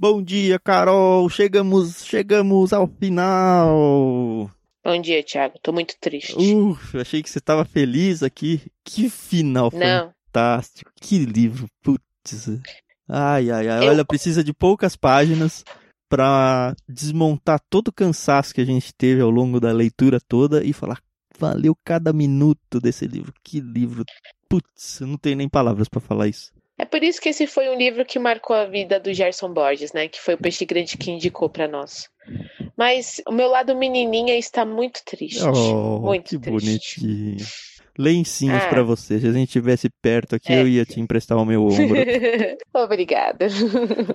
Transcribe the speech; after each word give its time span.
Bom 0.00 0.22
dia, 0.22 0.58
Carol. 0.58 1.28
Chegamos, 1.28 2.06
chegamos 2.06 2.72
ao 2.72 2.86
final. 2.86 4.50
Bom 4.82 4.98
dia, 4.98 5.22
Thiago. 5.22 5.58
Tô 5.62 5.72
muito 5.74 5.94
triste. 6.00 6.34
Uf, 6.38 6.96
achei 6.98 7.22
que 7.22 7.28
você 7.28 7.38
tava 7.38 7.66
feliz 7.66 8.22
aqui. 8.22 8.62
Que 8.82 9.10
final 9.10 9.70
Não. 9.74 10.10
fantástico. 10.32 10.90
Que 10.98 11.18
livro, 11.18 11.66
putz. 11.82 12.48
Ai, 13.06 13.50
ai, 13.50 13.68
ai. 13.68 13.84
Eu- 13.86 13.90
Olha, 13.90 14.02
precisa 14.04 14.42
de 14.42 14.54
poucas 14.54 14.96
páginas 14.96 15.62
pra 16.08 16.74
desmontar 16.88 17.60
todo 17.68 17.88
o 17.88 17.92
cansaço 17.92 18.54
que 18.54 18.60
a 18.62 18.64
gente 18.64 18.94
teve 18.94 19.20
ao 19.20 19.28
longo 19.30 19.60
da 19.60 19.70
leitura 19.70 20.18
toda 20.18 20.64
e 20.64 20.72
falar, 20.72 20.98
valeu 21.38 21.76
cada 21.84 22.10
minuto 22.10 22.80
desse 22.80 23.06
livro. 23.06 23.34
Que 23.44 23.60
livro. 23.60 24.02
Putz, 24.48 25.00
não 25.00 25.18
tenho 25.18 25.36
nem 25.36 25.48
palavras 25.48 25.88
pra 25.90 26.00
falar 26.00 26.26
isso. 26.26 26.52
É 26.80 26.84
por 26.86 27.02
isso 27.02 27.20
que 27.20 27.28
esse 27.28 27.46
foi 27.46 27.68
um 27.68 27.76
livro 27.76 28.04
que 28.06 28.18
marcou 28.18 28.56
a 28.56 28.64
vida 28.64 28.98
do 28.98 29.12
Gerson 29.12 29.52
Borges, 29.52 29.92
né? 29.92 30.08
Que 30.08 30.18
foi 30.20 30.32
o 30.34 30.38
Peixe 30.38 30.64
Grande 30.64 30.96
que 30.96 31.10
indicou 31.10 31.48
pra 31.50 31.68
nós. 31.68 32.08
Mas 32.76 33.20
o 33.28 33.32
meu 33.32 33.48
lado 33.48 33.76
menininha 33.76 34.38
está 34.38 34.64
muito 34.64 35.00
triste. 35.04 35.42
Oh, 35.44 35.98
muito 36.00 36.30
que 36.30 36.38
triste. 36.38 37.00
bonitinho. 37.00 37.46
Lencinhos 37.98 38.62
Ah. 38.62 38.68
pra 38.68 38.82
você. 38.82 39.20
Se 39.20 39.26
a 39.26 39.32
gente 39.32 39.48
estivesse 39.48 39.90
perto 40.00 40.36
aqui, 40.36 40.52
É. 40.52 40.62
eu 40.62 40.66
ia 40.68 40.86
te 40.86 41.00
emprestar 41.00 41.36
o 41.36 41.44
meu 41.44 41.64
ombro. 41.66 41.76
Obrigada. 42.72 43.48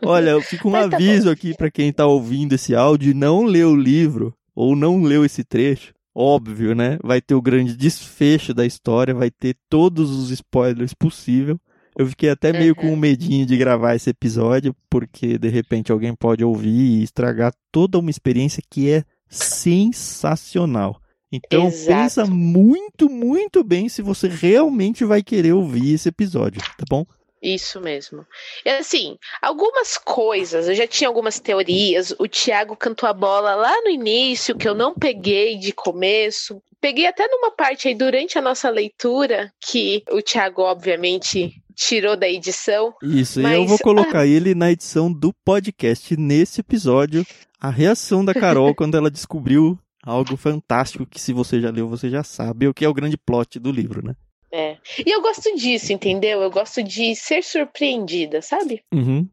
Olha, 0.03 0.41
fica 0.41 0.67
um 0.67 0.71
Mas 0.71 0.89
tá 0.89 0.95
aviso 0.95 1.29
aqui 1.29 1.53
pra 1.55 1.69
quem 1.69 1.93
tá 1.93 2.07
ouvindo 2.07 2.53
esse 2.55 2.73
áudio 2.73 3.11
e 3.11 3.13
não 3.13 3.43
leu 3.43 3.69
o 3.71 3.75
livro 3.75 4.33
ou 4.55 4.75
não 4.75 5.03
leu 5.03 5.23
esse 5.23 5.43
trecho. 5.43 5.93
Óbvio, 6.15 6.73
né? 6.73 6.97
Vai 7.03 7.21
ter 7.21 7.35
o 7.35 7.41
grande 7.41 7.75
desfecho 7.77 8.53
da 8.55 8.65
história, 8.65 9.13
vai 9.13 9.29
ter 9.29 9.55
todos 9.69 10.09
os 10.09 10.31
spoilers 10.31 10.93
possível. 10.93 11.59
Eu 11.97 12.05
fiquei 12.07 12.29
até 12.29 12.51
meio 12.51 12.73
Uhum. 12.75 12.81
com 12.81 12.93
um 12.93 12.97
medinho 12.97 13.45
de 13.45 13.55
gravar 13.57 13.95
esse 13.95 14.09
episódio, 14.09 14.75
porque 14.89 15.37
de 15.37 15.47
repente 15.49 15.91
alguém 15.91 16.13
pode 16.15 16.43
ouvir 16.43 16.69
e 16.69 17.03
estragar 17.03 17.53
toda 17.71 17.97
uma 17.99 18.09
experiência 18.09 18.61
que 18.69 18.89
é 18.91 19.03
sensacional. 19.29 20.99
Então 21.31 21.67
Exato. 21.67 21.87
pensa 21.87 22.25
muito, 22.25 23.09
muito 23.09 23.63
bem 23.63 23.89
se 23.89 24.01
você 24.01 24.27
realmente 24.27 25.03
vai 25.03 25.21
querer 25.23 25.53
ouvir 25.53 25.93
esse 25.95 26.09
episódio, 26.09 26.61
tá 26.77 26.85
bom? 26.89 27.05
Isso 27.41 27.79
mesmo. 27.79 28.25
E 28.65 28.69
assim, 28.69 29.17
algumas 29.41 29.97
coisas, 29.97 30.67
eu 30.67 30.73
já 30.73 30.87
tinha 30.87 31.07
algumas 31.07 31.39
teorias. 31.39 32.11
O 32.17 32.27
Thiago 32.27 32.75
cantou 32.75 33.07
a 33.07 33.13
bola 33.13 33.53
lá 33.53 33.81
no 33.83 33.89
início, 33.89 34.57
que 34.57 34.67
eu 34.67 34.73
não 34.73 34.95
peguei 34.95 35.57
de 35.57 35.71
começo. 35.71 36.59
Peguei 36.85 37.07
até 37.07 37.27
numa 37.27 37.49
parte 37.49 37.87
aí 37.87 37.95
durante 37.95 38.37
a 38.37 38.41
nossa 38.43 38.69
leitura, 38.69 39.51
que 39.59 40.03
o 40.11 40.21
Thiago, 40.21 40.61
obviamente, 40.61 41.51
tirou 41.75 42.15
da 42.15 42.29
edição. 42.29 42.93
Isso, 43.01 43.41
e 43.41 43.43
eu 43.43 43.61
Mas- 43.61 43.69
vou 43.71 43.79
colocar 43.79 44.27
ele 44.27 44.53
na 44.53 44.71
edição 44.71 45.11
do 45.11 45.33
podcast 45.43 46.15
nesse 46.15 46.61
episódio. 46.61 47.25
A 47.59 47.71
reação 47.71 48.23
da 48.23 48.35
Carol 48.35 48.75
quando 48.77 48.95
ela 48.95 49.09
descobriu 49.09 49.79
algo 50.03 50.37
fantástico 50.37 51.07
que 51.07 51.19
se 51.19 51.33
você 51.33 51.59
já 51.59 51.71
leu, 51.71 51.89
você 51.89 52.07
já 52.07 52.23
sabe, 52.23 52.67
o 52.67 52.73
que 52.73 52.85
é 52.85 52.87
o 52.87 52.93
grande 52.93 53.17
plot 53.17 53.57
do 53.57 53.71
livro, 53.71 54.05
né? 54.05 54.13
É. 54.53 54.77
E 55.03 55.11
eu 55.11 55.23
gosto 55.23 55.55
disso, 55.55 55.91
entendeu? 55.91 56.39
Eu 56.43 56.51
gosto 56.51 56.83
de 56.83 57.15
ser 57.15 57.41
surpreendida, 57.43 58.43
sabe? 58.43 58.83
Uhum. 58.93 59.27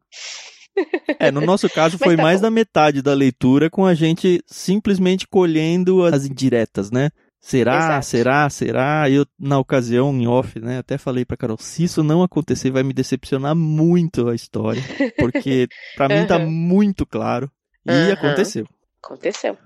É, 1.19 1.29
no 1.29 1.39
nosso 1.41 1.69
caso 1.69 1.97
Mas 1.99 2.07
foi 2.07 2.17
tá 2.17 2.23
mais 2.23 2.39
bom. 2.39 2.47
da 2.47 2.49
metade 2.49 3.03
da 3.03 3.13
leitura 3.13 3.69
com 3.69 3.85
a 3.85 3.93
gente 3.93 4.43
simplesmente 4.47 5.27
colhendo 5.27 6.03
as 6.03 6.25
indiretas, 6.25 6.89
né? 6.89 7.11
Será, 7.45 7.77
Exato. 7.77 8.05
será, 8.05 8.49
será? 8.49 9.09
Eu, 9.09 9.25
na 9.37 9.59
ocasião, 9.59 10.13
em 10.13 10.25
off, 10.25 10.57
né, 10.61 10.77
até 10.77 10.97
falei 10.97 11.25
pra 11.25 11.35
Carol, 11.35 11.57
se 11.59 11.83
isso 11.83 12.01
não 12.01 12.23
acontecer, 12.23 12.71
vai 12.71 12.83
me 12.83 12.93
decepcionar 12.93 13.53
muito 13.53 14.29
a 14.29 14.33
história, 14.33 14.81
porque 15.17 15.67
pra 15.93 16.07
mim 16.07 16.25
tá 16.25 16.39
muito 16.39 17.05
claro. 17.05 17.51
E 17.85 17.91
Aham. 17.91 18.13
aconteceu. 18.13 18.65
Aconteceu. 19.03 19.57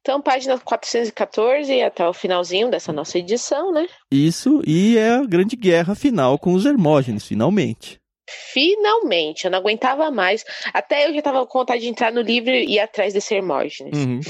Então, 0.00 0.22
página 0.22 0.58
414 0.58 1.82
até 1.82 2.08
o 2.08 2.14
finalzinho 2.14 2.70
dessa 2.70 2.90
nossa 2.90 3.18
edição, 3.18 3.70
né? 3.70 3.86
Isso, 4.10 4.62
e 4.66 4.96
é 4.96 5.10
a 5.10 5.26
grande 5.26 5.56
guerra 5.56 5.94
final 5.94 6.38
com 6.38 6.54
os 6.54 6.64
Hermógenes, 6.64 7.26
finalmente. 7.26 8.00
Finalmente, 8.54 9.44
eu 9.44 9.50
não 9.50 9.58
aguentava 9.58 10.10
mais. 10.10 10.42
Até 10.72 11.06
eu 11.06 11.14
já 11.14 11.20
tava 11.20 11.46
com 11.46 11.58
vontade 11.58 11.82
de 11.82 11.88
entrar 11.88 12.10
no 12.10 12.22
livro 12.22 12.50
e 12.50 12.76
ir 12.76 12.80
atrás 12.80 13.12
desse 13.12 13.34
Hermógenes. 13.34 13.98
Uhum. 13.98 14.20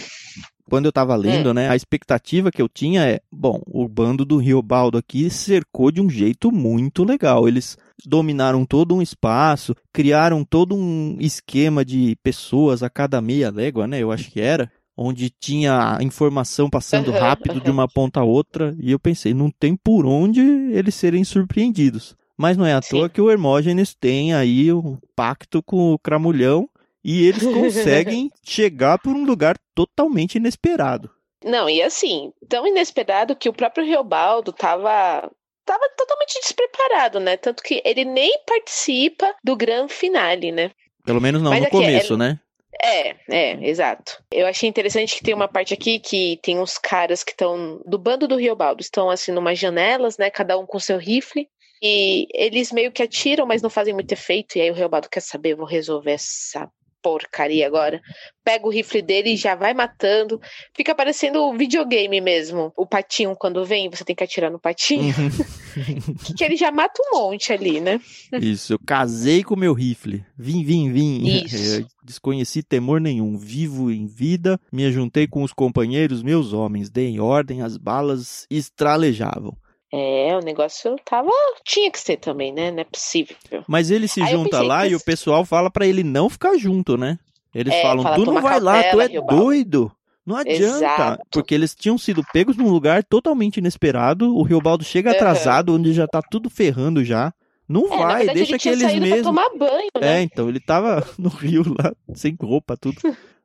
Quando 0.68 0.86
eu 0.86 0.92
tava 0.92 1.14
lendo, 1.14 1.54
né, 1.54 1.68
a 1.68 1.76
expectativa 1.76 2.50
que 2.50 2.60
eu 2.60 2.68
tinha 2.68 3.04
é, 3.04 3.20
bom, 3.30 3.62
o 3.66 3.88
bando 3.88 4.24
do 4.24 4.36
Riobaldo 4.36 4.98
aqui 4.98 5.30
cercou 5.30 5.92
de 5.92 6.00
um 6.00 6.10
jeito 6.10 6.50
muito 6.50 7.04
legal. 7.04 7.46
Eles 7.46 7.76
dominaram 8.04 8.66
todo 8.66 8.94
um 8.94 9.00
espaço, 9.00 9.74
criaram 9.92 10.44
todo 10.44 10.74
um 10.74 11.16
esquema 11.20 11.84
de 11.84 12.16
pessoas 12.22 12.82
a 12.82 12.90
cada 12.90 13.20
meia 13.20 13.50
légua, 13.50 13.86
né, 13.86 14.02
eu 14.02 14.10
acho 14.10 14.30
que 14.30 14.40
era, 14.40 14.70
onde 14.96 15.30
tinha 15.30 15.98
a 15.98 16.02
informação 16.02 16.68
passando 16.68 17.10
rápido 17.12 17.60
de 17.60 17.70
uma 17.70 17.86
ponta 17.86 18.20
a 18.20 18.24
outra, 18.24 18.74
e 18.80 18.90
eu 18.90 18.98
pensei, 18.98 19.32
não 19.32 19.50
tem 19.50 19.76
por 19.76 20.04
onde 20.04 20.40
eles 20.40 20.94
serem 20.94 21.22
surpreendidos. 21.22 22.16
Mas 22.36 22.56
não 22.56 22.66
é 22.66 22.74
à 22.74 22.82
Sim. 22.82 22.90
toa 22.90 23.08
que 23.08 23.20
o 23.20 23.30
Hermógenes 23.30 23.94
tem 23.94 24.34
aí 24.34 24.72
um 24.72 24.98
pacto 25.14 25.62
com 25.62 25.92
o 25.92 25.98
Cramulhão 25.98 26.68
e 27.06 27.24
eles 27.24 27.44
conseguem 27.54 28.32
chegar 28.42 28.98
por 28.98 29.14
um 29.14 29.24
lugar 29.24 29.56
totalmente 29.76 30.34
inesperado. 30.34 31.08
Não, 31.44 31.70
e 31.70 31.80
assim, 31.80 32.32
tão 32.48 32.66
inesperado 32.66 33.36
que 33.36 33.48
o 33.48 33.52
próprio 33.52 33.86
Reobaldo 33.86 34.52
tava. 34.52 35.30
Tava 35.64 35.88
totalmente 35.96 36.40
despreparado, 36.40 37.18
né? 37.18 37.36
Tanto 37.36 37.60
que 37.60 37.82
ele 37.84 38.04
nem 38.04 38.38
participa 38.46 39.34
do 39.42 39.56
grande 39.56 39.92
finale, 39.92 40.52
né? 40.52 40.70
Pelo 41.04 41.20
menos 41.20 41.42
não 41.42 41.50
Mas 41.50 41.60
no 41.60 41.66
aqui, 41.66 41.76
é- 41.76 41.80
começo, 41.80 42.16
né? 42.16 42.38
É, 42.82 43.16
é, 43.28 43.68
exato. 43.68 44.22
Eu 44.30 44.46
achei 44.46 44.68
interessante 44.68 45.16
que 45.16 45.24
tem 45.24 45.34
uma 45.34 45.48
parte 45.48 45.74
aqui 45.74 45.98
que 45.98 46.38
tem 46.42 46.58
uns 46.58 46.78
caras 46.78 47.24
que 47.24 47.32
estão 47.32 47.80
do 47.86 47.98
bando 47.98 48.28
do 48.28 48.36
Riobaldo, 48.36 48.82
estão 48.82 49.08
assim 49.08 49.32
numas 49.32 49.58
janelas, 49.58 50.18
né, 50.18 50.28
cada 50.28 50.58
um 50.58 50.66
com 50.66 50.78
seu 50.78 50.98
rifle, 50.98 51.48
e 51.82 52.28
eles 52.34 52.70
meio 52.72 52.92
que 52.92 53.02
atiram, 53.02 53.46
mas 53.46 53.62
não 53.62 53.70
fazem 53.70 53.94
muito 53.94 54.12
efeito, 54.12 54.58
e 54.58 54.60
aí 54.60 54.70
o 54.70 54.74
Riobaldo 54.74 55.08
quer 55.08 55.20
saber, 55.20 55.56
vou 55.56 55.66
resolver 55.66 56.12
essa 56.12 56.70
porcaria 57.02 57.66
agora. 57.66 58.00
Pega 58.44 58.66
o 58.66 58.70
rifle 58.70 59.02
dele 59.02 59.30
e 59.30 59.36
já 59.36 59.54
vai 59.54 59.74
matando. 59.74 60.40
Fica 60.74 60.94
parecendo 60.94 61.52
videogame 61.52 62.20
mesmo. 62.20 62.72
O 62.76 62.86
patinho 62.86 63.34
quando 63.36 63.64
vem, 63.64 63.90
você 63.90 64.04
tem 64.04 64.14
que 64.14 64.24
atirar 64.24 64.50
no 64.50 64.58
patinho, 64.58 65.14
Uhum. 65.16 65.30
que 66.36 66.44
ele 66.44 66.56
já 66.56 66.70
mata 66.70 67.00
um 67.02 67.18
monte 67.18 67.52
ali, 67.52 67.80
né? 67.80 68.00
Isso, 68.40 68.72
eu 68.72 68.78
casei 68.78 69.42
com 69.42 69.56
meu 69.56 69.72
rifle. 69.72 70.24
Vim, 70.36 70.64
vim, 70.64 70.92
vim. 70.92 71.26
Isso. 71.44 71.56
Eu 71.80 71.86
desconheci 72.02 72.62
temor 72.62 73.00
nenhum. 73.00 73.36
Vivo 73.36 73.90
em 73.90 74.06
vida, 74.06 74.58
me 74.72 74.90
juntei 74.92 75.26
com 75.26 75.42
os 75.42 75.52
companheiros, 75.52 76.22
meus 76.22 76.52
homens. 76.52 76.88
Dei 76.88 77.08
em 77.08 77.20
ordem, 77.20 77.62
as 77.62 77.76
balas 77.76 78.46
estralejavam. 78.50 79.56
É, 79.98 80.36
o 80.36 80.40
negócio 80.40 80.94
tava. 81.04 81.30
Tinha 81.64 81.90
que 81.90 81.98
ser 81.98 82.18
também, 82.18 82.52
né? 82.52 82.70
Não 82.70 82.80
é 82.80 82.84
possível. 82.84 83.36
Mas 83.66 83.90
ele 83.90 84.06
se 84.06 84.20
Aí 84.20 84.26
junta 84.26 84.62
lá 84.62 84.82
que 84.82 84.92
e 84.92 84.94
o 84.94 85.00
pessoal 85.00 85.44
fala 85.44 85.70
pra 85.70 85.86
ele 85.86 86.02
não 86.04 86.28
ficar 86.28 86.56
junto, 86.58 86.98
né? 86.98 87.18
Eles 87.54 87.74
É, 87.74 87.80
falam, 87.80 88.02
fala, 88.02 88.16
tu 88.16 88.18
não 88.26 88.34
"Toma 88.34 88.40
vai 88.42 88.60
lá, 88.60 88.72
tu 88.72 88.82
cautela, 88.82 89.04
é 89.04 89.08
Riobaldo." 89.08 89.42
doido. 89.44 89.92
Não 90.26 90.36
adianta. 90.36 90.82
Exato. 90.84 91.22
Porque 91.30 91.54
eles 91.54 91.74
tinham 91.74 91.96
sido 91.96 92.22
pegos 92.32 92.56
num 92.56 92.68
lugar 92.68 93.02
totalmente 93.04 93.56
inesperado. 93.56 94.36
O 94.36 94.42
Riobaldo 94.42 94.84
chega 94.84 95.10
Aham. 95.10 95.16
atrasado, 95.16 95.74
onde 95.74 95.92
já 95.94 96.06
tá 96.06 96.20
tudo 96.20 96.50
ferrando 96.50 97.02
já. 97.02 97.32
Não 97.68 97.84
É, 97.90 97.96
vai, 97.96 98.16
verdade, 98.18 98.38
deixa 98.38 98.58
que 98.58 98.68
eles 98.68 98.94
mesmos. 98.94 99.34
banho, 99.58 99.90
né? 100.00 100.18
É, 100.18 100.22
então, 100.22 100.48
ele 100.48 100.60
tava 100.60 101.02
no 101.18 101.28
rio 101.28 101.62
lá, 101.78 101.92
sem 102.14 102.36
roupa, 102.40 102.76
tudo. 102.76 103.00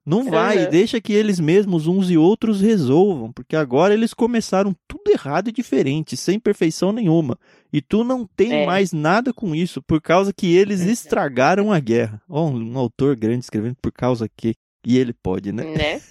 Não 0.05 0.23
vai, 0.23 0.57
Aham. 0.63 0.69
deixa 0.69 0.99
que 0.99 1.13
eles 1.13 1.39
mesmos, 1.39 1.85
uns 1.85 2.09
e 2.09 2.17
outros, 2.17 2.59
resolvam. 2.59 3.31
Porque 3.31 3.55
agora 3.55 3.93
eles 3.93 4.13
começaram 4.13 4.75
tudo 4.87 5.11
errado 5.11 5.49
e 5.49 5.51
diferente, 5.51 6.17
sem 6.17 6.39
perfeição 6.39 6.91
nenhuma. 6.91 7.37
E 7.71 7.81
tu 7.81 8.03
não 8.03 8.25
tem 8.35 8.51
É. 8.63 8.65
mais 8.65 8.91
nada 8.91 9.31
com 9.31 9.53
isso, 9.53 9.81
por 9.81 10.01
causa 10.01 10.33
que 10.33 10.51
eles 10.55 10.81
estragaram 10.81 11.71
a 11.71 11.79
guerra. 11.79 12.21
Ó, 12.27 12.49
um 12.49 12.77
autor 12.77 13.15
grande 13.15 13.43
escrevendo 13.45 13.75
por 13.81 13.91
causa 13.91 14.27
que. 14.35 14.53
E 14.83 14.97
ele 14.97 15.13
pode, 15.13 15.51
né? 15.51 15.63
Né? 15.63 16.01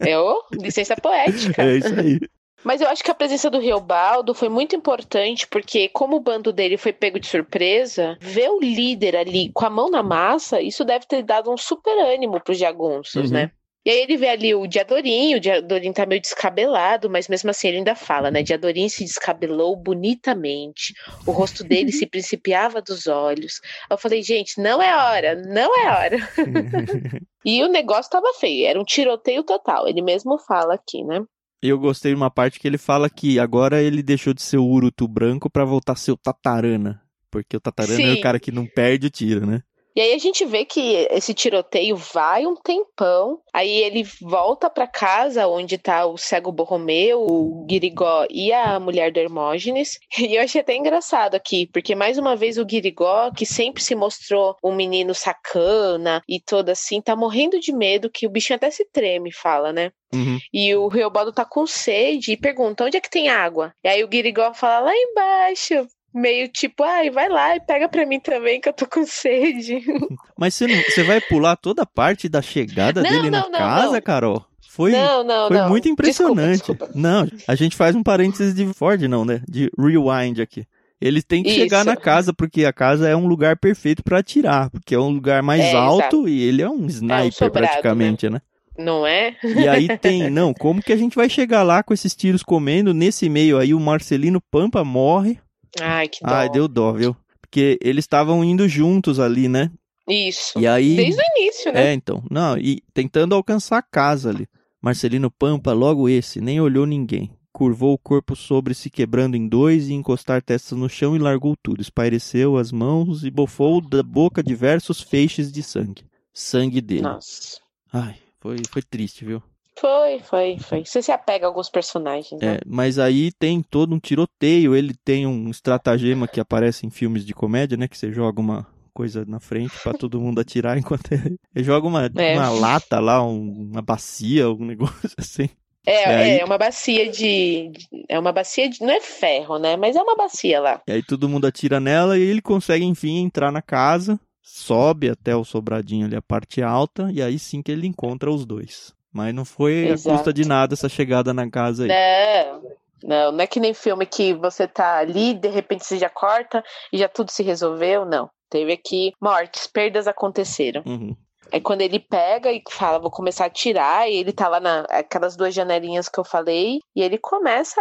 É 0.00 0.18
o 0.18 0.42
licença 0.60 0.96
poética. 0.96 1.62
É 1.62 1.76
isso 1.76 1.94
aí. 1.94 2.18
Mas 2.64 2.80
eu 2.80 2.88
acho 2.88 3.04
que 3.04 3.10
a 3.10 3.14
presença 3.14 3.48
do 3.48 3.58
Riobaldo 3.60 4.34
foi 4.34 4.48
muito 4.48 4.74
importante, 4.74 5.46
porque 5.46 5.88
como 5.88 6.16
o 6.16 6.20
bando 6.20 6.52
dele 6.52 6.76
foi 6.76 6.92
pego 6.92 7.18
de 7.20 7.26
surpresa, 7.26 8.16
ver 8.20 8.50
o 8.50 8.60
líder 8.60 9.16
ali 9.16 9.50
com 9.52 9.64
a 9.64 9.70
mão 9.70 9.88
na 9.90 10.02
massa, 10.02 10.60
isso 10.60 10.84
deve 10.84 11.06
ter 11.06 11.22
dado 11.22 11.50
um 11.52 11.56
super 11.56 11.96
ânimo 12.04 12.40
pros 12.40 12.58
jagunços, 12.58 13.30
Uhum. 13.30 13.36
né? 13.36 13.50
E 13.86 13.90
aí 13.90 14.00
ele 14.02 14.18
vê 14.18 14.28
ali 14.28 14.54
o 14.54 14.66
Diadorim, 14.66 15.36
o 15.36 15.40
Diadorim 15.40 15.92
tá 15.94 16.04
meio 16.04 16.20
descabelado, 16.20 17.08
mas 17.08 17.26
mesmo 17.26 17.48
assim 17.48 17.68
ele 17.68 17.76
ainda 17.78 17.94
fala, 17.94 18.30
né? 18.30 18.42
Diadorim 18.42 18.86
se 18.88 19.02
descabelou 19.04 19.74
bonitamente, 19.76 20.92
o 21.26 21.30
rosto 21.30 21.64
dele 21.64 21.90
se 21.92 22.04
principiava 22.10 22.82
dos 22.82 23.06
olhos. 23.06 23.60
Eu 23.88 23.96
falei, 23.96 24.22
gente, 24.22 24.60
não 24.60 24.82
é 24.82 24.94
hora, 24.94 25.34
não 25.36 25.70
é 25.74 25.88
hora. 25.90 26.18
E 27.44 27.62
o 27.62 27.68
negócio 27.68 28.10
tava 28.10 28.34
feio, 28.34 28.66
era 28.66 28.78
um 28.78 28.84
tiroteio 28.84 29.42
total, 29.42 29.88
ele 29.88 30.02
mesmo 30.02 30.38
fala 30.38 30.74
aqui, 30.74 31.02
né? 31.04 31.22
Eu 31.60 31.78
gostei 31.78 32.12
de 32.12 32.16
uma 32.16 32.30
parte 32.30 32.60
que 32.60 32.68
ele 32.68 32.78
fala 32.78 33.10
que 33.10 33.38
agora 33.38 33.82
ele 33.82 34.02
deixou 34.02 34.32
de 34.32 34.42
ser 34.42 34.58
o 34.58 34.66
Urutu 34.66 35.08
branco 35.08 35.50
pra 35.50 35.64
voltar 35.64 35.94
a 35.94 35.96
ser 35.96 36.12
o 36.12 36.16
Tatarana. 36.16 37.02
Porque 37.30 37.56
o 37.56 37.60
Tatarana 37.60 38.00
é 38.00 38.14
Sim. 38.14 38.18
o 38.18 38.20
cara 38.20 38.38
que 38.38 38.52
não 38.52 38.66
perde 38.66 39.08
o 39.08 39.10
tiro, 39.10 39.44
né? 39.44 39.62
E 39.98 40.00
aí 40.00 40.14
a 40.14 40.18
gente 40.18 40.44
vê 40.44 40.64
que 40.64 41.08
esse 41.10 41.34
tiroteio 41.34 41.96
vai 41.96 42.46
um 42.46 42.54
tempão. 42.54 43.40
Aí 43.52 43.68
ele 43.82 44.06
volta 44.22 44.70
para 44.70 44.86
casa 44.86 45.48
onde 45.48 45.76
tá 45.76 46.06
o 46.06 46.16
cego 46.16 46.52
Borromeu, 46.52 47.26
o 47.28 47.66
Guirigó 47.66 48.24
e 48.30 48.52
a 48.52 48.78
mulher 48.78 49.10
do 49.10 49.18
Hermógenes. 49.18 49.98
E 50.28 50.36
eu 50.36 50.42
achei 50.42 50.60
até 50.60 50.76
engraçado 50.76 51.34
aqui, 51.34 51.66
porque 51.72 51.96
mais 51.96 52.16
uma 52.16 52.36
vez 52.36 52.58
o 52.58 52.64
Guirigó, 52.64 53.32
que 53.32 53.44
sempre 53.44 53.82
se 53.82 53.96
mostrou 53.96 54.54
um 54.62 54.72
menino 54.72 55.14
sacana 55.14 56.22
e 56.28 56.38
todo 56.38 56.68
assim, 56.68 57.00
tá 57.00 57.16
morrendo 57.16 57.58
de 57.58 57.72
medo 57.72 58.10
que 58.10 58.26
o 58.26 58.30
bichinho 58.30 58.56
até 58.56 58.70
se 58.70 58.84
treme, 58.92 59.32
fala, 59.32 59.72
né? 59.72 59.90
Uhum. 60.14 60.38
E 60.52 60.74
o 60.76 60.86
Riobaldo 60.86 61.32
tá 61.32 61.44
com 61.44 61.66
sede 61.66 62.32
e 62.32 62.36
pergunta 62.36 62.84
onde 62.84 62.96
é 62.96 63.00
que 63.00 63.10
tem 63.10 63.28
água. 63.28 63.72
E 63.82 63.88
aí 63.88 64.04
o 64.04 64.08
Guirigó 64.08 64.54
fala 64.54 64.86
lá 64.86 64.92
embaixo 64.94 65.88
meio 66.14 66.48
tipo, 66.48 66.82
ai, 66.82 67.10
vai 67.10 67.28
lá 67.28 67.56
e 67.56 67.60
pega 67.60 67.88
pra 67.88 68.06
mim 68.06 68.20
também 68.20 68.60
que 68.60 68.68
eu 68.68 68.72
tô 68.72 68.86
com 68.86 69.04
sede. 69.06 69.82
Mas 70.36 70.54
você, 70.54 70.66
não, 70.66 70.82
você 70.82 71.02
vai 71.02 71.20
pular 71.20 71.56
toda 71.56 71.82
a 71.82 71.86
parte 71.86 72.28
da 72.28 72.42
chegada 72.42 73.02
Não, 73.02 73.10
dele 73.10 73.30
não, 73.30 73.50
na 73.50 73.58
casa. 73.58 74.00
Carol? 74.00 74.44
Foi, 74.68 74.92
não, 74.92 75.24
não, 75.24 75.48
foi 75.48 75.68
muito 75.68 75.88
impressionante. 75.88 76.58
Desculpa, 76.58 76.86
desculpa. 76.86 77.08
Não, 77.08 77.28
a 77.48 77.54
gente 77.56 77.74
faz 77.74 77.96
um 77.96 78.02
parênteses 78.02 78.54
de 78.54 78.64
Ford, 78.72 79.02
não, 79.02 79.24
né? 79.24 79.42
De 79.48 79.70
rewind 79.76 80.40
aqui. 80.40 80.64
Ele 81.00 81.22
tem 81.22 81.42
que 81.42 81.50
chegar 81.50 81.78
Isso. 81.78 81.86
na 81.86 81.96
casa, 81.96 82.32
porque 82.32 82.64
a 82.64 82.72
casa 82.72 83.08
é 83.08 83.14
um 83.14 83.26
lugar 83.26 83.56
perfeito 83.56 84.02
pra 84.02 84.18
atirar, 84.18 84.68
porque 84.70 84.94
é 84.94 84.98
um 84.98 85.10
lugar 85.10 85.42
mais 85.42 85.64
É, 85.64 85.72
alto 85.74 86.28
e 86.28 86.42
ele 86.42 86.62
é 86.62 86.68
um 86.68 86.86
sniper 86.86 87.32
sobrado, 87.32 87.68
praticamente, 87.68 88.28
né? 88.28 88.40
Não 88.76 89.04
é? 89.04 89.34
E 89.42 89.66
aí 89.66 89.98
tem, 89.98 90.30
não, 90.30 90.54
como 90.54 90.82
que 90.82 90.92
a 90.92 90.96
gente 90.96 91.16
vai 91.16 91.28
chegar 91.28 91.64
lá 91.64 91.82
com 91.82 91.92
esses 91.92 92.14
tiros 92.14 92.44
comendo? 92.44 92.94
Nesse 92.94 93.28
meio 93.28 93.58
aí 93.58 93.74
o 93.74 93.80
Marcelino 93.80 94.40
Pampa 94.40 94.84
morre. 94.84 95.38
Ai, 95.80 96.08
que 96.08 96.24
dó. 96.24 96.30
Ai, 96.30 96.48
deu 96.48 96.68
dó, 96.68 96.92
viu? 96.92 97.16
Porque 97.40 97.78
eles 97.82 98.04
estavam 98.04 98.44
indo 98.44 98.68
juntos 98.68 99.18
ali, 99.18 99.48
né? 99.48 99.70
Isso. 100.08 100.58
E 100.58 100.66
aí. 100.66 100.96
Desde 100.96 101.20
o 101.20 101.24
início, 101.36 101.72
né? 101.72 101.88
É, 101.88 101.92
então. 101.92 102.22
Não, 102.30 102.56
e 102.56 102.82
tentando 102.94 103.34
alcançar 103.34 103.78
a 103.78 103.82
casa 103.82 104.30
ali. 104.30 104.46
Marcelino 104.80 105.30
Pampa, 105.30 105.72
logo 105.72 106.08
esse, 106.08 106.40
nem 106.40 106.60
olhou 106.60 106.86
ninguém. 106.86 107.30
Curvou 107.52 107.94
o 107.94 107.98
corpo 107.98 108.36
sobre 108.36 108.74
se 108.74 108.88
quebrando 108.88 109.36
em 109.36 109.48
dois 109.48 109.88
e 109.88 109.94
encostar 109.94 110.40
testas 110.42 110.78
no 110.78 110.88
chão 110.88 111.16
e 111.16 111.18
largou 111.18 111.54
tudo. 111.60 111.82
Espaireceu 111.82 112.56
as 112.56 112.70
mãos 112.70 113.24
e 113.24 113.30
bofou 113.30 113.80
da 113.80 114.02
boca 114.02 114.42
diversos 114.42 115.00
feixes 115.00 115.50
de 115.50 115.62
sangue. 115.62 116.04
Sangue 116.32 116.80
dele. 116.80 117.02
Nossa. 117.02 117.58
Ai, 117.92 118.16
foi, 118.40 118.58
foi 118.70 118.82
triste, 118.82 119.24
viu? 119.24 119.42
Foi, 119.80 120.18
foi, 120.20 120.58
foi. 120.58 120.84
Você 120.84 121.00
se 121.02 121.12
apega 121.12 121.46
a 121.46 121.48
alguns 121.48 121.68
personagens, 121.70 122.40
né? 122.40 122.54
É, 122.56 122.60
mas 122.66 122.98
aí 122.98 123.30
tem 123.32 123.62
todo 123.62 123.94
um 123.94 123.98
tiroteio. 123.98 124.74
Ele 124.74 124.94
tem 125.04 125.26
um 125.26 125.48
estratagema 125.50 126.26
que 126.26 126.40
aparece 126.40 126.86
em 126.86 126.90
filmes 126.90 127.24
de 127.24 127.34
comédia, 127.34 127.76
né? 127.76 127.86
Que 127.86 127.96
você 127.96 128.12
joga 128.12 128.40
uma 128.40 128.66
coisa 128.92 129.24
na 129.26 129.38
frente 129.38 129.72
pra 129.82 129.92
todo 129.92 130.20
mundo 130.20 130.40
atirar 130.40 130.76
enquanto 130.78 131.12
ele, 131.12 131.36
ele 131.54 131.64
joga 131.64 131.86
uma, 131.86 132.10
É. 132.16 132.34
uma 132.34 132.50
lata 132.50 132.98
lá, 132.98 133.22
um- 133.24 133.68
uma 133.72 133.80
bacia, 133.82 134.50
um 134.50 134.64
negócio 134.64 135.10
assim. 135.16 135.48
É, 135.86 136.04
aí- 136.04 136.38
é 136.40 136.44
uma 136.44 136.58
bacia 136.58 137.10
de- 137.10 137.70
É 138.08 138.18
uma 138.18 138.32
bacia 138.32 138.68
de. 138.68 138.80
Não 138.80 138.90
é 138.90 139.00
ferro, 139.00 139.58
né? 139.58 139.76
Mas 139.76 139.94
é 139.96 140.02
uma 140.02 140.16
bacia 140.16 140.60
lá. 140.60 140.80
E 140.86 140.92
aí 140.92 141.02
todo 141.02 141.28
mundo 141.28 141.46
atira 141.46 141.78
nela 141.80 142.18
e 142.18 142.22
ele 142.22 142.42
consegue, 142.42 142.84
enfim, 142.84 143.18
entrar 143.18 143.52
na 143.52 143.62
casa, 143.62 144.18
sobe 144.42 145.08
até 145.08 145.34
o 145.36 145.44
sobradinho 145.44 146.06
ali, 146.06 146.16
a 146.16 146.20
parte 146.22 146.60
alta, 146.62 147.10
e 147.12 147.22
aí 147.22 147.38
sim 147.38 147.62
que 147.62 147.70
ele 147.70 147.86
encontra 147.86 148.30
os 148.30 148.44
dois. 148.44 148.92
Mas 149.12 149.34
não 149.34 149.44
foi 149.44 149.88
a 149.88 149.92
Exato. 149.92 150.16
custa 150.16 150.32
de 150.32 150.46
nada 150.46 150.74
essa 150.74 150.88
chegada 150.88 151.32
na 151.32 151.48
casa 151.50 151.84
aí. 151.84 151.88
Não, 151.88 152.62
não, 153.02 153.32
não 153.32 153.40
é 153.40 153.46
que 153.46 153.60
nem 153.60 153.72
filme 153.72 154.04
que 154.06 154.34
você 154.34 154.66
tá 154.66 154.98
ali, 154.98 155.34
de 155.34 155.48
repente 155.48 155.84
você 155.84 155.98
já 155.98 156.10
corta 156.10 156.62
e 156.92 156.98
já 156.98 157.08
tudo 157.08 157.30
se 157.30 157.42
resolveu. 157.42 158.04
Não. 158.04 158.30
Teve 158.50 158.72
aqui 158.72 159.12
mortes, 159.20 159.66
perdas 159.66 160.06
aconteceram. 160.06 160.82
Uhum. 160.86 161.14
É 161.50 161.60
quando 161.60 161.80
ele 161.80 161.98
pega 161.98 162.52
e 162.52 162.62
fala, 162.70 162.98
vou 162.98 163.10
começar 163.10 163.46
a 163.46 163.50
tirar, 163.50 164.08
e 164.08 164.16
ele 164.16 164.32
tá 164.32 164.48
lá 164.48 164.60
na 164.60 164.80
aquelas 164.90 165.34
duas 165.34 165.54
janelinhas 165.54 166.08
que 166.08 166.18
eu 166.18 166.24
falei, 166.24 166.78
e 166.94 167.02
ele 167.02 167.16
começa 167.18 167.80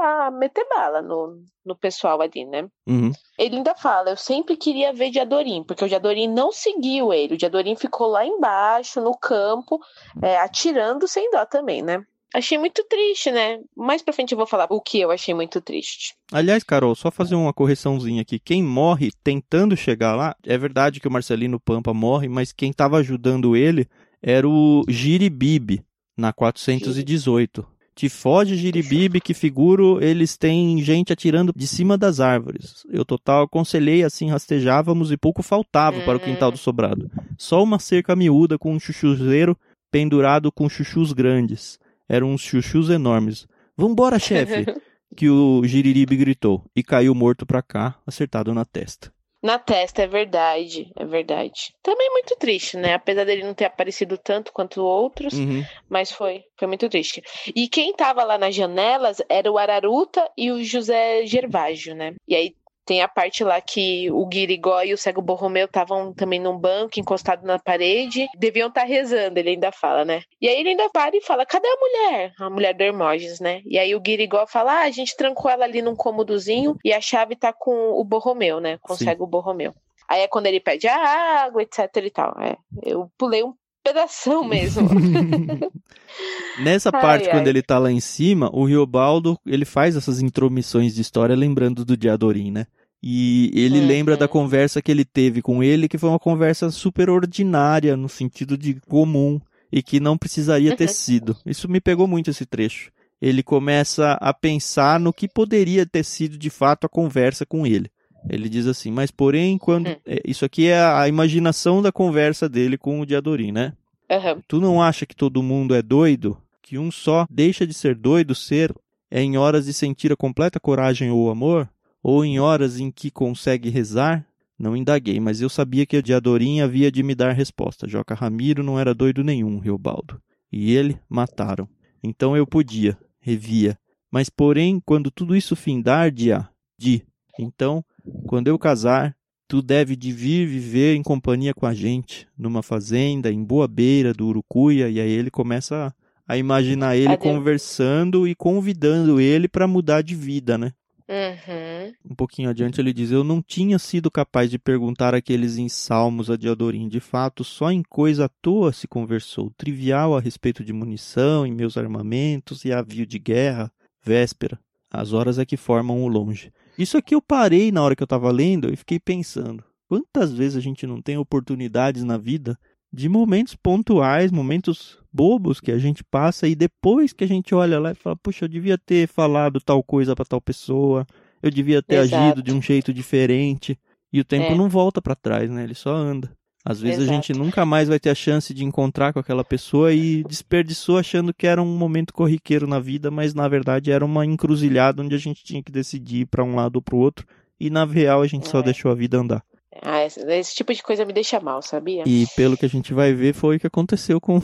a, 0.00 0.30
meter 0.30 0.66
bala 0.68 1.02
no, 1.02 1.42
no 1.64 1.76
pessoal 1.76 2.20
ali, 2.20 2.44
né? 2.44 2.68
Uhum. 2.86 3.12
Ele 3.38 3.56
ainda 3.56 3.74
fala, 3.74 4.10
eu 4.10 4.16
sempre 4.16 4.56
queria 4.56 4.92
ver 4.92 5.10
Diadorim, 5.10 5.62
porque 5.62 5.84
o 5.84 5.88
Diadorim 5.88 6.28
não 6.28 6.52
seguiu 6.52 7.12
ele. 7.12 7.34
O 7.34 7.36
Diadorim 7.36 7.76
ficou 7.76 8.08
lá 8.08 8.24
embaixo, 8.24 9.00
no 9.00 9.16
campo, 9.16 9.80
é, 10.22 10.38
atirando 10.38 11.06
sem 11.06 11.30
dó 11.30 11.44
também, 11.44 11.82
né? 11.82 12.04
Achei 12.32 12.56
muito 12.56 12.84
triste, 12.84 13.30
né? 13.32 13.58
Mais 13.76 14.02
pra 14.02 14.14
frente 14.14 14.32
eu 14.32 14.38
vou 14.38 14.46
falar 14.46 14.66
o 14.70 14.80
que 14.80 15.00
eu 15.00 15.10
achei 15.10 15.34
muito 15.34 15.60
triste. 15.60 16.14
Aliás, 16.32 16.62
Carol, 16.62 16.94
só 16.94 17.10
fazer 17.10 17.34
uma 17.34 17.52
correçãozinha 17.52 18.22
aqui. 18.22 18.38
Quem 18.38 18.62
morre 18.62 19.10
tentando 19.24 19.76
chegar 19.76 20.14
lá, 20.14 20.36
é 20.44 20.56
verdade 20.56 21.00
que 21.00 21.08
o 21.08 21.10
Marcelino 21.10 21.58
Pampa 21.58 21.92
morre, 21.92 22.28
mas 22.28 22.52
quem 22.52 22.70
estava 22.70 22.98
ajudando 22.98 23.56
ele 23.56 23.88
era 24.22 24.48
o 24.48 24.84
Giribibe, 24.88 25.84
na 26.16 26.32
418. 26.32 27.66
Tifode 28.00 28.54
e 28.54 28.56
Giribibe, 28.56 29.20
que 29.20 29.34
figuro, 29.34 30.02
eles 30.02 30.34
têm 30.34 30.82
gente 30.82 31.12
atirando 31.12 31.52
de 31.54 31.66
cima 31.66 31.98
das 31.98 32.18
árvores. 32.18 32.82
Eu 32.88 33.04
total 33.04 33.42
aconselhei, 33.42 34.02
assim 34.02 34.30
rastejávamos 34.30 35.12
e 35.12 35.18
pouco 35.18 35.42
faltava 35.42 36.00
para 36.00 36.16
o 36.16 36.20
quintal 36.20 36.50
do 36.50 36.56
sobrado. 36.56 37.10
Só 37.36 37.62
uma 37.62 37.78
cerca 37.78 38.16
miúda 38.16 38.58
com 38.58 38.72
um 38.72 38.80
chuchuzeiro 38.80 39.54
pendurado 39.90 40.50
com 40.50 40.66
chuchus 40.66 41.12
grandes. 41.12 41.78
Eram 42.08 42.32
uns 42.32 42.40
chuchus 42.40 42.88
enormes. 42.88 43.46
Vambora, 43.76 44.18
chefe! 44.18 44.64
que 45.14 45.28
o 45.28 45.62
Giriribe 45.62 46.16
gritou 46.16 46.64
e 46.74 46.82
caiu 46.82 47.14
morto 47.14 47.44
pra 47.44 47.60
cá, 47.60 47.96
acertado 48.06 48.54
na 48.54 48.64
testa. 48.64 49.12
Na 49.42 49.58
testa, 49.58 50.02
é 50.02 50.06
verdade, 50.06 50.92
é 50.94 51.04
verdade. 51.04 51.74
Também 51.82 52.10
muito 52.10 52.36
triste, 52.36 52.76
né? 52.76 52.92
Apesar 52.94 53.24
dele 53.24 53.42
não 53.42 53.54
ter 53.54 53.64
aparecido 53.64 54.18
tanto 54.18 54.52
quanto 54.52 54.84
outros, 54.84 55.32
Uhum. 55.32 55.64
mas 55.88 56.12
foi, 56.12 56.44
foi 56.58 56.68
muito 56.68 56.88
triste. 56.90 57.22
E 57.56 57.66
quem 57.66 57.94
tava 57.94 58.22
lá 58.22 58.36
nas 58.36 58.54
janelas 58.54 59.22
era 59.30 59.50
o 59.50 59.56
Araruta 59.56 60.30
e 60.36 60.50
o 60.52 60.62
José 60.62 61.24
Gervásio, 61.24 61.94
né? 61.94 62.14
E 62.28 62.34
aí 62.36 62.54
tem 62.90 63.02
a 63.02 63.06
parte 63.06 63.44
lá 63.44 63.60
que 63.60 64.10
o 64.10 64.26
Guirigó 64.26 64.82
e 64.82 64.92
o 64.92 64.98
Cego 64.98 65.22
Borromeu 65.22 65.66
estavam 65.66 66.12
também 66.12 66.40
num 66.40 66.58
banco, 66.58 66.98
encostado 66.98 67.46
na 67.46 67.56
parede, 67.56 68.26
deviam 68.36 68.66
estar 68.66 68.82
rezando, 68.82 69.38
ele 69.38 69.50
ainda 69.50 69.70
fala, 69.70 70.04
né? 70.04 70.22
E 70.42 70.48
aí 70.48 70.58
ele 70.58 70.70
ainda 70.70 70.90
para 70.90 71.16
e 71.16 71.20
fala, 71.20 71.46
cadê 71.46 71.68
a 71.68 71.76
mulher? 71.76 72.32
A 72.40 72.50
mulher 72.50 72.74
do 72.74 72.82
Hermógenes, 72.82 73.38
né? 73.38 73.62
E 73.64 73.78
aí 73.78 73.94
o 73.94 74.00
Guirigó 74.00 74.44
fala, 74.44 74.72
ah, 74.72 74.86
a 74.86 74.90
gente 74.90 75.16
trancou 75.16 75.48
ela 75.48 75.66
ali 75.66 75.80
num 75.80 75.94
cômodozinho 75.94 76.76
e 76.84 76.92
a 76.92 77.00
chave 77.00 77.36
tá 77.36 77.52
com 77.52 77.92
o 77.92 78.02
Borromeu, 78.02 78.58
né? 78.58 78.76
Com 78.82 78.96
Sim. 78.96 79.04
o 79.04 79.06
Cego 79.06 79.24
Borromeu. 79.24 79.72
Aí 80.08 80.22
é 80.22 80.26
quando 80.26 80.46
ele 80.46 80.58
pede 80.58 80.88
a 80.88 81.44
água, 81.44 81.62
etc 81.62 81.88
e 82.04 82.10
tal. 82.10 82.34
É, 82.40 82.56
eu 82.82 83.08
pulei 83.16 83.44
um 83.44 83.54
pedação 83.84 84.42
mesmo. 84.42 84.88
Nessa 86.58 86.90
Ai, 86.92 87.00
parte, 87.00 87.28
ai. 87.28 87.30
quando 87.30 87.46
ele 87.46 87.62
tá 87.62 87.78
lá 87.78 87.90
em 87.90 88.00
cima, 88.00 88.50
o 88.52 88.64
Riobaldo, 88.64 89.38
ele 89.46 89.64
faz 89.64 89.94
essas 89.94 90.20
intromissões 90.20 90.92
de 90.92 91.00
história 91.00 91.36
lembrando 91.36 91.84
do 91.84 91.96
Diadorim, 91.96 92.50
né? 92.50 92.66
E 93.02 93.50
ele 93.54 93.80
Uhum. 93.80 93.86
lembra 93.86 94.16
da 94.16 94.28
conversa 94.28 94.82
que 94.82 94.90
ele 94.90 95.04
teve 95.04 95.40
com 95.40 95.62
ele, 95.62 95.88
que 95.88 95.96
foi 95.98 96.08
uma 96.10 96.18
conversa 96.18 96.70
super 96.70 97.08
ordinária, 97.08 97.96
no 97.96 98.08
sentido 98.08 98.58
de 98.58 98.74
comum, 98.88 99.40
e 99.72 99.82
que 99.82 100.00
não 100.00 100.18
precisaria 100.18 100.76
ter 100.76 100.88
Uhum. 100.88 100.94
sido. 100.94 101.36
Isso 101.46 101.68
me 101.68 101.80
pegou 101.80 102.06
muito 102.06 102.30
esse 102.30 102.44
trecho. 102.44 102.90
Ele 103.22 103.42
começa 103.42 104.12
a 104.20 104.32
pensar 104.34 104.98
no 105.00 105.12
que 105.12 105.28
poderia 105.28 105.86
ter 105.86 106.04
sido 106.04 106.36
de 106.38 106.50
fato 106.50 106.84
a 106.86 106.88
conversa 106.88 107.46
com 107.46 107.66
ele. 107.66 107.90
Ele 108.28 108.48
diz 108.50 108.66
assim, 108.66 108.90
mas 108.90 109.10
porém, 109.10 109.56
quando. 109.56 109.88
Hum. 109.88 109.96
é, 110.06 110.20
Isso 110.26 110.44
aqui 110.44 110.66
é 110.66 110.78
a 110.80 111.08
imaginação 111.08 111.80
da 111.80 111.90
conversa 111.90 112.48
dele 112.48 112.76
com 112.76 113.00
o 113.00 113.06
Diadorim, 113.06 113.50
né? 113.52 113.72
Aham. 114.10 114.42
Tu 114.46 114.60
não 114.60 114.82
acha 114.82 115.06
que 115.06 115.14
todo 115.16 115.42
mundo 115.42 115.74
é 115.74 115.80
doido? 115.80 116.36
Que 116.62 116.76
um 116.76 116.90
só 116.90 117.26
deixa 117.30 117.66
de 117.66 117.72
ser 117.72 117.94
doido 117.94 118.34
ser 118.34 118.74
é 119.10 119.22
em 119.22 119.36
horas 119.38 119.64
de 119.64 119.72
sentir 119.72 120.12
a 120.12 120.16
completa 120.16 120.60
coragem 120.60 121.10
ou 121.10 121.30
amor? 121.30 121.68
Ou 122.02 122.24
em 122.24 122.38
horas 122.38 122.80
em 122.80 122.90
que 122.90 123.10
consegue 123.10 123.68
rezar? 123.68 124.26
Não 124.58 124.76
indaguei, 124.76 125.18
mas 125.20 125.40
eu 125.40 125.48
sabia 125.48 125.86
que 125.86 125.96
a 125.96 126.02
Diadorim 126.02 126.60
havia 126.60 126.90
de 126.90 127.02
me 127.02 127.14
dar 127.14 127.32
resposta. 127.32 127.88
Joca 127.88 128.14
Ramiro 128.14 128.62
não 128.62 128.78
era 128.78 128.94
doido 128.94 129.24
nenhum, 129.24 129.58
Riobaldo. 129.58 130.20
E 130.52 130.72
ele 130.72 130.98
mataram. 131.08 131.68
Então 132.02 132.36
eu 132.36 132.46
podia, 132.46 132.98
revia. 133.20 133.78
Mas 134.10 134.28
porém, 134.28 134.80
quando 134.80 135.10
tudo 135.10 135.36
isso 135.36 135.54
findar, 135.56 136.10
dia, 136.10 136.48
di. 136.78 137.02
Então, 137.38 137.84
quando 138.26 138.48
eu 138.48 138.58
casar, 138.58 139.16
Tu 139.50 139.60
deve 139.60 139.96
de 139.96 140.12
vir 140.12 140.46
viver 140.46 140.94
em 140.94 141.02
companhia 141.02 141.52
com 141.52 141.66
a 141.66 141.74
gente, 141.74 142.28
numa 142.38 142.62
fazenda, 142.62 143.32
em 143.32 143.42
Boa 143.42 143.66
Beira 143.66 144.14
do 144.14 144.28
Urucuia, 144.28 144.88
e 144.88 145.00
aí 145.00 145.10
ele 145.10 145.28
começa 145.28 145.92
a, 146.28 146.34
a 146.34 146.38
imaginar 146.38 146.96
ele 146.96 147.14
Adeus. 147.14 147.20
conversando 147.20 148.28
e 148.28 148.34
convidando 148.36 149.20
ele 149.20 149.48
para 149.48 149.66
mudar 149.66 150.02
de 150.02 150.14
vida, 150.14 150.56
né? 150.56 150.72
Uhum. 151.10 151.92
Um 152.12 152.14
pouquinho 152.14 152.48
adiante 152.48 152.80
ele 152.80 152.92
diz: 152.92 153.10
Eu 153.10 153.24
não 153.24 153.42
tinha 153.42 153.80
sido 153.80 154.08
capaz 154.08 154.48
de 154.48 154.60
perguntar 154.60 155.12
aqueles 155.12 155.58
em 155.58 155.68
salmos 155.68 156.30
a 156.30 156.36
Diadorim. 156.36 156.86
De 156.86 157.00
fato, 157.00 157.42
só 157.42 157.72
em 157.72 157.82
coisa 157.82 158.26
à 158.26 158.28
toa 158.28 158.72
se 158.72 158.86
conversou, 158.86 159.50
trivial 159.56 160.16
a 160.16 160.20
respeito 160.20 160.62
de 160.62 160.72
munição 160.72 161.44
e 161.44 161.50
meus 161.50 161.76
armamentos 161.76 162.64
e 162.64 162.72
avio 162.72 163.04
de 163.04 163.18
guerra, 163.18 163.72
véspera. 164.00 164.56
As 164.88 165.12
horas 165.12 165.36
é 165.36 165.44
que 165.44 165.56
formam 165.56 166.04
o 166.04 166.08
longe. 166.08 166.52
Isso 166.78 166.96
aqui 166.96 167.12
eu 167.12 167.20
parei 167.20 167.72
na 167.72 167.82
hora 167.82 167.96
que 167.96 168.02
eu 168.02 168.06
tava 168.06 168.30
lendo 168.30 168.72
e 168.72 168.76
fiquei 168.76 169.00
pensando. 169.00 169.64
Quantas 169.88 170.32
vezes 170.32 170.56
a 170.56 170.60
gente 170.60 170.86
não 170.86 171.02
tem 171.02 171.18
oportunidades 171.18 172.04
na 172.04 172.16
vida 172.16 172.56
de 172.92 173.08
momentos 173.08 173.54
pontuais, 173.54 174.32
momentos 174.32 174.98
bobos 175.12 175.60
que 175.60 175.72
a 175.72 175.78
gente 175.78 176.02
passa 176.04 176.48
e 176.48 176.54
depois 176.54 177.12
que 177.12 177.24
a 177.24 177.26
gente 177.26 177.54
olha 177.54 177.78
lá 177.78 177.92
e 177.92 177.94
fala, 177.94 178.16
puxa, 178.16 178.44
eu 178.44 178.48
devia 178.48 178.78
ter 178.78 179.08
falado 179.08 179.60
tal 179.60 179.82
coisa 179.82 180.14
para 180.14 180.24
tal 180.24 180.40
pessoa, 180.40 181.06
eu 181.42 181.50
devia 181.50 181.82
ter 181.82 181.96
Exato. 181.96 182.22
agido 182.22 182.42
de 182.42 182.52
um 182.52 182.60
jeito 182.60 182.92
diferente. 182.92 183.78
E 184.12 184.20
o 184.20 184.24
tempo 184.24 184.52
é. 184.52 184.54
não 184.56 184.68
volta 184.68 185.00
para 185.00 185.14
trás, 185.14 185.48
né? 185.48 185.62
Ele 185.62 185.74
só 185.74 185.94
anda. 185.94 186.30
Às 186.64 186.80
vezes 186.80 186.98
Exato. 186.98 187.10
a 187.10 187.14
gente 187.14 187.32
nunca 187.32 187.64
mais 187.64 187.88
vai 187.88 187.98
ter 187.98 188.10
a 188.10 188.14
chance 188.14 188.52
de 188.52 188.64
encontrar 188.64 189.12
com 189.12 189.18
aquela 189.18 189.44
pessoa 189.44 189.94
e 189.94 190.22
desperdiçou 190.24 190.98
achando 190.98 191.32
que 191.32 191.46
era 191.46 191.62
um 191.62 191.76
momento 191.76 192.12
corriqueiro 192.12 192.66
na 192.66 192.78
vida, 192.78 193.10
mas 193.10 193.32
na 193.32 193.48
verdade 193.48 193.90
era 193.90 194.04
uma 194.04 194.26
encruzilhada 194.26 195.02
onde 195.02 195.14
a 195.14 195.18
gente 195.18 195.42
tinha 195.42 195.62
que 195.62 195.72
decidir 195.72 196.26
para 196.26 196.44
um 196.44 196.54
lado 196.54 196.76
ou 196.76 196.82
para 196.82 196.96
o 196.96 196.98
outro 196.98 197.26
e 197.58 197.70
na 197.70 197.84
real 197.84 198.20
a 198.20 198.26
gente 198.26 198.46
é. 198.46 198.50
só 198.50 198.60
deixou 198.60 198.90
a 198.90 198.94
vida 198.94 199.18
andar. 199.18 199.42
Ah, 199.82 200.04
esse, 200.04 200.20
esse, 200.20 200.54
tipo 200.54 200.72
de 200.74 200.82
coisa 200.82 201.04
me 201.04 201.12
deixa 201.12 201.40
mal, 201.40 201.62
sabia? 201.62 202.04
E 202.06 202.26
pelo 202.36 202.56
que 202.56 202.66
a 202.66 202.68
gente 202.68 202.92
vai 202.92 203.12
ver 203.12 203.34
foi 203.34 203.56
o 203.56 203.60
que 203.60 203.66
aconteceu 203.66 204.20
com 204.20 204.40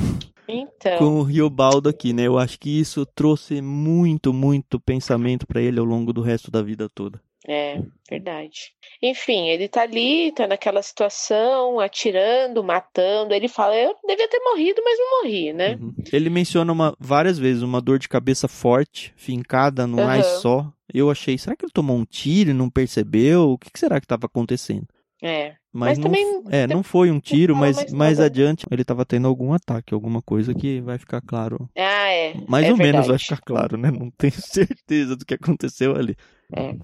então. 0.48 0.98
com 0.98 1.20
o 1.20 1.22
Riobaldo 1.22 1.88
aqui, 1.88 2.12
né? 2.12 2.22
Eu 2.22 2.38
acho 2.38 2.58
que 2.58 2.80
isso 2.80 3.04
trouxe 3.04 3.60
muito, 3.60 4.32
muito 4.32 4.80
pensamento 4.80 5.46
para 5.46 5.60
ele 5.60 5.78
ao 5.78 5.84
longo 5.84 6.12
do 6.12 6.22
resto 6.22 6.50
da 6.50 6.62
vida 6.62 6.88
toda. 6.88 7.20
É, 7.48 7.80
verdade. 8.10 8.72
Enfim, 9.00 9.48
ele 9.48 9.68
tá 9.68 9.82
ali, 9.82 10.32
tá 10.32 10.48
naquela 10.48 10.82
situação, 10.82 11.78
atirando, 11.78 12.62
matando. 12.64 13.32
Ele 13.32 13.46
fala, 13.46 13.76
eu 13.76 13.94
devia 14.04 14.28
ter 14.28 14.40
morrido, 14.40 14.82
mas 14.84 14.98
não 14.98 15.22
morri, 15.22 15.52
né? 15.52 15.78
Uhum. 15.80 15.94
Ele 16.12 16.28
menciona 16.28 16.72
uma, 16.72 16.96
várias 16.98 17.38
vezes 17.38 17.62
uma 17.62 17.80
dor 17.80 18.00
de 18.00 18.08
cabeça 18.08 18.48
forte, 18.48 19.12
fincada 19.16 19.86
no 19.86 19.98
uhum. 19.98 20.06
mais 20.06 20.26
só. 20.26 20.72
Eu 20.92 21.08
achei, 21.08 21.38
será 21.38 21.54
que 21.54 21.64
ele 21.64 21.72
tomou 21.72 21.96
um 21.96 22.04
tiro 22.04 22.50
e 22.50 22.54
não 22.54 22.68
percebeu? 22.68 23.50
O 23.50 23.58
que, 23.58 23.70
que 23.70 23.78
será 23.78 24.00
que 24.00 24.06
estava 24.06 24.26
acontecendo? 24.26 24.88
É. 25.22 25.54
Mas, 25.72 25.90
mas 25.90 25.98
não, 25.98 26.04
também. 26.04 26.44
É, 26.50 26.66
não 26.66 26.82
foi 26.82 27.10
um 27.10 27.20
tiro, 27.20 27.54
mas 27.54 27.76
mais, 27.76 27.92
mais 27.92 28.20
adiante 28.20 28.66
ele 28.70 28.82
estava 28.82 29.04
tendo 29.04 29.28
algum 29.28 29.52
ataque, 29.52 29.94
alguma 29.94 30.22
coisa 30.22 30.54
que 30.54 30.80
vai 30.80 30.98
ficar 30.98 31.20
claro. 31.20 31.68
Ah, 31.76 32.08
é. 32.08 32.34
Mais 32.48 32.66
é 32.66 32.70
ou 32.70 32.76
verdade. 32.76 32.92
menos 32.92 33.06
vai 33.06 33.18
ficar 33.18 33.40
claro, 33.40 33.76
né? 33.76 33.90
Não 33.90 34.10
tenho 34.10 34.32
certeza 34.40 35.16
do 35.16 35.24
que 35.24 35.34
aconteceu 35.34 35.94
ali. 35.94 36.16
É. 36.54 36.74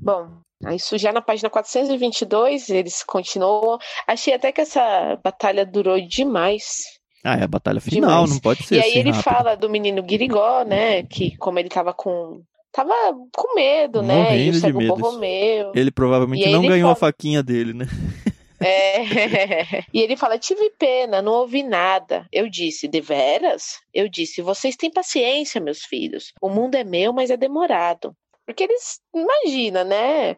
Bom, 0.00 0.28
isso 0.72 0.96
já 0.98 1.12
na 1.12 1.20
página 1.20 1.50
422 1.50 2.70
eles 2.70 3.02
continuam. 3.02 3.78
Achei 4.06 4.34
até 4.34 4.52
que 4.52 4.60
essa 4.60 5.18
batalha 5.22 5.66
durou 5.66 6.00
demais. 6.00 6.82
Ah, 7.24 7.36
é 7.36 7.44
a 7.44 7.48
batalha 7.48 7.80
final, 7.80 8.24
demais. 8.24 8.30
não 8.30 8.38
pode 8.38 8.64
ser. 8.64 8.76
E 8.76 8.80
aí 8.80 8.90
assim 8.90 8.98
ele 8.98 9.10
rápido. 9.10 9.24
fala 9.24 9.54
do 9.56 9.70
menino 9.70 10.02
Guirigó, 10.02 10.62
né? 10.64 11.02
Que 11.04 11.36
como 11.38 11.58
ele 11.58 11.68
tava 11.68 11.92
com 11.94 12.42
tava 12.74 12.92
com 13.32 13.54
medo, 13.54 14.02
né? 14.02 14.24
Morrendo 14.24 14.56
e 14.56 14.58
o 14.58 14.60
cego 14.60 14.78
de 14.80 14.86
Borromeu. 14.88 15.72
Ele 15.74 15.92
provavelmente 15.92 16.50
não 16.50 16.62
ganhou 16.62 16.88
fala... 16.88 16.92
a 16.92 16.96
faquinha 16.96 17.42
dele, 17.42 17.72
né? 17.72 17.86
É. 18.60 19.84
E 19.92 20.00
ele 20.00 20.16
fala: 20.16 20.38
tive 20.38 20.70
pena, 20.70 21.22
não 21.22 21.32
ouvi 21.34 21.62
nada. 21.62 22.26
Eu 22.32 22.48
disse: 22.48 22.88
deveras? 22.88 23.78
Eu 23.92 24.08
disse: 24.08 24.42
vocês 24.42 24.74
têm 24.74 24.90
paciência, 24.90 25.60
meus 25.60 25.84
filhos. 25.84 26.32
O 26.42 26.48
mundo 26.48 26.74
é 26.74 26.82
meu, 26.82 27.12
mas 27.12 27.30
é 27.30 27.36
demorado. 27.36 28.14
Porque 28.46 28.64
eles, 28.64 29.00
imagina, 29.14 29.84
né? 29.84 30.36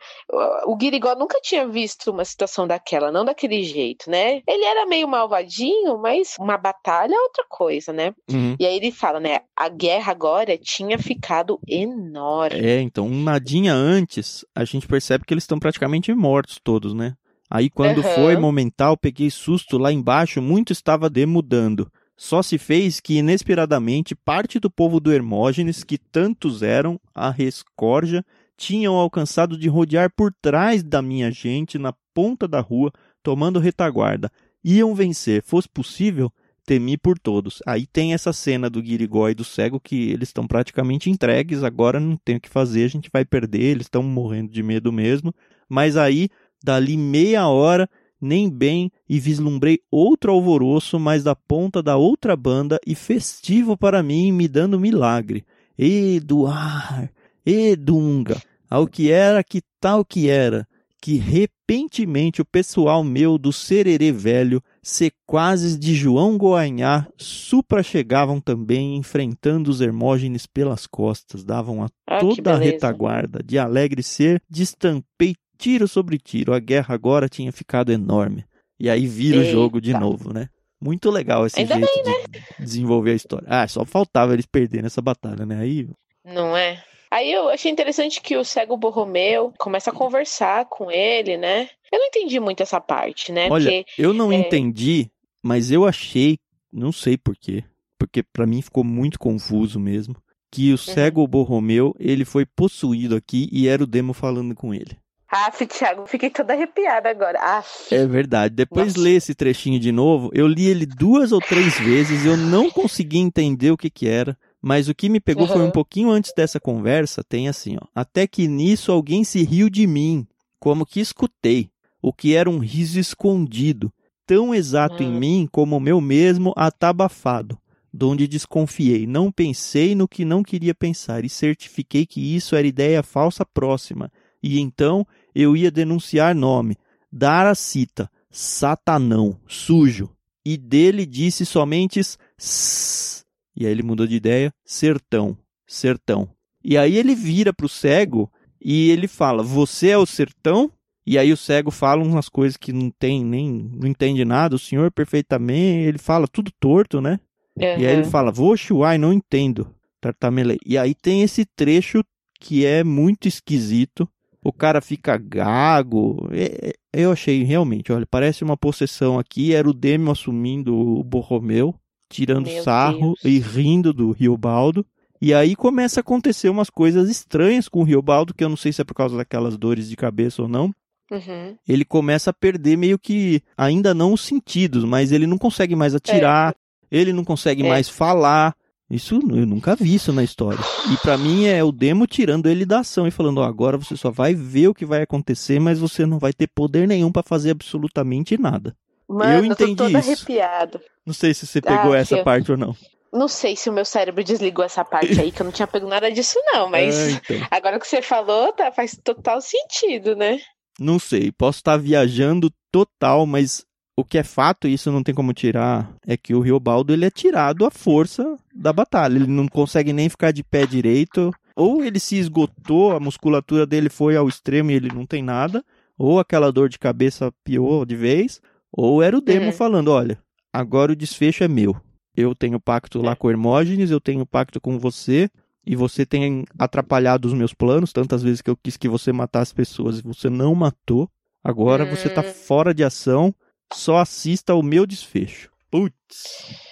O 0.66 0.76
Guirigó 0.76 1.14
nunca 1.16 1.40
tinha 1.40 1.66
visto 1.66 2.10
uma 2.10 2.24
situação 2.24 2.66
daquela, 2.66 3.10
não 3.10 3.24
daquele 3.24 3.62
jeito, 3.64 4.08
né? 4.08 4.42
Ele 4.46 4.64
era 4.64 4.86
meio 4.86 5.08
malvadinho, 5.08 5.98
mas 5.98 6.36
uma 6.38 6.56
batalha 6.56 7.14
é 7.14 7.20
outra 7.20 7.44
coisa, 7.48 7.92
né? 7.92 8.14
Uhum. 8.30 8.56
E 8.60 8.66
aí 8.66 8.76
ele 8.76 8.92
fala, 8.92 9.18
né? 9.18 9.40
A 9.56 9.68
guerra 9.68 10.12
agora 10.12 10.56
tinha 10.56 10.98
ficado 10.98 11.58
enorme. 11.66 12.60
É, 12.60 12.80
então, 12.80 13.06
um 13.06 13.22
nadinha 13.22 13.74
antes, 13.74 14.44
a 14.54 14.64
gente 14.64 14.86
percebe 14.86 15.24
que 15.24 15.34
eles 15.34 15.44
estão 15.44 15.58
praticamente 15.58 16.14
mortos 16.14 16.60
todos, 16.62 16.94
né? 16.94 17.14
Aí 17.50 17.70
quando 17.70 17.98
uhum. 17.98 18.14
foi 18.14 18.36
momental, 18.36 18.96
peguei 18.96 19.30
susto 19.30 19.78
lá 19.78 19.92
embaixo, 19.92 20.42
muito 20.42 20.72
estava 20.72 21.08
demudando. 21.08 21.90
Só 22.16 22.42
se 22.42 22.56
fez 22.56 22.98
que, 22.98 23.18
inesperadamente, 23.18 24.14
parte 24.14 24.58
do 24.58 24.70
povo 24.70 24.98
do 24.98 25.12
Hermógenes, 25.12 25.84
que 25.84 25.98
tantos 25.98 26.62
eram, 26.62 26.98
a 27.14 27.30
rescorja, 27.30 28.24
tinham 28.56 28.94
alcançado 28.94 29.58
de 29.58 29.68
rodear 29.68 30.10
por 30.10 30.32
trás 30.40 30.82
da 30.82 31.02
minha 31.02 31.30
gente, 31.30 31.78
na 31.78 31.92
ponta 32.14 32.48
da 32.48 32.60
rua, 32.60 32.90
tomando 33.22 33.60
retaguarda. 33.60 34.32
Iam 34.64 34.94
vencer, 34.94 35.42
fosse 35.42 35.68
possível, 35.68 36.32
temi 36.64 36.96
por 36.96 37.18
todos. 37.18 37.62
Aí 37.66 37.86
tem 37.86 38.14
essa 38.14 38.32
cena 38.32 38.70
do 38.70 38.82
Guirigó 38.82 39.28
e 39.28 39.34
do 39.34 39.44
cego 39.44 39.78
que 39.78 40.10
eles 40.10 40.30
estão 40.30 40.46
praticamente 40.46 41.10
entregues, 41.10 41.62
agora 41.62 42.00
não 42.00 42.16
tem 42.16 42.36
o 42.36 42.40
que 42.40 42.48
fazer, 42.48 42.84
a 42.84 42.88
gente 42.88 43.10
vai 43.12 43.24
perder, 43.24 43.62
eles 43.62 43.86
estão 43.86 44.02
morrendo 44.02 44.50
de 44.50 44.62
medo 44.62 44.90
mesmo. 44.90 45.34
Mas 45.68 45.96
aí, 45.96 46.30
dali 46.64 46.96
meia 46.96 47.46
hora, 47.46 47.88
nem 48.26 48.50
bem 48.50 48.90
e 49.08 49.20
vislumbrei 49.20 49.78
outro 49.90 50.32
alvoroço, 50.32 50.98
mas 50.98 51.22
da 51.22 51.36
ponta 51.36 51.82
da 51.82 51.96
outra 51.96 52.36
banda 52.36 52.78
e 52.86 52.94
festivo 52.94 53.76
para 53.76 54.02
mim, 54.02 54.32
me 54.32 54.48
dando 54.48 54.80
milagre. 54.80 55.44
Eduar, 55.78 57.10
Edunga, 57.44 58.42
ao 58.68 58.86
que 58.86 59.10
era 59.10 59.44
que 59.44 59.62
tal 59.80 60.04
que 60.04 60.28
era, 60.28 60.66
que 61.00 61.16
repentemente 61.18 62.42
o 62.42 62.44
pessoal 62.44 63.04
meu 63.04 63.38
do 63.38 63.52
Sererê 63.52 64.10
Velho, 64.10 64.60
sequazes 64.82 65.78
de 65.78 65.94
João 65.94 66.36
Goanhá, 66.36 67.06
supra 67.16 67.82
chegavam 67.82 68.40
também, 68.40 68.96
enfrentando 68.96 69.70
os 69.70 69.80
Hermógenes 69.80 70.46
pelas 70.46 70.86
costas, 70.86 71.44
davam 71.44 71.84
a 71.84 71.88
ah, 72.08 72.18
toda 72.18 72.54
a 72.54 72.58
retaguarda, 72.58 73.40
de 73.40 73.56
alegre 73.58 74.02
ser, 74.02 74.42
destampei 74.50 75.36
tiro 75.56 75.88
sobre 75.88 76.18
tiro. 76.18 76.54
A 76.54 76.58
guerra 76.58 76.94
agora 76.94 77.28
tinha 77.28 77.52
ficado 77.52 77.92
enorme. 77.92 78.44
E 78.78 78.90
aí 78.90 79.06
vira 79.06 79.38
Eita. 79.38 79.48
o 79.48 79.52
jogo 79.52 79.80
de 79.80 79.92
novo, 79.92 80.32
né? 80.32 80.48
Muito 80.80 81.10
legal 81.10 81.46
esse 81.46 81.58
Ainda 81.58 81.74
jeito 81.74 82.04
bem, 82.04 82.04
né? 82.04 82.24
de 82.58 82.64
desenvolver 82.64 83.12
a 83.12 83.14
história. 83.14 83.46
Ah, 83.48 83.66
só 83.66 83.84
faltava 83.84 84.34
eles 84.34 84.46
perderem 84.46 84.86
essa 84.86 85.00
batalha, 85.00 85.46
né? 85.46 85.58
Aí. 85.58 85.88
Não 86.24 86.56
é? 86.56 86.82
Aí 87.10 87.32
eu 87.32 87.48
achei 87.48 87.70
interessante 87.70 88.20
que 88.20 88.36
o 88.36 88.44
cego 88.44 88.76
Borromeu 88.76 89.52
começa 89.58 89.90
a 89.90 89.94
conversar 89.94 90.66
com 90.66 90.90
ele, 90.90 91.36
né? 91.36 91.70
Eu 91.90 91.98
não 91.98 92.06
entendi 92.06 92.38
muito 92.40 92.62
essa 92.62 92.80
parte, 92.80 93.32
né? 93.32 93.48
Olha, 93.50 93.70
Porque, 93.70 93.86
eu 93.96 94.12
não 94.12 94.32
é... 94.32 94.36
entendi, 94.36 95.10
mas 95.42 95.70
eu 95.70 95.86
achei, 95.86 96.36
não 96.72 96.92
sei 96.92 97.16
porquê, 97.16 97.64
porque 97.98 98.22
para 98.22 98.46
mim 98.46 98.60
ficou 98.60 98.82
muito 98.82 99.18
confuso 99.18 99.78
mesmo, 99.78 100.16
que 100.50 100.68
o 100.68 100.72
uhum. 100.72 100.76
cego 100.76 101.26
Borromeu, 101.26 101.94
ele 101.98 102.24
foi 102.24 102.44
possuído 102.44 103.14
aqui 103.14 103.48
e 103.52 103.68
era 103.68 103.82
o 103.82 103.86
demo 103.86 104.12
falando 104.12 104.54
com 104.54 104.74
ele. 104.74 104.98
Aff, 105.30 105.66
Thiago, 105.66 106.06
fiquei 106.06 106.30
toda 106.30 106.52
arrepiada 106.52 107.10
agora. 107.10 107.38
Aff. 107.40 107.92
É 107.92 108.06
verdade. 108.06 108.54
Depois 108.54 108.94
Nossa. 108.94 109.00
lê 109.00 109.16
esse 109.16 109.34
trechinho 109.34 109.80
de 109.80 109.90
novo. 109.90 110.30
Eu 110.32 110.46
li 110.46 110.66
ele 110.66 110.86
duas 110.86 111.32
ou 111.32 111.40
três 111.40 111.78
vezes. 111.80 112.24
Eu 112.24 112.36
não 112.36 112.70
consegui 112.70 113.18
entender 113.18 113.72
o 113.72 113.76
que 113.76 113.90
que 113.90 114.06
era. 114.06 114.38
Mas 114.62 114.88
o 114.88 114.94
que 114.94 115.08
me 115.08 115.20
pegou 115.20 115.46
uhum. 115.46 115.52
foi 115.52 115.62
um 115.62 115.70
pouquinho 115.70 116.10
antes 116.10 116.32
dessa 116.36 116.60
conversa. 116.60 117.24
Tem 117.24 117.48
assim, 117.48 117.76
ó. 117.76 117.86
Até 117.94 118.26
que 118.26 118.46
nisso 118.46 118.92
alguém 118.92 119.24
se 119.24 119.42
riu 119.42 119.68
de 119.68 119.86
mim, 119.86 120.26
como 120.60 120.86
que 120.86 121.00
escutei, 121.00 121.70
o 122.00 122.12
que 122.12 122.34
era 122.34 122.48
um 122.48 122.58
riso 122.58 122.98
escondido, 122.98 123.92
tão 124.24 124.54
exato 124.54 125.02
uhum. 125.02 125.10
em 125.10 125.20
mim 125.20 125.48
como 125.50 125.76
o 125.76 125.80
meu 125.80 126.00
mesmo 126.00 126.52
atabafado, 126.56 127.58
donde 127.92 128.26
desconfiei, 128.26 129.06
não 129.06 129.30
pensei 129.30 129.94
no 129.94 130.08
que 130.08 130.24
não 130.24 130.42
queria 130.42 130.74
pensar 130.74 131.24
e 131.24 131.28
certifiquei 131.28 132.04
que 132.04 132.34
isso 132.34 132.56
era 132.56 132.66
ideia 132.66 133.02
falsa 133.02 133.44
próxima 133.44 134.10
e 134.46 134.60
então 134.60 135.06
eu 135.34 135.56
ia 135.56 135.70
denunciar 135.70 136.34
nome, 136.34 136.76
dar 137.10 137.46
a 137.46 137.54
cita, 137.54 138.10
Satanão, 138.30 139.38
sujo, 139.46 140.10
e 140.44 140.56
dele 140.56 141.04
disse 141.04 141.44
somente 141.44 142.00
sss, 142.00 143.24
e 143.56 143.66
aí 143.66 143.72
ele 143.72 143.82
mudou 143.82 144.06
de 144.06 144.14
ideia, 144.14 144.52
sertão, 144.64 145.36
sertão. 145.66 146.28
E 146.62 146.76
aí 146.76 146.96
ele 146.96 147.14
vira 147.14 147.52
para 147.52 147.66
o 147.66 147.68
cego 147.68 148.30
e 148.60 148.90
ele 148.90 149.08
fala: 149.08 149.42
Você 149.42 149.88
é 149.88 149.98
o 149.98 150.06
sertão? 150.06 150.70
E 151.06 151.16
aí 151.16 151.32
o 151.32 151.36
cego 151.36 151.70
fala 151.70 152.02
umas 152.02 152.28
coisas 152.28 152.56
que 152.56 152.72
não 152.72 152.90
tem 152.90 153.24
nem 153.24 153.70
não 153.72 153.88
entende 153.88 154.24
nada, 154.24 154.56
o 154.56 154.58
senhor 154.58 154.90
perfeitamente, 154.90 155.88
ele 155.88 155.98
fala 155.98 156.26
tudo 156.26 156.50
torto, 156.60 157.00
né? 157.00 157.20
Uhum. 157.56 157.64
E 157.64 157.86
aí 157.86 157.96
ele 157.96 158.04
fala: 158.04 158.30
"Vou 158.30 158.56
chuai, 158.56 158.98
não 158.98 159.12
entendo". 159.12 159.72
Tartamelei. 160.00 160.58
E 160.66 160.76
aí 160.76 160.94
tem 160.94 161.22
esse 161.22 161.44
trecho 161.44 162.04
que 162.38 162.66
é 162.66 162.84
muito 162.84 163.26
esquisito, 163.26 164.08
o 164.46 164.52
cara 164.52 164.80
fica 164.80 165.16
gago. 165.16 166.28
É, 166.30 166.68
é, 166.68 166.72
eu 166.92 167.10
achei 167.10 167.42
realmente, 167.42 167.92
olha, 167.92 168.06
parece 168.06 168.44
uma 168.44 168.56
possessão 168.56 169.18
aqui. 169.18 169.52
Era 169.52 169.68
o 169.68 169.74
Demo 169.74 170.10
assumindo 170.10 170.74
o 170.74 171.02
Borromeu, 171.02 171.74
tirando 172.08 172.46
Meu 172.46 172.62
sarro 172.62 173.14
Deus. 173.20 173.24
e 173.24 173.38
rindo 173.38 173.92
do 173.92 174.12
Riobaldo. 174.12 174.86
E 175.20 175.34
aí 175.34 175.56
começa 175.56 176.00
a 176.00 176.02
acontecer 176.02 176.48
umas 176.48 176.70
coisas 176.70 177.10
estranhas 177.10 177.68
com 177.68 177.80
o 177.80 177.84
Riobaldo, 177.84 178.34
que 178.34 178.44
eu 178.44 178.48
não 178.48 178.56
sei 178.56 178.72
se 178.72 178.82
é 178.82 178.84
por 178.84 178.94
causa 178.94 179.16
daquelas 179.16 179.56
dores 179.56 179.88
de 179.88 179.96
cabeça 179.96 180.42
ou 180.42 180.48
não. 180.48 180.72
Uhum. 181.10 181.56
Ele 181.66 181.84
começa 181.84 182.30
a 182.30 182.34
perder 182.34 182.76
meio 182.76 182.98
que, 182.98 183.42
ainda 183.56 183.94
não 183.94 184.12
os 184.12 184.20
sentidos, 184.20 184.84
mas 184.84 185.12
ele 185.12 185.26
não 185.26 185.38
consegue 185.38 185.74
mais 185.74 185.94
atirar, 185.94 186.54
é. 186.90 186.98
ele 186.98 187.12
não 187.12 187.24
consegue 187.24 187.64
é. 187.64 187.68
mais 187.68 187.88
falar. 187.88 188.54
Isso 188.88 189.16
eu 189.16 189.46
nunca 189.46 189.74
vi 189.74 189.94
isso 189.94 190.12
na 190.12 190.22
história. 190.22 190.60
E 190.92 190.96
para 190.98 191.18
mim 191.18 191.46
é 191.46 191.62
o 191.62 191.72
demo 191.72 192.06
tirando 192.06 192.48
ele 192.48 192.64
da 192.64 192.80
ação 192.80 193.06
e 193.06 193.10
falando: 193.10 193.38
ó, 193.38 193.44
agora 193.44 193.76
você 193.76 193.96
só 193.96 194.10
vai 194.10 194.32
ver 194.32 194.68
o 194.68 194.74
que 194.74 194.86
vai 194.86 195.02
acontecer, 195.02 195.58
mas 195.58 195.80
você 195.80 196.06
não 196.06 196.18
vai 196.18 196.32
ter 196.32 196.46
poder 196.46 196.86
nenhum 196.86 197.10
para 197.10 197.22
fazer 197.22 197.50
absolutamente 197.50 198.38
nada. 198.38 198.76
Mano, 199.08 199.32
eu 199.32 199.44
entendi 199.44 199.70
eu 199.72 199.76
tô 199.76 199.86
isso. 199.88 199.96
arrepiado. 199.96 200.80
Não 201.04 201.14
sei 201.14 201.34
se 201.34 201.46
você 201.46 201.60
pegou 201.60 201.92
ah, 201.92 201.98
essa 201.98 202.22
parte 202.22 202.50
ou 202.52 202.56
não. 202.56 202.76
Não 203.12 203.28
sei 203.28 203.56
se 203.56 203.70
o 203.70 203.72
meu 203.72 203.84
cérebro 203.84 204.22
desligou 204.22 204.64
essa 204.64 204.84
parte 204.84 205.20
aí, 205.20 205.32
que 205.32 205.40
eu 205.40 205.44
não 205.44 205.52
tinha 205.52 205.66
pego 205.66 205.86
nada 205.88 206.10
disso, 206.10 206.38
não, 206.52 206.68
mas 206.70 206.96
é, 206.96 207.10
então. 207.12 207.48
agora 207.50 207.80
que 207.80 207.86
você 207.86 208.02
falou, 208.02 208.52
tá, 208.52 208.70
faz 208.70 208.98
total 209.02 209.40
sentido, 209.40 210.14
né? 210.14 210.38
Não 210.78 210.98
sei, 210.98 211.32
posso 211.32 211.58
estar 211.58 211.76
viajando 211.76 212.52
total, 212.70 213.24
mas 213.24 213.64
o 213.96 214.04
que 214.04 214.18
é 214.18 214.22
fato, 214.22 214.68
e 214.68 214.74
isso 214.74 214.92
não 214.92 215.02
tem 215.02 215.14
como 215.14 215.32
tirar, 215.32 215.90
é 216.06 216.18
que 216.18 216.34
o 216.34 216.40
Riobaldo 216.40 216.92
ele 216.92 217.06
é 217.06 217.10
tirado 217.10 217.64
à 217.64 217.70
força 217.70 218.36
da 218.54 218.70
batalha. 218.70 219.16
Ele 219.16 219.26
não 219.26 219.48
consegue 219.48 219.90
nem 219.90 220.10
ficar 220.10 220.32
de 220.32 220.44
pé 220.44 220.66
direito. 220.66 221.32
Ou 221.56 221.82
ele 221.82 221.98
se 221.98 222.16
esgotou, 222.16 222.92
a 222.92 223.00
musculatura 223.00 223.64
dele 223.64 223.88
foi 223.88 224.14
ao 224.14 224.28
extremo 224.28 224.70
e 224.70 224.74
ele 224.74 224.92
não 224.92 225.06
tem 225.06 225.22
nada. 225.22 225.64
Ou 225.96 226.20
aquela 226.20 226.52
dor 226.52 226.68
de 226.68 226.78
cabeça 226.78 227.32
pior 227.42 227.86
de 227.86 227.96
vez. 227.96 228.42
Ou 228.70 229.02
era 229.02 229.16
o 229.16 229.20
Demo 229.22 229.46
uhum. 229.46 229.52
falando: 229.52 229.88
olha, 229.88 230.18
agora 230.52 230.92
o 230.92 230.96
desfecho 230.96 231.42
é 231.42 231.48
meu. 231.48 231.74
Eu 232.14 232.34
tenho 232.34 232.60
pacto 232.60 233.00
lá 233.00 233.16
com 233.16 233.30
Hermógenes, 233.30 233.90
eu 233.90 234.00
tenho 234.00 234.26
pacto 234.26 234.60
com 234.60 234.78
você. 234.78 235.30
E 235.66 235.74
você 235.74 236.04
tem 236.04 236.44
atrapalhado 236.58 237.26
os 237.26 237.34
meus 237.34 237.54
planos 237.54 237.92
tantas 237.92 238.22
vezes 238.22 238.42
que 238.42 238.50
eu 238.50 238.56
quis 238.56 238.76
que 238.76 238.88
você 238.88 239.10
matasse 239.10 239.54
pessoas 239.54 239.98
e 239.98 240.02
você 240.02 240.28
não 240.28 240.54
matou. 240.54 241.08
Agora 241.42 241.84
uhum. 241.84 241.90
você 241.90 242.10
tá 242.10 242.20
hum. 242.20 242.24
fora 242.24 242.74
de 242.74 242.84
ação 242.84 243.34
só 243.72 243.98
assista 243.98 244.54
o 244.54 244.62
meu 244.62 244.86
desfecho. 244.86 245.50
Putz. 245.70 246.66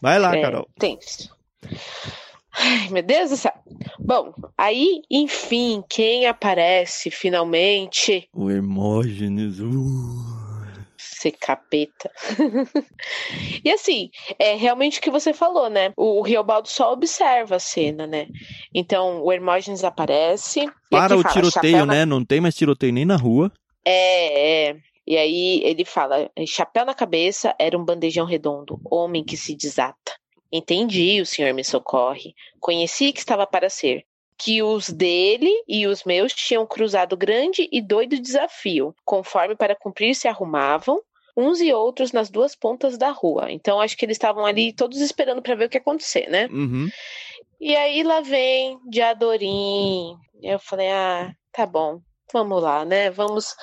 Vai 0.00 0.18
lá, 0.18 0.36
é, 0.36 0.40
Carol. 0.40 0.68
Tenso. 0.78 1.36
Ai, 2.60 2.88
meu 2.90 3.02
Deus 3.02 3.30
do 3.30 3.36
céu. 3.36 3.52
Bom, 3.98 4.32
aí, 4.56 5.02
enfim, 5.10 5.82
quem 5.88 6.26
aparece 6.26 7.10
finalmente? 7.10 8.28
O 8.32 8.50
Hermógenes. 8.50 9.60
Uh. 9.60 10.48
Ser 10.96 11.32
capeta. 11.32 12.10
e 13.64 13.70
assim, 13.70 14.10
é 14.38 14.54
realmente 14.54 14.98
o 14.98 15.02
que 15.02 15.10
você 15.10 15.32
falou, 15.32 15.68
né? 15.68 15.92
O 15.96 16.22
Riobaldo 16.22 16.68
só 16.68 16.92
observa 16.92 17.56
a 17.56 17.60
cena, 17.60 18.06
né? 18.06 18.28
Então, 18.74 19.22
o 19.22 19.32
Hermógenes 19.32 19.84
aparece. 19.84 20.68
Para 20.90 21.16
o 21.16 21.22
fala, 21.22 21.34
tiroteio, 21.34 21.86
né? 21.86 22.04
Na... 22.04 22.06
Não 22.06 22.24
tem 22.24 22.40
mais 22.40 22.56
tiroteio 22.56 22.92
nem 22.92 23.04
na 23.04 23.16
rua. 23.16 23.52
É, 23.90 24.68
é. 24.68 24.76
E 25.06 25.16
aí 25.16 25.62
ele 25.64 25.84
fala: 25.84 26.30
chapéu 26.46 26.84
na 26.84 26.92
cabeça 26.92 27.54
era 27.58 27.78
um 27.78 27.84
bandejão 27.84 28.26
redondo, 28.26 28.78
homem 28.84 29.24
que 29.24 29.36
se 29.36 29.54
desata. 29.54 30.12
Entendi, 30.52 31.20
o 31.22 31.26
senhor 31.26 31.54
me 31.54 31.64
socorre. 31.64 32.34
Conheci 32.60 33.12
que 33.12 33.18
estava 33.18 33.46
para 33.46 33.70
ser. 33.70 34.04
Que 34.36 34.62
os 34.62 34.90
dele 34.90 35.50
e 35.66 35.86
os 35.86 36.04
meus 36.04 36.32
tinham 36.32 36.66
cruzado 36.66 37.16
grande 37.16 37.68
e 37.72 37.80
doido 37.80 38.20
desafio, 38.20 38.94
conforme 39.04 39.56
para 39.56 39.74
cumprir 39.74 40.14
se 40.14 40.28
arrumavam, 40.28 41.00
uns 41.36 41.60
e 41.60 41.72
outros 41.72 42.12
nas 42.12 42.30
duas 42.30 42.54
pontas 42.54 42.98
da 42.98 43.10
rua. 43.10 43.50
Então 43.50 43.80
acho 43.80 43.96
que 43.96 44.04
eles 44.04 44.16
estavam 44.16 44.44
ali 44.44 44.72
todos 44.72 45.00
esperando 45.00 45.40
para 45.40 45.54
ver 45.54 45.64
o 45.64 45.68
que 45.68 45.78
ia 45.78 45.80
acontecer, 45.80 46.28
né? 46.28 46.46
Uhum. 46.52 46.88
E 47.58 47.74
aí 47.74 48.02
lá 48.02 48.20
vem 48.20 48.78
Diadorim. 48.88 50.14
Eu 50.42 50.58
falei: 50.58 50.88
ah, 50.88 51.32
tá 51.50 51.66
bom, 51.66 52.00
vamos 52.32 52.62
lá, 52.62 52.84
né? 52.84 53.10
Vamos 53.10 53.54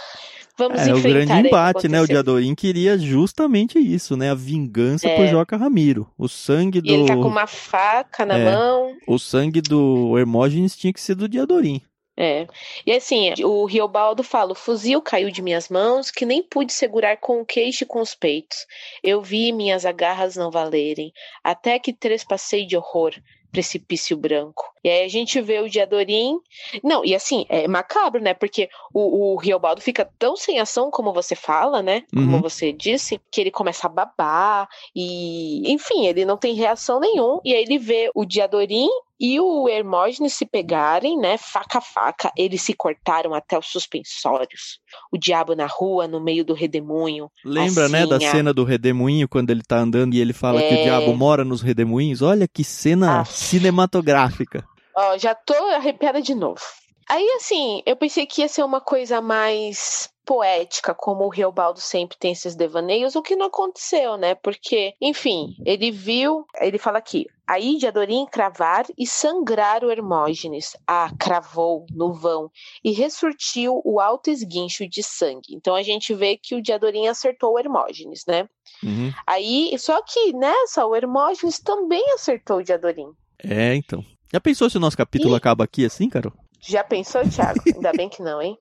vamos 0.57 0.79
é, 0.79 0.91
enfrentar. 0.91 1.07
É 1.07 1.11
o 1.11 1.13
grande 1.13 1.47
embate, 1.47 1.87
né? 1.87 2.01
O 2.01 2.07
Diadorim 2.07 2.55
queria 2.55 2.97
justamente 2.97 3.77
isso, 3.79 4.15
né? 4.15 4.31
A 4.31 4.35
vingança 4.35 5.07
é. 5.07 5.15
por 5.15 5.27
Joca 5.27 5.57
Ramiro. 5.57 6.09
O 6.17 6.27
sangue 6.27 6.81
do. 6.81 6.87
E 6.87 6.93
ele 6.93 7.05
tá 7.05 7.15
com 7.15 7.27
uma 7.27 7.47
faca 7.47 8.25
na 8.25 8.37
é. 8.37 8.45
mão. 8.45 8.95
O 9.07 9.19
sangue 9.19 9.61
do 9.61 10.17
Hermógenes 10.17 10.75
tinha 10.75 10.93
que 10.93 11.01
ser 11.01 11.15
do 11.15 11.27
Diadorim. 11.27 11.81
É. 12.17 12.47
E 12.85 12.93
assim, 12.93 13.33
o 13.43 13.65
Riobaldo 13.65 14.23
fala: 14.23 14.53
o 14.53 14.55
fuzil 14.55 15.01
caiu 15.01 15.29
de 15.29 15.41
minhas 15.41 15.67
mãos, 15.67 16.09
que 16.09 16.25
nem 16.25 16.41
pude 16.41 16.71
segurar 16.71 17.17
com 17.17 17.41
o 17.41 17.45
queixo 17.45 17.83
e 17.83 17.87
com 17.87 17.99
os 17.99 18.15
peitos. 18.15 18.65
Eu 19.03 19.21
vi 19.21 19.51
minhas 19.51 19.85
agarras 19.85 20.37
não 20.37 20.49
valerem, 20.49 21.11
até 21.43 21.77
que 21.77 21.91
trespassei 21.91 22.65
de 22.65 22.77
horror 22.77 23.13
precipício 23.55 24.17
branco. 24.17 24.65
E 24.83 24.89
aí 24.89 25.05
a 25.05 25.07
gente 25.07 25.39
vê 25.39 25.59
o 25.59 25.69
Diadorim. 25.69 26.37
Não, 26.83 27.05
e 27.05 27.15
assim, 27.15 27.45
é 27.47 27.67
macabro, 27.67 28.21
né? 28.21 28.33
Porque 28.33 28.69
o, 28.93 29.33
o 29.33 29.37
Riobaldo 29.37 29.81
fica 29.81 30.07
tão 30.19 30.35
sem 30.35 30.59
ação, 30.59 30.91
como 30.91 31.13
você 31.13 31.35
fala, 31.35 31.81
né? 31.81 32.03
Como 32.13 32.35
uhum. 32.35 32.41
você 32.41 32.73
disse, 32.73 33.19
que 33.31 33.39
ele 33.39 33.51
começa 33.51 33.87
a 33.87 33.89
babar 33.89 34.67
e. 34.93 35.71
Enfim, 35.71 36.05
ele 36.05 36.25
não 36.25 36.37
tem 36.37 36.53
reação 36.53 36.99
nenhum. 36.99 37.39
E 37.45 37.53
aí 37.53 37.63
ele 37.63 37.79
vê 37.79 38.11
o 38.13 38.25
Diadorim 38.25 38.89
e 39.19 39.39
o 39.39 39.69
Hermógenes 39.69 40.33
se 40.33 40.45
pegarem, 40.45 41.17
né, 41.17 41.37
faca 41.37 41.77
a 41.77 41.81
faca, 41.81 42.31
eles 42.37 42.61
se 42.61 42.73
cortaram 42.73 43.33
até 43.33 43.57
os 43.57 43.67
suspensórios. 43.67 44.79
O 45.11 45.17
diabo 45.17 45.55
na 45.55 45.65
rua, 45.65 46.07
no 46.07 46.21
meio 46.21 46.43
do 46.43 46.53
redemoinho. 46.53 47.29
Lembra, 47.43 47.85
assim, 47.85 47.93
né, 47.93 48.05
da 48.05 48.17
a... 48.17 48.19
cena 48.19 48.53
do 48.53 48.63
redemoinho, 48.63 49.27
quando 49.27 49.51
ele 49.51 49.61
tá 49.61 49.77
andando 49.77 50.13
e 50.13 50.19
ele 50.19 50.33
fala 50.33 50.61
é... 50.61 50.67
que 50.67 50.73
o 50.75 50.77
é. 50.77 50.83
diabo 50.83 51.15
mora 51.15 51.45
nos 51.45 51.61
redemoinhos? 51.61 52.21
Olha 52.21 52.47
que 52.47 52.63
cena 52.63 53.21
ah. 53.21 53.25
cinematográfica. 53.25 54.65
Ó, 54.95 55.17
já 55.17 55.33
tô 55.33 55.53
arrepiada 55.53 56.21
de 56.21 56.33
novo. 56.33 56.61
Aí, 57.09 57.27
assim, 57.37 57.81
eu 57.85 57.95
pensei 57.95 58.25
que 58.25 58.41
ia 58.41 58.47
ser 58.47 58.63
uma 58.63 58.81
coisa 58.81 59.21
mais 59.21 60.09
poética, 60.25 60.93
como 60.93 61.23
o 61.23 61.29
Riobaldo 61.29 61.79
sempre 61.79 62.17
tem 62.17 62.31
esses 62.31 62.55
devaneios, 62.55 63.15
o 63.15 63.21
que 63.21 63.35
não 63.35 63.45
aconteceu, 63.45 64.17
né? 64.17 64.35
Porque, 64.35 64.93
enfim, 64.99 65.55
ele 65.65 65.91
viu, 65.91 66.45
ele 66.59 66.77
fala 66.77 66.97
aqui, 66.97 67.27
aí 67.47 67.77
de 67.77 67.87
Adorim 67.87 68.25
cravar 68.25 68.85
e 68.97 69.05
sangrar 69.05 69.83
o 69.83 69.91
Hermógenes. 69.91 70.75
Ah, 70.87 71.11
cravou 71.19 71.85
no 71.91 72.13
vão 72.13 72.49
e 72.83 72.91
ressurtiu 72.91 73.81
o 73.85 73.99
alto 73.99 74.29
esguincho 74.29 74.87
de 74.87 75.03
sangue. 75.03 75.53
Então 75.53 75.75
a 75.75 75.83
gente 75.83 76.13
vê 76.13 76.37
que 76.37 76.55
o 76.55 76.61
Diadorim 76.61 77.07
acertou 77.07 77.53
o 77.53 77.59
Hermógenes, 77.59 78.23
né? 78.27 78.49
Uhum. 78.83 79.11
Aí, 79.27 79.75
só 79.77 80.01
que 80.01 80.33
nessa, 80.33 80.85
o 80.85 80.95
Hermógenes 80.95 81.59
também 81.59 82.03
acertou 82.13 82.57
o 82.57 82.63
Diadorim. 82.63 83.11
É, 83.43 83.75
então. 83.75 84.03
Já 84.33 84.41
pensou 84.41 84.69
se 84.69 84.77
o 84.77 84.79
nosso 84.79 84.97
capítulo 84.97 85.35
e... 85.35 85.37
acaba 85.37 85.63
aqui 85.63 85.85
assim, 85.85 86.09
Carol? 86.09 86.33
Já 86.61 86.83
pensou, 86.83 87.27
Thiago? 87.27 87.61
Ainda 87.73 87.91
bem 87.93 88.09
que 88.09 88.21
não, 88.21 88.41
hein? 88.41 88.57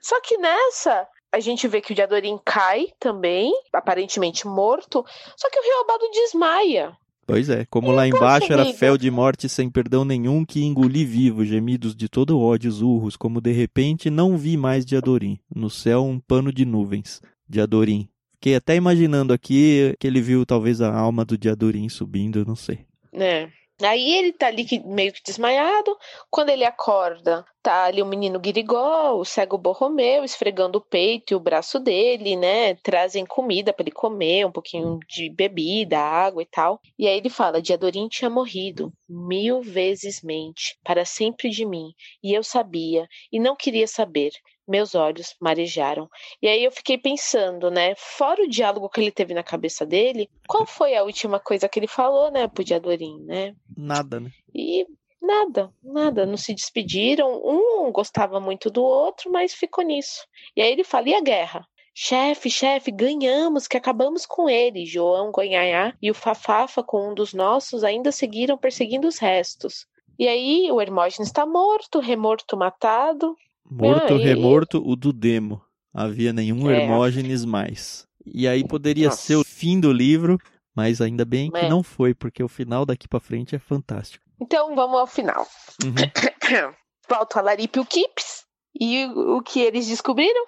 Só 0.00 0.20
que 0.20 0.36
nessa, 0.38 1.06
a 1.32 1.40
gente 1.40 1.68
vê 1.68 1.80
que 1.80 1.92
o 1.92 1.94
Diadorim 1.94 2.38
cai 2.44 2.86
também, 2.98 3.52
aparentemente 3.72 4.46
morto, 4.46 5.04
só 5.36 5.50
que 5.50 5.58
o 5.58 5.62
Riobado 5.62 6.10
desmaia. 6.12 6.96
Pois 7.26 7.50
é, 7.50 7.66
como 7.66 7.90
lá 7.90 8.08
embaixo 8.08 8.50
era 8.50 8.64
fel 8.72 8.96
de 8.96 9.10
morte 9.10 9.50
sem 9.50 9.68
perdão 9.68 10.02
nenhum 10.02 10.46
que 10.46 10.64
engoli 10.64 11.04
vivo 11.04 11.44
gemidos 11.44 11.94
de 11.94 12.08
todo 12.08 12.40
ódio 12.40 12.72
urros, 12.82 13.16
como 13.16 13.38
de 13.38 13.52
repente 13.52 14.08
não 14.08 14.38
vi 14.38 14.56
mais 14.56 14.86
Diadorim. 14.86 15.38
No 15.54 15.68
céu 15.68 16.06
um 16.06 16.18
pano 16.18 16.50
de 16.50 16.64
nuvens. 16.64 17.20
Diadorim. 17.46 18.08
Fiquei 18.36 18.54
até 18.54 18.76
imaginando 18.76 19.34
aqui 19.34 19.94
que 20.00 20.06
ele 20.06 20.22
viu 20.22 20.46
talvez 20.46 20.80
a 20.80 20.90
alma 20.90 21.22
do 21.22 21.36
Diadorim 21.36 21.86
subindo, 21.90 22.46
não 22.46 22.56
sei. 22.56 22.86
É. 23.12 23.50
Aí 23.82 24.12
ele 24.16 24.32
tá 24.32 24.48
ali 24.48 24.66
meio 24.84 25.12
que 25.12 25.22
desmaiado. 25.22 25.96
Quando 26.30 26.50
ele 26.50 26.64
acorda, 26.64 27.44
tá 27.62 27.84
ali 27.84 28.02
o 28.02 28.06
menino 28.06 28.40
Guirigol, 28.40 29.20
o 29.20 29.24
cego 29.24 29.56
Borromeu, 29.56 30.24
esfregando 30.24 30.78
o 30.78 30.80
peito 30.80 31.32
e 31.32 31.36
o 31.36 31.40
braço 31.40 31.78
dele, 31.78 32.34
né? 32.34 32.74
Trazem 32.74 33.24
comida 33.24 33.72
para 33.72 33.84
ele 33.84 33.92
comer, 33.92 34.44
um 34.44 34.50
pouquinho 34.50 34.98
de 35.08 35.30
bebida, 35.30 35.98
água 35.98 36.42
e 36.42 36.46
tal. 36.46 36.80
E 36.98 37.06
aí 37.06 37.16
ele 37.16 37.30
fala: 37.30 37.62
Diadorim 37.62 38.08
tinha 38.08 38.28
morrido 38.28 38.92
mil 39.08 39.62
vezes 39.62 40.22
mente, 40.22 40.76
para 40.82 41.04
sempre 41.04 41.48
de 41.50 41.64
mim. 41.64 41.92
E 42.22 42.34
eu 42.34 42.42
sabia, 42.42 43.06
e 43.30 43.38
não 43.38 43.54
queria 43.54 43.86
saber 43.86 44.32
meus 44.68 44.94
olhos 44.94 45.34
marejaram. 45.40 46.08
E 46.42 46.48
aí 46.48 46.62
eu 46.62 46.70
fiquei 46.70 46.98
pensando, 46.98 47.70
né? 47.70 47.94
Fora 47.96 48.42
o 48.42 48.48
diálogo 48.48 48.88
que 48.88 49.00
ele 49.00 49.10
teve 49.10 49.34
na 49.34 49.42
cabeça 49.42 49.86
dele, 49.86 50.28
qual 50.46 50.66
foi 50.66 50.94
a 50.94 51.02
última 51.02 51.40
coisa 51.40 51.68
que 51.68 51.78
ele 51.78 51.88
falou, 51.88 52.30
né, 52.30 52.46
pro 52.46 52.64
Diadorim, 52.64 53.18
né? 53.24 53.54
Nada, 53.76 54.20
né? 54.20 54.30
E 54.54 54.86
nada, 55.20 55.72
nada. 55.82 56.26
Não 56.26 56.36
se 56.36 56.54
despediram. 56.54 57.40
Um 57.44 57.90
gostava 57.90 58.38
muito 58.40 58.70
do 58.70 58.82
outro, 58.82 59.30
mas 59.30 59.54
ficou 59.54 59.84
nisso. 59.84 60.26
E 60.56 60.62
aí 60.62 60.72
ele 60.72 60.84
fala: 60.84 61.08
e 61.08 61.14
a 61.14 61.20
guerra? 61.20 61.66
Chefe, 62.00 62.48
chefe, 62.48 62.92
ganhamos, 62.92 63.66
que 63.66 63.76
acabamos 63.76 64.24
com 64.24 64.48
ele. 64.48 64.86
João 64.86 65.32
Gonhaiá 65.32 65.92
e 66.00 66.12
o 66.12 66.14
Fafafa, 66.14 66.80
com 66.80 67.10
um 67.10 67.14
dos 67.14 67.34
nossos, 67.34 67.82
ainda 67.82 68.12
seguiram 68.12 68.56
perseguindo 68.56 69.08
os 69.08 69.18
restos. 69.18 69.84
E 70.18 70.28
aí 70.28 70.70
o 70.70 70.80
Hermógenes 70.80 71.28
está 71.28 71.44
morto, 71.44 71.98
remorto, 71.98 72.56
matado. 72.56 73.36
Morto, 73.70 74.16
remorto, 74.16 74.78
e... 74.78 74.92
o 74.92 74.96
do 74.96 75.12
demo. 75.12 75.62
Havia 75.92 76.32
nenhum 76.32 76.70
é. 76.70 76.82
Hermógenes 76.82 77.44
mais. 77.44 78.06
E 78.24 78.46
aí 78.46 78.66
poderia 78.66 79.08
Nossa. 79.08 79.22
ser 79.22 79.36
o 79.36 79.44
fim 79.44 79.80
do 79.80 79.92
livro, 79.92 80.38
mas 80.74 81.00
ainda 81.00 81.24
bem 81.24 81.50
que 81.50 81.58
é. 81.58 81.68
não 81.68 81.82
foi, 81.82 82.14
porque 82.14 82.42
o 82.42 82.48
final 82.48 82.84
daqui 82.84 83.08
para 83.08 83.20
frente 83.20 83.54
é 83.54 83.58
fantástico. 83.58 84.24
Então 84.40 84.74
vamos 84.74 84.98
ao 84.98 85.06
final. 85.06 85.46
Uhum. 85.84 86.72
Volto 87.08 87.36
a 87.38 87.42
Laripe 87.42 87.80
o 87.80 87.84
Kips. 87.84 88.44
E 88.80 89.06
o 89.06 89.42
que 89.42 89.60
eles 89.60 89.88
descobriram? 89.88 90.44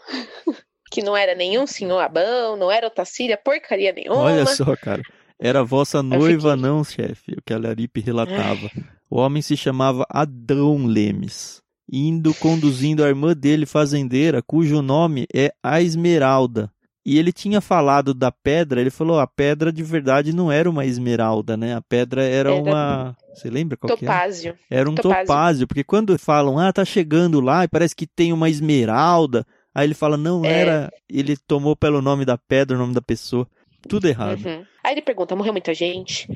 que 0.91 1.03
não 1.03 1.17
era 1.17 1.35
nenhum 1.35 1.67
senhor 1.67 1.99
Abão, 2.01 2.57
não 2.57 2.71
era 2.71 2.87
Otacília, 2.87 3.37
porcaria 3.37 3.93
nenhuma. 3.93 4.23
Olha 4.23 4.47
só, 4.47 4.77
cara. 4.77 5.03
Era 5.39 5.65
vossa 5.65 6.03
noiva, 6.03 6.53
fiquei... 6.53 6.63
não, 6.63 6.85
chefe, 6.85 7.33
o 7.33 7.43
que 7.43 7.55
a 7.55 7.59
Laripe 7.59 8.01
relatava. 8.01 8.71
O 9.13 9.19
homem 9.19 9.43
se 9.43 9.57
chamava 9.57 10.07
Adão 10.09 10.87
Lemes, 10.87 11.61
indo 11.91 12.33
conduzindo 12.35 13.05
a 13.05 13.09
irmã 13.09 13.35
dele, 13.35 13.67
fazendeira, 13.67 14.43
cujo 14.43 14.83
nome 14.83 15.27
é 15.35 15.53
a 15.63 15.81
Esmeralda. 15.81 16.71
E 17.05 17.19
ele 17.19 17.33
tinha 17.33 17.61
falado 17.61 18.13
da 18.13 18.31
pedra, 18.31 18.81
ele 18.81 18.91
falou, 18.91 19.19
a 19.19 19.27
pedra 19.27 19.73
de 19.73 19.83
verdade 19.83 20.35
não 20.35 20.53
era 20.53 20.69
uma 20.69 20.85
esmeralda, 20.85 21.57
né? 21.57 21.75
A 21.75 21.81
pedra 21.81 22.23
era, 22.23 22.51
era 22.51 22.55
uma... 22.55 23.17
Você 23.35 23.49
lembra 23.49 23.77
qual 23.77 23.97
topázio. 23.97 24.53
que 24.53 24.65
era? 24.71 24.81
Era 24.81 24.91
um 24.91 24.95
topázio. 24.95 25.27
topázio, 25.27 25.67
porque 25.67 25.83
quando 25.83 26.19
falam, 26.19 26.59
ah, 26.59 26.73
tá 26.73 26.85
chegando 26.85 27.41
lá 27.41 27.65
e 27.65 27.69
parece 27.69 27.97
que 27.97 28.07
tem 28.07 28.35
uma 28.35 28.51
esmeralda, 28.51 29.47
aí 29.75 29.87
ele 29.87 29.95
fala, 29.95 30.19
não 30.19 30.45
é... 30.45 30.53
era, 30.53 30.93
ele 31.09 31.37
tomou 31.39 31.75
pelo 31.75 32.03
nome 32.03 32.27
da 32.27 32.37
pedra, 32.37 32.77
o 32.77 32.81
nome 32.81 32.93
da 32.93 33.03
pessoa. 33.03 33.49
Tudo 33.89 34.07
errado. 34.07 34.45
Uhum. 34.45 34.65
Aí 34.85 34.93
ele 34.93 35.03
pergunta: 35.03 35.37
morreu 35.37 35.53
muita 35.53 35.73
gente? 35.75 36.29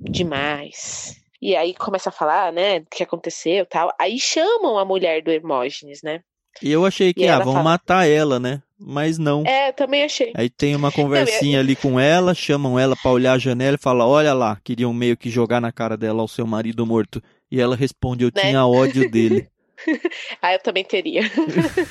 Demais. 0.00 1.16
E 1.46 1.54
aí 1.54 1.72
começa 1.74 2.08
a 2.08 2.12
falar, 2.12 2.52
né, 2.52 2.78
o 2.78 2.86
que 2.90 3.04
aconteceu 3.04 3.64
tal. 3.66 3.94
Aí 4.00 4.18
chamam 4.18 4.76
a 4.78 4.84
mulher 4.84 5.22
do 5.22 5.30
Hermógenes, 5.30 6.02
né? 6.02 6.18
E 6.60 6.72
eu 6.72 6.84
achei 6.84 7.14
que, 7.14 7.28
ah, 7.28 7.38
vão 7.38 7.52
fala... 7.52 7.62
matar 7.62 8.08
ela, 8.08 8.40
né? 8.40 8.60
Mas 8.76 9.16
não. 9.16 9.44
É, 9.46 9.70
também 9.70 10.02
achei. 10.02 10.32
Aí 10.34 10.50
tem 10.50 10.74
uma 10.74 10.90
conversinha 10.90 11.60
ali 11.60 11.76
com 11.76 12.00
ela, 12.00 12.34
chamam 12.34 12.76
ela 12.76 12.96
pra 13.00 13.12
olhar 13.12 13.34
a 13.34 13.38
janela 13.38 13.76
e 13.76 13.80
fala: 13.80 14.04
Olha 14.04 14.34
lá, 14.34 14.58
queriam 14.64 14.92
meio 14.92 15.16
que 15.16 15.30
jogar 15.30 15.60
na 15.60 15.70
cara 15.70 15.96
dela 15.96 16.20
o 16.20 16.26
seu 16.26 16.44
marido 16.48 16.84
morto. 16.84 17.22
E 17.48 17.60
ela 17.60 17.76
responde: 17.76 18.24
Eu 18.24 18.32
né? 18.34 18.42
tinha 18.42 18.66
ódio 18.66 19.08
dele. 19.08 19.48
ah, 20.42 20.52
eu 20.52 20.58
também 20.58 20.82
teria. 20.82 21.22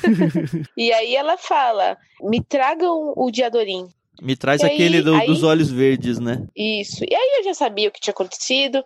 e 0.76 0.92
aí 0.92 1.16
ela 1.16 1.38
fala: 1.38 1.96
Me 2.20 2.44
tragam 2.44 3.14
o 3.16 3.30
Diadorim. 3.30 3.88
Me 4.20 4.34
traz 4.34 4.62
aquele 4.62 5.02
do, 5.02 5.14
aí... 5.14 5.26
dos 5.26 5.42
olhos 5.42 5.70
verdes, 5.70 6.18
né? 6.18 6.46
Isso. 6.56 7.04
E 7.04 7.14
aí 7.14 7.38
eu 7.38 7.44
já 7.44 7.54
sabia 7.54 7.88
o 7.88 7.92
que 7.92 8.00
tinha 8.00 8.12
acontecido. 8.12 8.82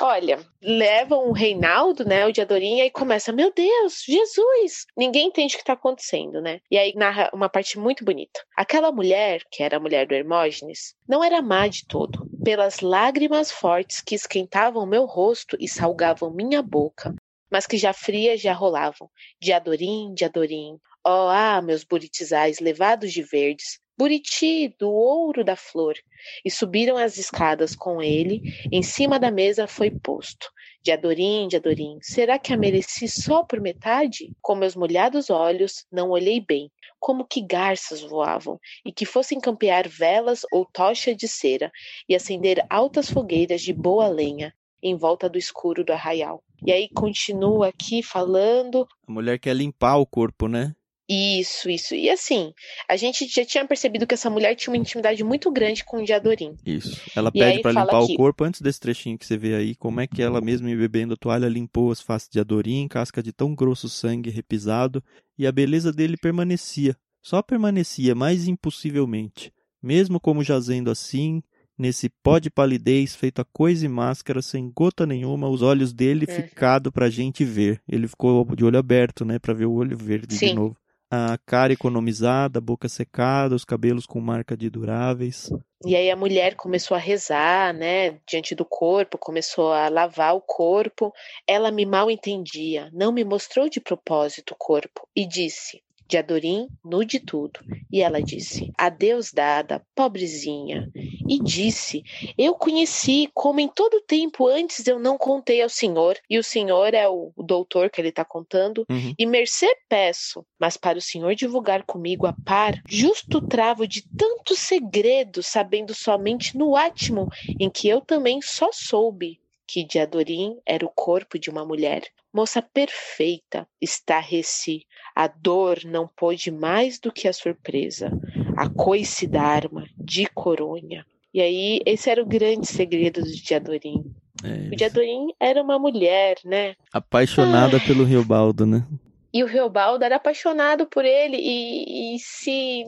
Olha, 0.00 0.38
levam 0.62 1.28
o 1.28 1.32
Reinaldo, 1.32 2.04
né, 2.04 2.26
o 2.26 2.32
Diadorinha, 2.32 2.84
e 2.84 2.90
começa, 2.90 3.32
meu 3.32 3.52
Deus, 3.52 4.02
Jesus! 4.06 4.86
Ninguém 4.96 5.28
entende 5.28 5.54
o 5.54 5.56
que 5.56 5.62
está 5.62 5.72
acontecendo, 5.72 6.40
né? 6.40 6.60
E 6.70 6.76
aí 6.76 6.92
narra 6.94 7.30
uma 7.32 7.48
parte 7.48 7.78
muito 7.78 8.04
bonita. 8.04 8.40
Aquela 8.56 8.92
mulher, 8.92 9.42
que 9.50 9.62
era 9.62 9.78
a 9.78 9.80
mulher 9.80 10.06
do 10.06 10.14
Hermógenes, 10.14 10.94
não 11.08 11.24
era 11.24 11.42
má 11.42 11.66
de 11.66 11.86
todo. 11.86 12.28
Pelas 12.44 12.80
lágrimas 12.80 13.50
fortes 13.50 14.00
que 14.00 14.14
esquentavam 14.14 14.86
meu 14.86 15.06
rosto 15.06 15.56
e 15.58 15.68
salgavam 15.68 16.30
minha 16.30 16.62
boca, 16.62 17.14
mas 17.50 17.66
que 17.66 17.76
já 17.76 17.92
frias 17.92 18.40
já 18.40 18.52
rolavam. 18.52 19.10
Diadorim, 19.40 20.14
Diadorim, 20.14 20.78
Ó, 21.02 21.26
oh, 21.26 21.28
ah, 21.30 21.62
meus 21.62 21.82
buritizais 21.82 22.58
levados 22.60 23.10
de 23.10 23.22
verdes, 23.22 23.80
Buriti, 24.00 24.74
do 24.78 24.90
ouro 24.90 25.44
da 25.44 25.54
flor, 25.54 25.94
e 26.42 26.50
subiram 26.50 26.96
as 26.96 27.18
escadas 27.18 27.76
com 27.76 28.00
ele, 28.00 28.40
em 28.72 28.82
cima 28.82 29.20
da 29.20 29.30
mesa 29.30 29.66
foi 29.66 29.90
posto. 29.90 30.50
De 30.82 30.90
Adorim, 30.90 31.46
de 31.46 31.56
Adorim, 31.56 31.98
será 32.00 32.38
que 32.38 32.50
a 32.50 32.56
mereci 32.56 33.06
só 33.06 33.44
por 33.44 33.60
metade? 33.60 34.32
Com 34.40 34.54
meus 34.54 34.74
molhados 34.74 35.28
olhos, 35.28 35.84
não 35.92 36.08
olhei 36.08 36.40
bem, 36.40 36.70
como 36.98 37.26
que 37.26 37.42
garças 37.42 38.00
voavam, 38.00 38.58
e 38.86 38.90
que 38.90 39.04
fossem 39.04 39.38
campear 39.38 39.86
velas 39.86 40.46
ou 40.50 40.64
tocha 40.64 41.14
de 41.14 41.28
cera, 41.28 41.70
e 42.08 42.14
acender 42.14 42.64
altas 42.70 43.10
fogueiras 43.10 43.60
de 43.60 43.74
boa 43.74 44.08
lenha, 44.08 44.54
em 44.82 44.96
volta 44.96 45.28
do 45.28 45.36
escuro 45.36 45.84
do 45.84 45.92
arraial. 45.92 46.42
E 46.66 46.72
aí 46.72 46.88
continua 46.88 47.68
aqui 47.68 48.02
falando. 48.02 48.88
A 49.06 49.12
mulher 49.12 49.38
quer 49.38 49.54
limpar 49.54 49.98
o 49.98 50.06
corpo, 50.06 50.48
né? 50.48 50.74
Isso, 51.12 51.68
isso. 51.68 51.92
E 51.92 52.08
assim, 52.08 52.54
a 52.88 52.94
gente 52.96 53.26
já 53.26 53.44
tinha 53.44 53.66
percebido 53.66 54.06
que 54.06 54.14
essa 54.14 54.30
mulher 54.30 54.54
tinha 54.54 54.72
uma 54.72 54.80
intimidade 54.80 55.24
muito 55.24 55.50
grande 55.50 55.84
com 55.84 55.96
o 55.96 56.04
Diadorim. 56.04 56.54
Isso. 56.64 57.00
Ela 57.16 57.32
pede 57.32 57.60
para 57.62 57.72
limpar 57.72 58.06
que... 58.06 58.12
o 58.12 58.16
corpo 58.16 58.44
antes 58.44 58.60
desse 58.60 58.78
trechinho 58.78 59.18
que 59.18 59.26
você 59.26 59.36
vê 59.36 59.56
aí, 59.56 59.74
como 59.74 60.00
é 60.00 60.06
que 60.06 60.22
ela 60.22 60.40
mesma 60.40 60.68
bebendo 60.68 61.14
a 61.14 61.16
toalha 61.16 61.48
limpou 61.48 61.90
as 61.90 62.00
faces 62.00 62.28
de 62.30 62.38
Adorim, 62.38 62.86
casca 62.86 63.20
de 63.20 63.32
tão 63.32 63.56
grosso 63.56 63.88
sangue 63.88 64.30
repisado, 64.30 65.02
e 65.36 65.48
a 65.48 65.50
beleza 65.50 65.92
dele 65.92 66.16
permanecia. 66.16 66.96
Só 67.20 67.42
permanecia, 67.42 68.14
mais 68.14 68.46
impossivelmente. 68.46 69.52
Mesmo 69.82 70.20
como 70.20 70.44
jazendo 70.44 70.92
assim, 70.92 71.42
nesse 71.76 72.08
pó 72.22 72.38
de 72.38 72.50
palidez 72.50 73.16
feito 73.16 73.40
a 73.40 73.44
coisa 73.44 73.84
e 73.84 73.88
máscara, 73.88 74.40
sem 74.40 74.70
gota 74.70 75.04
nenhuma, 75.04 75.48
os 75.48 75.60
olhos 75.60 75.92
dele 75.92 76.24
é. 76.28 76.42
ficado 76.42 76.92
pra 76.92 77.10
gente 77.10 77.44
ver. 77.44 77.82
Ele 77.88 78.06
ficou 78.06 78.44
de 78.54 78.64
olho 78.64 78.78
aberto, 78.78 79.24
né, 79.24 79.40
pra 79.40 79.52
ver 79.52 79.66
o 79.66 79.72
olho 79.72 79.96
verde 79.98 80.36
Sim. 80.36 80.50
de 80.50 80.54
novo 80.54 80.76
a 81.10 81.36
cara 81.44 81.72
economizada, 81.72 82.58
a 82.58 82.62
boca 82.62 82.88
secada, 82.88 83.54
os 83.54 83.64
cabelos 83.64 84.06
com 84.06 84.20
marca 84.20 84.56
de 84.56 84.70
duráveis. 84.70 85.50
E 85.84 85.96
aí 85.96 86.10
a 86.10 86.16
mulher 86.16 86.54
começou 86.54 86.94
a 86.94 87.00
rezar, 87.00 87.74
né, 87.74 88.18
diante 88.28 88.54
do 88.54 88.64
corpo, 88.64 89.18
começou 89.18 89.72
a 89.72 89.88
lavar 89.88 90.36
o 90.36 90.40
corpo. 90.40 91.12
Ela 91.46 91.72
me 91.72 91.84
mal 91.84 92.10
entendia, 92.10 92.88
não 92.92 93.10
me 93.10 93.24
mostrou 93.24 93.68
de 93.68 93.80
propósito 93.80 94.52
o 94.52 94.56
corpo 94.56 95.08
e 95.16 95.26
disse: 95.26 95.82
de 96.10 96.18
Adorim 96.18 96.68
nu 96.84 97.04
de 97.04 97.20
tudo. 97.20 97.60
E 97.90 98.02
ela 98.02 98.20
disse: 98.20 98.72
Adeus 98.76 99.32
dada, 99.32 99.80
pobrezinha. 99.94 100.90
E 101.28 101.40
disse: 101.40 102.02
Eu 102.36 102.54
conheci, 102.54 103.30
como 103.32 103.60
em 103.60 103.68
todo 103.68 104.02
tempo 104.02 104.48
antes 104.48 104.86
eu 104.88 104.98
não 104.98 105.16
contei 105.16 105.62
ao 105.62 105.68
senhor, 105.68 106.18
e 106.28 106.36
o 106.36 106.42
senhor 106.42 106.92
é 106.92 107.08
o 107.08 107.32
doutor 107.38 107.88
que 107.88 108.00
ele 108.00 108.08
está 108.08 108.24
contando, 108.24 108.84
uhum. 108.90 109.14
e 109.16 109.24
mercê 109.24 109.68
peço, 109.88 110.44
mas 110.58 110.76
para 110.76 110.98
o 110.98 111.02
senhor 111.02 111.34
divulgar 111.36 111.84
comigo 111.84 112.26
a 112.26 112.34
par, 112.44 112.74
justo 112.88 113.40
travo 113.46 113.86
de 113.86 114.02
tantos 114.16 114.58
segredos, 114.58 115.46
sabendo 115.46 115.94
somente 115.94 116.58
no 116.58 116.74
átimo 116.74 117.28
em 117.60 117.70
que 117.70 117.88
eu 117.88 118.00
também 118.00 118.40
só 118.42 118.70
soube 118.72 119.38
que 119.72 119.84
de 119.84 120.00
Adorim 120.00 120.58
era 120.66 120.84
o 120.84 120.90
corpo 120.90 121.38
de 121.38 121.48
uma 121.48 121.64
mulher, 121.64 122.02
moça 122.32 122.62
perfeita, 122.62 123.66
estarreci. 123.80 124.86
A 125.14 125.26
dor 125.26 125.80
não 125.84 126.06
pôde 126.06 126.50
mais 126.50 126.98
do 126.98 127.12
que 127.12 127.28
a 127.28 127.32
surpresa. 127.32 128.10
A 128.56 128.68
coice 128.68 129.26
da 129.26 129.42
arma, 129.42 129.84
de 129.96 130.26
coronha. 130.26 131.04
E 131.32 131.40
aí, 131.40 131.80
esse 131.86 132.10
era 132.10 132.22
o 132.22 132.26
grande 132.26 132.66
segredo 132.66 133.22
de 133.22 133.42
Diadorim. 133.42 134.04
É 134.42 134.68
o 134.72 134.76
Diadorim 134.76 135.28
era 135.38 135.62
uma 135.62 135.78
mulher, 135.78 136.36
né? 136.44 136.74
Apaixonada 136.92 137.76
ah. 137.76 137.80
pelo 137.80 138.04
Riobaldo, 138.04 138.66
né? 138.66 138.84
E 139.32 139.44
o 139.44 139.46
Riobaldo 139.46 140.04
era 140.04 140.16
apaixonado 140.16 140.86
por 140.86 141.04
ele 141.04 141.36
e, 141.36 142.16
e 142.16 142.18
se. 142.18 142.84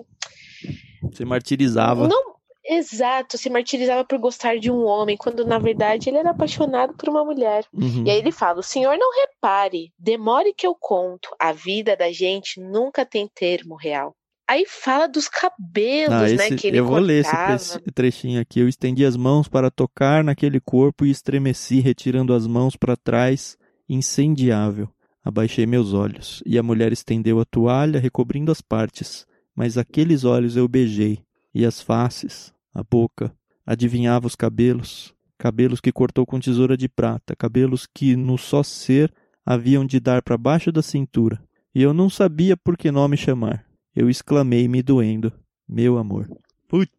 Se 1.12 1.24
martirizava. 1.24 2.08
Não, 2.08 2.31
Exato, 2.64 3.36
se 3.36 3.50
martirizava 3.50 4.04
por 4.04 4.18
gostar 4.18 4.58
de 4.58 4.70
um 4.70 4.84
homem, 4.84 5.16
quando 5.16 5.44
na 5.44 5.58
verdade 5.58 6.08
ele 6.08 6.18
era 6.18 6.30
apaixonado 6.30 6.94
por 6.94 7.08
uma 7.08 7.24
mulher. 7.24 7.64
Uhum. 7.72 8.04
E 8.06 8.10
aí 8.10 8.18
ele 8.18 8.30
fala: 8.30 8.60
o 8.60 8.62
senhor 8.62 8.96
não 8.96 9.10
repare, 9.20 9.92
demore 9.98 10.54
que 10.54 10.66
eu 10.66 10.74
conto, 10.78 11.34
a 11.38 11.52
vida 11.52 11.96
da 11.96 12.12
gente 12.12 12.60
nunca 12.60 13.04
tem 13.04 13.28
termo 13.34 13.74
real. 13.74 14.14
Aí 14.48 14.64
fala 14.66 15.06
dos 15.06 15.28
cabelos, 15.28 16.14
ah, 16.14 16.36
né, 16.36 16.56
que 16.56 16.66
ele 16.66 16.78
Eu 16.78 16.84
vou 16.84 16.98
cortava. 16.98 17.48
ler 17.48 17.56
esse 17.56 17.80
trechinho 17.94 18.40
aqui. 18.40 18.60
Eu 18.60 18.68
estendi 18.68 19.04
as 19.04 19.16
mãos 19.16 19.48
para 19.48 19.70
tocar 19.70 20.22
naquele 20.22 20.60
corpo 20.60 21.06
e 21.06 21.10
estremeci, 21.10 21.80
retirando 21.80 22.34
as 22.34 22.46
mãos 22.46 22.76
para 22.76 22.96
trás, 22.96 23.56
incendiável. 23.88 24.88
Abaixei 25.24 25.64
meus 25.64 25.94
olhos, 25.94 26.42
e 26.44 26.58
a 26.58 26.62
mulher 26.62 26.92
estendeu 26.92 27.40
a 27.40 27.44
toalha, 27.44 28.00
recobrindo 28.00 28.52
as 28.52 28.60
partes. 28.60 29.26
Mas 29.54 29.78
aqueles 29.78 30.24
olhos 30.24 30.56
eu 30.56 30.68
beijei, 30.68 31.20
e 31.54 31.64
as 31.64 31.80
faces, 31.80 32.51
a 32.74 32.82
boca, 32.82 33.34
adivinhava 33.66 34.26
os 34.26 34.34
cabelos, 34.34 35.14
cabelos 35.38 35.80
que 35.80 35.92
cortou 35.92 36.24
com 36.24 36.40
tesoura 36.40 36.76
de 36.76 36.88
prata, 36.88 37.36
cabelos 37.36 37.86
que 37.86 38.16
no 38.16 38.38
só 38.38 38.62
ser 38.62 39.12
haviam 39.44 39.84
de 39.84 40.00
dar 40.00 40.22
para 40.22 40.38
baixo 40.38 40.72
da 40.72 40.82
cintura. 40.82 41.42
E 41.74 41.82
eu 41.82 41.92
não 41.92 42.08
sabia 42.08 42.56
por 42.56 42.76
que 42.76 42.90
nome 42.90 43.16
chamar. 43.16 43.64
Eu 43.94 44.08
exclamei 44.08 44.68
me 44.68 44.82
doendo, 44.82 45.32
meu 45.68 45.98
amor. 45.98 46.28
Putz. 46.68 46.92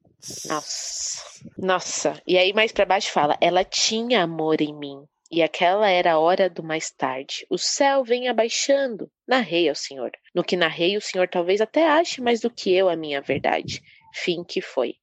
Nossa. 0.48 1.24
Nossa. 1.58 2.22
E 2.26 2.38
aí 2.38 2.54
mais 2.54 2.72
para 2.72 2.86
baixo 2.86 3.12
fala, 3.12 3.38
ela 3.42 3.64
tinha 3.64 4.24
amor 4.24 4.62
em 4.62 4.78
mim. 4.78 5.04
E 5.32 5.42
aquela 5.42 5.90
era 5.90 6.14
a 6.14 6.20
hora 6.20 6.48
do 6.48 6.62
mais 6.62 6.92
tarde. 6.92 7.46
O 7.50 7.58
céu 7.58 8.04
vem 8.04 8.28
abaixando. 8.28 9.10
Narrei 9.28 9.68
ao 9.68 9.74
Senhor. 9.74 10.12
No 10.34 10.44
que 10.44 10.56
narrei, 10.56 10.96
o 10.96 11.02
Senhor 11.02 11.28
talvez 11.28 11.60
até 11.60 11.90
ache 11.90 12.22
mais 12.22 12.40
do 12.40 12.52
que 12.52 12.72
eu 12.72 12.88
a 12.88 12.96
minha 12.96 13.20
verdade 13.20 13.82
fim 14.14 14.44
que 14.44 14.62
foi. 14.62 14.96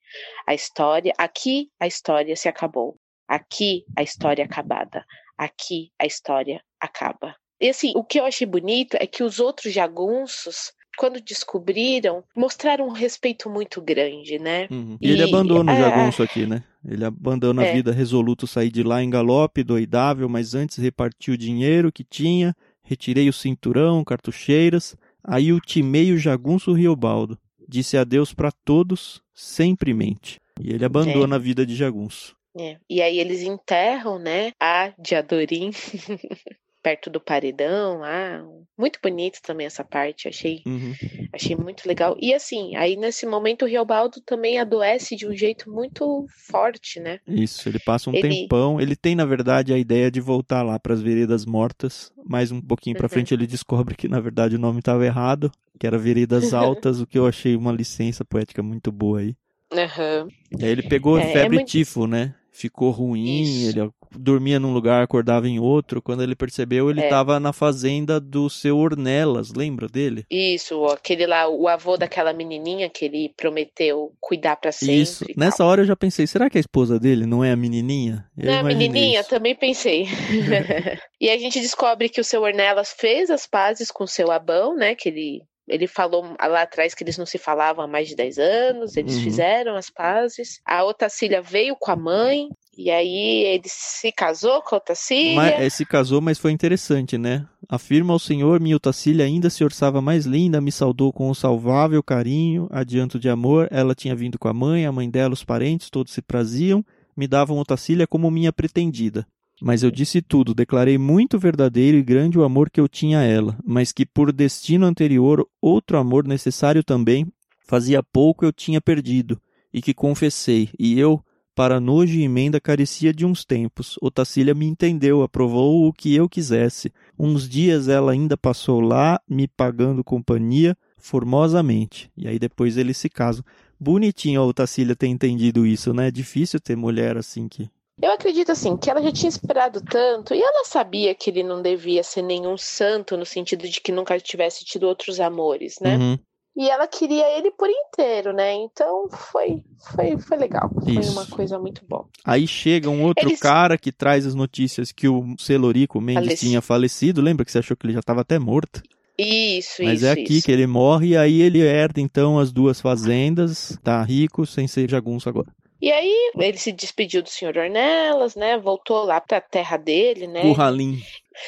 A 0.47 0.55
história, 0.55 1.13
aqui 1.19 1.69
a 1.79 1.87
história 1.87 2.35
se 2.37 2.49
acabou. 2.49 2.97
Aqui 3.29 3.85
a 3.97 4.03
história 4.03 4.45
acabada. 4.45 5.05
Aqui 5.39 5.91
a 5.99 6.07
história 6.07 6.63
acaba. 6.81 7.35
E 7.61 7.69
assim, 7.69 7.93
o 7.95 8.03
que 8.03 8.19
eu 8.19 8.25
achei 8.25 8.47
bonito 8.47 8.97
é 8.99 9.07
que 9.07 9.23
os 9.23 9.39
outros 9.39 9.73
jagunços 9.73 10.73
quando 10.99 11.21
descobriram, 11.21 12.23
mostraram 12.37 12.87
um 12.87 12.93
respeito 12.93 13.49
muito 13.49 13.81
grande, 13.81 14.39
né? 14.39 14.67
Uhum. 14.71 14.99
E, 15.01 15.09
e, 15.09 15.13
ele 15.13 15.23
abandona 15.23 15.73
o 15.73 15.75
é, 15.75 15.81
jagunço 15.81 16.23
aqui, 16.23 16.47
né? 16.47 16.63
Ele 16.85 17.05
abandona 17.05 17.65
é. 17.65 17.71
a 17.71 17.73
vida 17.73 17.93
resoluto, 17.93 18.47
sair 18.47 18.71
de 18.71 18.83
lá 18.83 19.03
em 19.03 19.09
galope, 19.09 19.63
doidável, 19.63 20.29
mas 20.29 20.55
antes 20.55 20.77
repartiu 20.77 21.35
o 21.35 21.39
dinheiro 21.39 21.91
que 21.91 22.05
tinha, 22.05 22.55
retirei 22.83 23.31
o 23.31 23.33
cinturão, 23.33 24.05
cartucheiras, 24.05 24.95
aí 25.25 25.53
ultimei 25.53 26.13
o 26.13 26.19
jagunço 26.19 26.73
Riobaldo 26.73 27.39
disse 27.71 27.97
adeus 27.97 28.35
para 28.35 28.51
todos, 28.51 29.23
sempre 29.33 29.95
mente. 29.95 30.41
E 30.61 30.73
ele 30.73 30.85
abandona 30.85 31.37
é. 31.37 31.39
a 31.39 31.41
vida 31.41 31.65
de 31.65 31.77
jagunço. 31.77 32.37
É. 32.59 32.77
E 32.91 33.01
aí 33.01 33.19
eles 33.19 33.43
enterram, 33.43 34.19
né, 34.19 34.53
a 34.61 34.93
Diadorim 34.99 35.71
perto 36.83 37.11
do 37.11 37.21
paredão 37.21 37.99
lá. 37.99 38.45
Muito 38.79 38.99
bonito 39.03 39.41
também 39.43 39.67
essa 39.67 39.85
parte, 39.85 40.29
achei, 40.29 40.63
uhum. 40.67 40.95
achei 41.33 41.55
muito 41.55 41.87
legal. 41.87 42.17
E 42.21 42.33
assim, 42.33 42.75
aí 42.77 42.97
nesse 42.97 43.27
momento 43.27 43.65
o 43.65 43.69
Riobaldo 43.69 44.21
também 44.25 44.59
adoece 44.59 45.17
de 45.17 45.27
um 45.27 45.35
jeito 45.35 45.71
muito 45.71 46.27
forte, 46.49 46.99
né? 46.99 47.21
Isso, 47.27 47.69
ele 47.69 47.79
passa 47.79 48.11
um 48.11 48.15
ele... 48.15 48.29
tempão, 48.29 48.81
ele 48.81 48.97
tem 48.97 49.15
na 49.15 49.25
verdade 49.25 49.73
a 49.73 49.79
ideia 49.79 50.11
de 50.11 50.21
voltar 50.21 50.63
lá 50.63 50.79
para 50.79 50.95
as 50.95 51.03
veredas 51.03 51.45
mortas, 51.45 52.13
mas 52.25 52.51
um 52.51 52.61
pouquinho 52.61 52.97
para 52.97 53.05
uhum. 53.05 53.11
frente 53.11 53.35
ele 53.35 53.47
descobre 53.47 53.95
que 53.95 54.09
na 54.09 54.21
verdade 54.21 54.57
o 54.57 54.61
nome 54.61 54.79
estava 54.79 55.05
errado, 55.05 55.53
que 55.79 55.87
era 55.87 55.99
Veredas 55.99 56.53
Altas, 56.55 57.01
o 57.01 57.07
que 57.07 57.19
eu 57.19 57.27
achei 57.27 57.57
uma 57.57 57.73
licença 57.73 58.25
poética 58.25 58.63
muito 58.63 58.91
boa 58.91 59.21
aí. 59.21 59.37
Uhum. 59.73 60.29
E 60.59 60.65
aí 60.65 60.71
ele 60.71 60.83
pegou 60.83 61.19
é, 61.19 61.27
febre 61.27 61.57
é 61.57 61.61
muito... 61.61 61.69
tifo, 61.69 62.07
né? 62.07 62.35
Ficou 62.61 62.91
ruim, 62.91 63.43
Isso. 63.43 63.79
ele 63.79 63.91
dormia 64.13 64.59
num 64.59 64.73
lugar, 64.73 65.03
acordava 65.03 65.49
em 65.49 65.59
outro. 65.59 66.03
Quando 66.03 66.23
ele 66.23 66.35
percebeu, 66.35 66.91
ele 66.91 67.03
estava 67.03 67.37
é. 67.37 67.39
na 67.39 67.53
fazenda 67.53 68.21
do 68.21 68.51
seu 68.51 68.77
Ornelas, 68.77 69.53
lembra 69.53 69.87
dele? 69.89 70.25
Isso, 70.31 70.85
aquele 70.87 71.27
lá, 71.27 71.49
o 71.49 71.69
avô 71.69 71.97
daquela 71.97 72.33
menininha 72.33 72.89
que 72.89 73.05
ele 73.05 73.33
prometeu 73.37 74.13
cuidar 74.21 74.57
para 74.57 74.73
sempre. 74.73 75.03
Isso. 75.03 75.25
Nessa 75.37 75.59
tal. 75.59 75.69
hora 75.69 75.83
eu 75.83 75.87
já 75.87 75.97
pensei, 75.97 76.27
será 76.27 76.51
que 76.51 76.59
a 76.59 76.61
esposa 76.61 76.99
dele 76.99 77.27
não 77.27 77.45
é 77.45 77.53
a 77.53 77.57
menininha? 77.57 78.25
Eu 78.37 78.47
não 78.47 78.53
é 78.53 78.59
a 78.59 78.63
menininha? 78.63 79.21
Isso. 79.21 79.31
Também 79.31 79.55
pensei. 79.55 80.07
e 81.21 81.31
a 81.31 81.39
gente 81.39 81.61
descobre 81.61 82.09
que 82.09 82.21
o 82.21 82.25
seu 82.25 82.43
Ornelas 82.43 82.93
fez 82.97 83.31
as 83.31 83.47
pazes 83.47 83.91
com 83.91 84.05
o 84.05 84.09
seu 84.09 84.31
Abão, 84.31 84.75
né, 84.75 84.95
que 84.95 85.09
ele 85.09 85.43
ele 85.71 85.87
falou 85.87 86.35
lá 86.41 86.63
atrás 86.63 86.95
que 86.95 87.05
eles 87.05 87.17
não 87.17 87.25
se 87.25 87.39
falavam 87.39 87.85
há 87.85 87.87
mais 87.87 88.09
de 88.09 88.17
10 88.17 88.39
anos, 88.39 88.97
eles 88.97 89.15
uhum. 89.17 89.23
fizeram 89.23 89.77
as 89.77 89.89
pazes. 89.89 90.61
A 90.67 90.85
Otacília 90.85 91.41
veio 91.41 91.77
com 91.79 91.93
a 91.93 91.97
mãe, 91.97 92.49
e 92.77 92.91
aí 92.91 93.45
ele 93.45 93.67
se 93.67 94.11
casou 94.11 94.61
com 94.63 94.75
a 94.75 94.79
Otacília. 94.79 95.37
Mas, 95.37 95.61
é, 95.61 95.71
se 95.71 95.87
casou, 95.87 96.21
mas 96.21 96.39
foi 96.39 96.51
interessante, 96.51 97.17
né? 97.17 97.47
Afirma 97.69 98.13
ao 98.13 98.19
Senhor, 98.19 98.59
minha 98.59 98.77
Otacília 98.77 99.25
ainda 99.25 99.49
se 99.49 99.63
orçava 99.63 100.03
mais 100.03 100.27
linda, 100.27 100.61
me 100.61 100.73
saudou 100.73 101.13
com 101.13 101.31
um 101.31 101.35
salvável 101.35 102.03
carinho, 102.03 102.67
adianto 102.71 103.19
de 103.19 103.29
amor. 103.29 103.69
Ela 103.71 103.95
tinha 103.95 104.17
vindo 104.17 104.39
com 104.39 104.49
a 104.49 104.55
mãe, 104.55 104.87
a 104.87 104.93
mãe 104.93 105.09
dela, 105.09 105.35
os 105.35 105.45
parentes, 105.45 105.89
todos 105.89 106.13
se 106.13 106.21
praziam, 106.21 106.85
me 107.17 107.29
davam 107.29 107.59
Otacília 107.59 108.09
como 108.09 108.29
minha 108.29 108.53
pretendida. 108.53 109.25
Mas 109.61 109.83
eu 109.83 109.91
disse 109.91 110.23
tudo, 110.23 110.55
declarei 110.55 110.97
muito 110.97 111.39
verdadeiro 111.39 111.99
e 111.99 112.03
grande 112.03 112.39
o 112.39 112.45
amor 112.45 112.71
que 112.71 112.81
eu 112.81 112.89
tinha 112.89 113.19
a 113.19 113.25
ela, 113.25 113.59
mas 113.65 113.93
que 113.93 114.07
por 114.07 114.33
destino 114.33 114.87
anterior 114.87 115.47
outro 115.61 115.99
amor 115.99 116.27
necessário 116.27 116.83
também, 116.83 117.27
fazia 117.67 118.03
pouco 118.03 118.45
eu 118.45 118.53
tinha 118.53 118.81
perdido, 118.81 119.41
e 119.73 119.83
que 119.83 119.93
confessei, 119.93 120.71
e 120.79 120.99
eu, 120.99 121.23
para 121.55 121.79
nojo 121.79 122.19
e 122.19 122.23
emenda, 122.23 122.59
carecia 122.59 123.13
de 123.13 123.27
uns 123.27 123.45
tempos. 123.45 123.99
Otacília 124.01 124.55
me 124.55 124.65
entendeu, 124.65 125.23
aprovou 125.23 125.87
o 125.87 125.93
que 125.93 126.15
eu 126.15 126.27
quisesse. 126.27 126.91
Uns 127.19 127.47
dias 127.47 127.87
ela 127.87 128.13
ainda 128.13 128.35
passou 128.35 128.81
lá, 128.81 129.21
me 129.29 129.47
pagando 129.47 130.03
companhia, 130.03 130.75
formosamente. 130.97 132.11
E 132.17 132.27
aí 132.27 132.39
depois 132.39 132.79
eles 132.79 132.97
se 132.97 133.11
casam. 133.11 133.45
Bonitinho 133.79 134.41
a 134.41 134.47
Otacília 134.47 134.97
ter 134.97 135.09
entendido 135.09 135.67
isso, 135.67 135.93
né? 135.93 136.09
É 136.09 136.11
difícil 136.11 136.61
ter 136.61 136.77
mulher 136.77 137.19
assim 137.19 137.47
que 137.47 137.69
eu 138.03 138.13
acredito 138.13 138.53
assim 138.53 138.77
que 138.77 138.91
ela 138.91 139.03
já 139.03 139.13
tinha 139.13 139.29
esperado 139.29 139.81
tanto 139.81 140.35
e 140.35 140.41
ela 140.41 140.65
sabia 140.65 141.15
que 141.15 141.31
ele 141.31 141.43
não 141.43 141.61
devia 141.61 142.03
ser 142.03 142.23
nenhum 142.23 142.57
santo 142.57 143.17
no 143.17 143.27
sentido 143.27 143.69
de 143.69 143.81
que 143.81 143.93
nunca 143.93 144.19
tivesse 144.19 144.65
tido 144.65 144.85
outros 144.85 145.21
amores, 145.21 145.77
né? 145.81 145.97
Uhum. 145.97 146.19
E 146.57 146.69
ela 146.69 146.87
queria 146.87 147.39
ele 147.39 147.51
por 147.53 147.69
inteiro, 147.71 148.33
né? 148.33 148.55
Então 148.55 149.09
foi 149.09 149.63
foi, 149.95 150.19
foi 150.19 150.37
legal. 150.37 150.71
Foi 150.83 150.95
Isso. 150.95 151.13
uma 151.13 151.27
coisa 151.27 151.59
muito 151.59 151.83
boa. 151.89 152.09
Aí 152.25 152.47
chega 152.47 152.91
um 152.91 153.05
outro 153.05 153.29
Eles... 153.29 153.41
cara 153.41 153.79
que 153.79 153.93
traz 153.93 154.27
as 154.27 154.35
notícias 154.35 154.93
que 154.93 155.09
o 155.09 155.35
Celorico 155.39 156.01
Mendes 156.01 156.25
Faleci... 156.25 156.47
tinha 156.47 156.61
falecido. 156.61 157.23
Lembra 157.23 157.45
que 157.45 157.53
você 157.53 157.59
achou 157.59 157.77
que 157.77 157.87
ele 157.87 157.95
já 157.95 158.01
estava 158.01 158.23
até 158.23 158.39
morto? 158.39 158.83
Isso, 159.17 159.83
Mas 159.85 159.99
isso. 159.99 160.07
é 160.07 160.13
aqui 160.13 160.39
isso. 160.39 160.47
que 160.47 160.53
ele 160.53 160.67
morre 160.67 161.09
e 161.09 161.17
aí 161.17 161.43
ele 161.43 161.61
herda 161.61 162.01
então 162.01 162.39
as 162.39 162.51
duas 162.51 162.81
fazendas, 162.81 163.79
tá 163.83 164.03
rico 164.03 164.47
sem 164.47 164.67
ser 164.67 164.89
jagunço 164.89 165.29
agora. 165.29 165.53
E 165.81 165.91
aí 165.91 166.33
ele 166.39 166.59
se 166.59 166.73
despediu 166.73 167.23
do 167.23 167.29
senhor 167.29 167.57
Ornelas, 167.57 168.35
né? 168.35 168.59
Voltou 168.59 169.05
lá 169.05 169.21
para 169.21 169.39
a 169.39 169.41
terra 169.41 169.77
dele, 169.77 170.27
né? 170.27 170.43
Curralim. 170.43 171.03